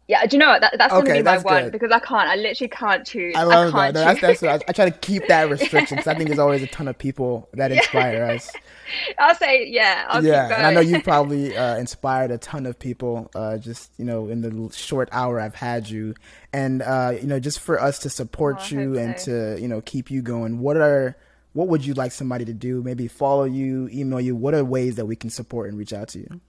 Yeah, 0.08 0.24
do 0.24 0.36
you 0.36 0.40
know 0.40 0.50
what? 0.50 0.60
That, 0.60 0.76
that's 0.78 0.92
okay, 0.92 1.06
gonna 1.06 1.18
be 1.18 1.24
my 1.24 1.38
one 1.38 1.62
good. 1.64 1.72
because 1.72 1.90
I 1.90 1.98
can't. 1.98 2.28
I 2.28 2.36
literally 2.36 2.68
can't 2.68 3.04
choose. 3.04 3.34
I 3.34 3.42
love 3.42 3.74
I 3.74 3.90
that. 3.90 3.94
No, 3.94 4.04
that's, 4.04 4.40
that's 4.40 4.42
I, 4.44 4.60
I, 4.68 4.72
try 4.72 4.88
to 4.88 4.90
keep 5.00 5.26
that 5.26 5.50
restriction 5.50 5.96
because 5.96 6.06
I 6.06 6.14
think 6.14 6.28
there's 6.28 6.38
always 6.38 6.62
a 6.62 6.68
ton 6.68 6.86
of 6.86 6.96
people 6.96 7.48
that 7.54 7.72
inspire 7.72 8.22
us. 8.22 8.52
I'll 9.18 9.34
say 9.34 9.66
yeah. 9.66 10.06
I'll 10.08 10.24
yeah, 10.24 10.54
and 10.56 10.64
I 10.64 10.72
know 10.72 10.80
you've 10.80 11.02
probably 11.04 11.56
uh, 11.56 11.76
inspired 11.76 12.30
a 12.30 12.38
ton 12.38 12.66
of 12.66 12.78
people. 12.78 13.30
Uh, 13.34 13.58
just 13.58 13.90
you 13.98 14.04
know, 14.04 14.28
in 14.28 14.42
the 14.42 14.72
short 14.72 15.08
hour 15.10 15.40
I've 15.40 15.56
had 15.56 15.90
you, 15.90 16.14
and 16.52 16.82
uh, 16.82 17.14
you 17.20 17.26
know, 17.26 17.40
just 17.40 17.58
for 17.58 17.80
us 17.80 17.98
to 18.00 18.10
support 18.10 18.58
oh, 18.60 18.66
you 18.76 18.98
and 18.98 19.18
so. 19.18 19.56
to 19.56 19.60
you 19.60 19.66
know 19.66 19.80
keep 19.80 20.12
you 20.12 20.22
going. 20.22 20.60
What 20.60 20.76
are 20.76 21.16
what 21.52 21.66
would 21.66 21.84
you 21.84 21.94
like 21.94 22.12
somebody 22.12 22.44
to 22.44 22.52
do? 22.52 22.80
Maybe 22.80 23.08
follow 23.08 23.44
you, 23.44 23.88
email 23.92 24.20
you. 24.20 24.36
What 24.36 24.54
are 24.54 24.62
ways 24.62 24.94
that 24.96 25.06
we 25.06 25.16
can 25.16 25.30
support 25.30 25.68
and 25.68 25.76
reach 25.76 25.92
out 25.92 26.08
to 26.08 26.20
you? 26.20 26.40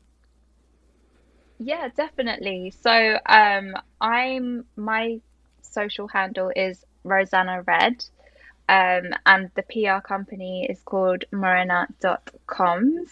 Yeah, 1.59 1.89
definitely. 1.95 2.71
So 2.81 3.17
um, 3.25 3.73
I'm 3.99 4.65
my 4.75 5.19
social 5.61 6.07
handle 6.07 6.51
is 6.55 6.85
Rosanna 7.03 7.63
Red. 7.63 8.03
Um, 8.69 9.13
and 9.25 9.49
the 9.55 9.63
PR 9.63 10.05
company 10.05 10.67
is 10.69 10.81
called 10.83 11.23
Morena.coms. 11.31 13.09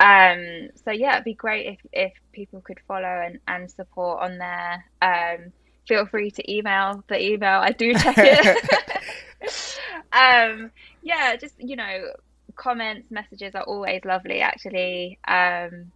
Um, 0.00 0.70
so 0.84 0.90
yeah, 0.90 1.12
it'd 1.14 1.24
be 1.24 1.34
great 1.34 1.66
if, 1.66 1.78
if 1.92 2.12
people 2.32 2.60
could 2.60 2.80
follow 2.88 3.04
and, 3.24 3.38
and 3.46 3.70
support 3.70 4.22
on 4.22 4.38
there. 4.38 4.84
Um, 5.00 5.52
feel 5.86 6.06
free 6.06 6.32
to 6.32 6.52
email 6.52 7.04
the 7.08 7.22
email. 7.22 7.60
I 7.60 7.70
do 7.70 7.94
check 7.94 8.16
it. 8.18 8.70
um, 10.12 10.72
yeah, 11.02 11.36
just 11.36 11.54
you 11.58 11.76
know, 11.76 12.12
comments, 12.56 13.10
messages 13.12 13.54
are 13.54 13.62
always 13.62 14.04
lovely 14.04 14.40
actually. 14.40 15.18
Um, 15.28 15.92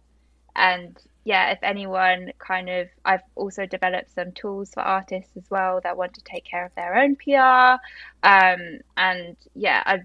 and 0.55 0.97
yeah, 1.27 1.51
if 1.51 1.59
anyone 1.61 2.31
kind 2.39 2.69
of, 2.69 2.87
I've 3.03 3.21
also 3.35 3.65
developed 3.65 4.15
some 4.15 4.31
tools 4.31 4.73
for 4.73 4.79
artists 4.79 5.35
as 5.35 5.43
well 5.49 5.81
that 5.83 5.97
want 5.97 6.13
to 6.13 6.21
take 6.21 6.45
care 6.45 6.65
of 6.65 6.73
their 6.75 6.95
own 6.95 7.17
PR. 7.17 7.81
Um, 8.25 8.79
and 8.95 9.35
yeah, 9.53 9.83
I, 9.85 9.99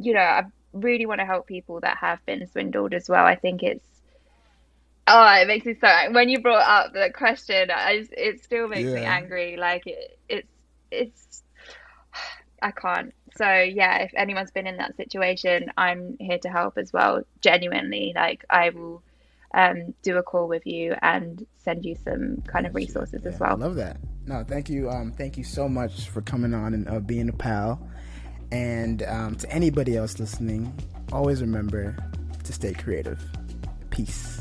you 0.00 0.12
know, 0.12 0.18
I 0.18 0.42
really 0.72 1.06
want 1.06 1.20
to 1.20 1.24
help 1.24 1.46
people 1.46 1.78
that 1.82 1.98
have 1.98 2.18
been 2.26 2.48
swindled 2.50 2.94
as 2.94 3.08
well. 3.08 3.24
I 3.24 3.36
think 3.36 3.62
it's, 3.62 3.86
oh, 5.06 5.40
it 5.40 5.46
makes 5.46 5.66
me 5.66 5.76
so, 5.80 5.88
when 6.10 6.28
you 6.28 6.40
brought 6.40 6.66
up 6.66 6.92
the 6.92 7.12
question, 7.14 7.70
I, 7.70 8.04
it 8.10 8.42
still 8.42 8.66
makes 8.66 8.88
yeah. 8.88 8.94
me 8.96 9.02
angry. 9.02 9.56
Like 9.56 9.86
it, 9.86 10.18
it's, 10.28 10.48
it's, 10.90 11.42
I 12.60 12.72
can't. 12.72 13.14
So 13.36 13.48
yeah, 13.48 13.98
if 13.98 14.10
anyone's 14.16 14.50
been 14.50 14.66
in 14.66 14.78
that 14.78 14.96
situation, 14.96 15.70
I'm 15.78 16.16
here 16.18 16.38
to 16.38 16.48
help 16.48 16.76
as 16.76 16.92
well. 16.92 17.22
Genuinely, 17.40 18.14
like 18.16 18.44
I 18.50 18.70
will 18.70 19.04
um, 19.54 19.94
do 20.02 20.16
a 20.16 20.22
call 20.22 20.48
with 20.48 20.66
you 20.66 20.94
and 21.02 21.46
send 21.56 21.84
you 21.84 21.96
some 22.04 22.42
kind 22.46 22.66
of 22.66 22.74
resources 22.74 23.22
yeah, 23.24 23.30
as 23.30 23.40
well. 23.40 23.52
I 23.52 23.54
love 23.54 23.76
that. 23.76 23.98
No, 24.26 24.44
thank 24.44 24.68
you. 24.68 24.90
Um, 24.90 25.12
thank 25.12 25.36
you 25.36 25.44
so 25.44 25.68
much 25.68 26.08
for 26.08 26.20
coming 26.20 26.52
on 26.52 26.74
and 26.74 26.88
uh, 26.88 27.00
being 27.00 27.28
a 27.28 27.32
pal. 27.32 27.80
And 28.52 29.02
um, 29.04 29.36
to 29.36 29.50
anybody 29.50 29.96
else 29.96 30.18
listening, 30.18 30.72
always 31.12 31.40
remember 31.40 31.96
to 32.44 32.52
stay 32.52 32.72
creative. 32.72 33.22
Peace. 33.90 34.40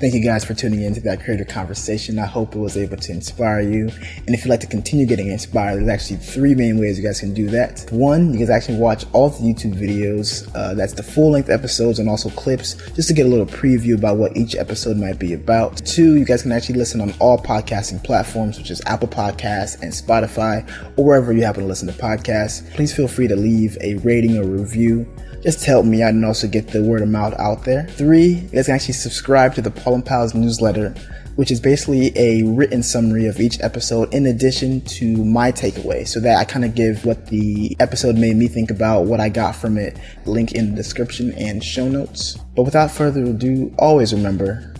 Thank 0.00 0.14
you 0.14 0.24
guys 0.24 0.46
for 0.46 0.54
tuning 0.54 0.80
in 0.80 0.94
to 0.94 1.00
that 1.02 1.22
creative 1.22 1.48
conversation. 1.48 2.18
I 2.18 2.24
hope 2.24 2.54
it 2.54 2.58
was 2.58 2.78
able 2.78 2.96
to 2.96 3.12
inspire 3.12 3.60
you. 3.60 3.90
And 4.16 4.30
if 4.30 4.42
you'd 4.42 4.50
like 4.50 4.60
to 4.60 4.66
continue 4.66 5.04
getting 5.04 5.28
inspired, 5.28 5.76
there's 5.76 5.90
actually 5.90 6.16
three 6.16 6.54
main 6.54 6.80
ways 6.80 6.96
you 6.96 7.04
guys 7.04 7.20
can 7.20 7.34
do 7.34 7.50
that. 7.50 7.86
One, 7.90 8.32
you 8.32 8.38
guys 8.38 8.48
actually 8.48 8.78
watch 8.78 9.04
all 9.12 9.28
the 9.28 9.40
YouTube 9.40 9.74
videos. 9.74 10.50
Uh, 10.56 10.72
that's 10.72 10.94
the 10.94 11.02
full 11.02 11.32
length 11.32 11.50
episodes 11.50 11.98
and 11.98 12.08
also 12.08 12.30
clips 12.30 12.76
just 12.94 13.08
to 13.08 13.14
get 13.14 13.26
a 13.26 13.28
little 13.28 13.44
preview 13.44 13.94
about 13.94 14.16
what 14.16 14.34
each 14.38 14.56
episode 14.56 14.96
might 14.96 15.18
be 15.18 15.34
about. 15.34 15.76
Two, 15.84 16.16
you 16.16 16.24
guys 16.24 16.40
can 16.40 16.52
actually 16.52 16.78
listen 16.78 17.02
on 17.02 17.12
all 17.18 17.36
podcasting 17.36 18.02
platforms, 18.02 18.56
such 18.56 18.70
as 18.70 18.80
Apple 18.86 19.08
Podcasts 19.08 19.82
and 19.82 19.92
Spotify 19.92 20.66
or 20.96 21.04
wherever 21.04 21.30
you 21.30 21.42
happen 21.42 21.64
to 21.64 21.68
listen 21.68 21.86
to 21.88 21.92
podcasts. 21.92 22.66
Please 22.72 22.96
feel 22.96 23.06
free 23.06 23.28
to 23.28 23.36
leave 23.36 23.76
a 23.82 23.96
rating 23.96 24.38
or 24.38 24.46
review 24.46 25.06
just 25.42 25.64
help 25.64 25.86
me 25.86 26.02
out 26.02 26.10
and 26.10 26.24
also 26.24 26.46
get 26.46 26.68
the 26.68 26.82
word 26.82 27.02
of 27.02 27.08
mouth 27.08 27.34
out 27.38 27.64
there. 27.64 27.86
Three, 27.88 28.26
you 28.26 28.48
guys 28.48 28.66
can 28.66 28.74
actually 28.74 28.94
subscribe 28.94 29.54
to 29.54 29.62
the 29.62 29.70
Paul 29.70 29.96
and 29.96 30.04
Pals 30.04 30.34
newsletter, 30.34 30.94
which 31.36 31.50
is 31.50 31.60
basically 31.60 32.12
a 32.16 32.42
written 32.42 32.82
summary 32.82 33.26
of 33.26 33.40
each 33.40 33.60
episode 33.60 34.12
in 34.12 34.26
addition 34.26 34.82
to 34.82 35.24
my 35.24 35.50
takeaway 35.50 36.06
so 36.06 36.20
that 36.20 36.38
I 36.38 36.44
kind 36.44 36.64
of 36.64 36.74
give 36.74 37.04
what 37.06 37.26
the 37.26 37.76
episode 37.80 38.16
made 38.16 38.36
me 38.36 38.48
think 38.48 38.70
about, 38.70 39.06
what 39.06 39.20
I 39.20 39.28
got 39.28 39.56
from 39.56 39.78
it, 39.78 39.98
link 40.26 40.52
in 40.52 40.70
the 40.70 40.76
description 40.76 41.32
and 41.32 41.64
show 41.64 41.88
notes. 41.88 42.36
But 42.54 42.64
without 42.64 42.90
further 42.90 43.24
ado, 43.24 43.74
always 43.78 44.12
remember 44.12 44.74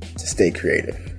to 0.00 0.26
stay 0.26 0.50
creative. 0.50 1.15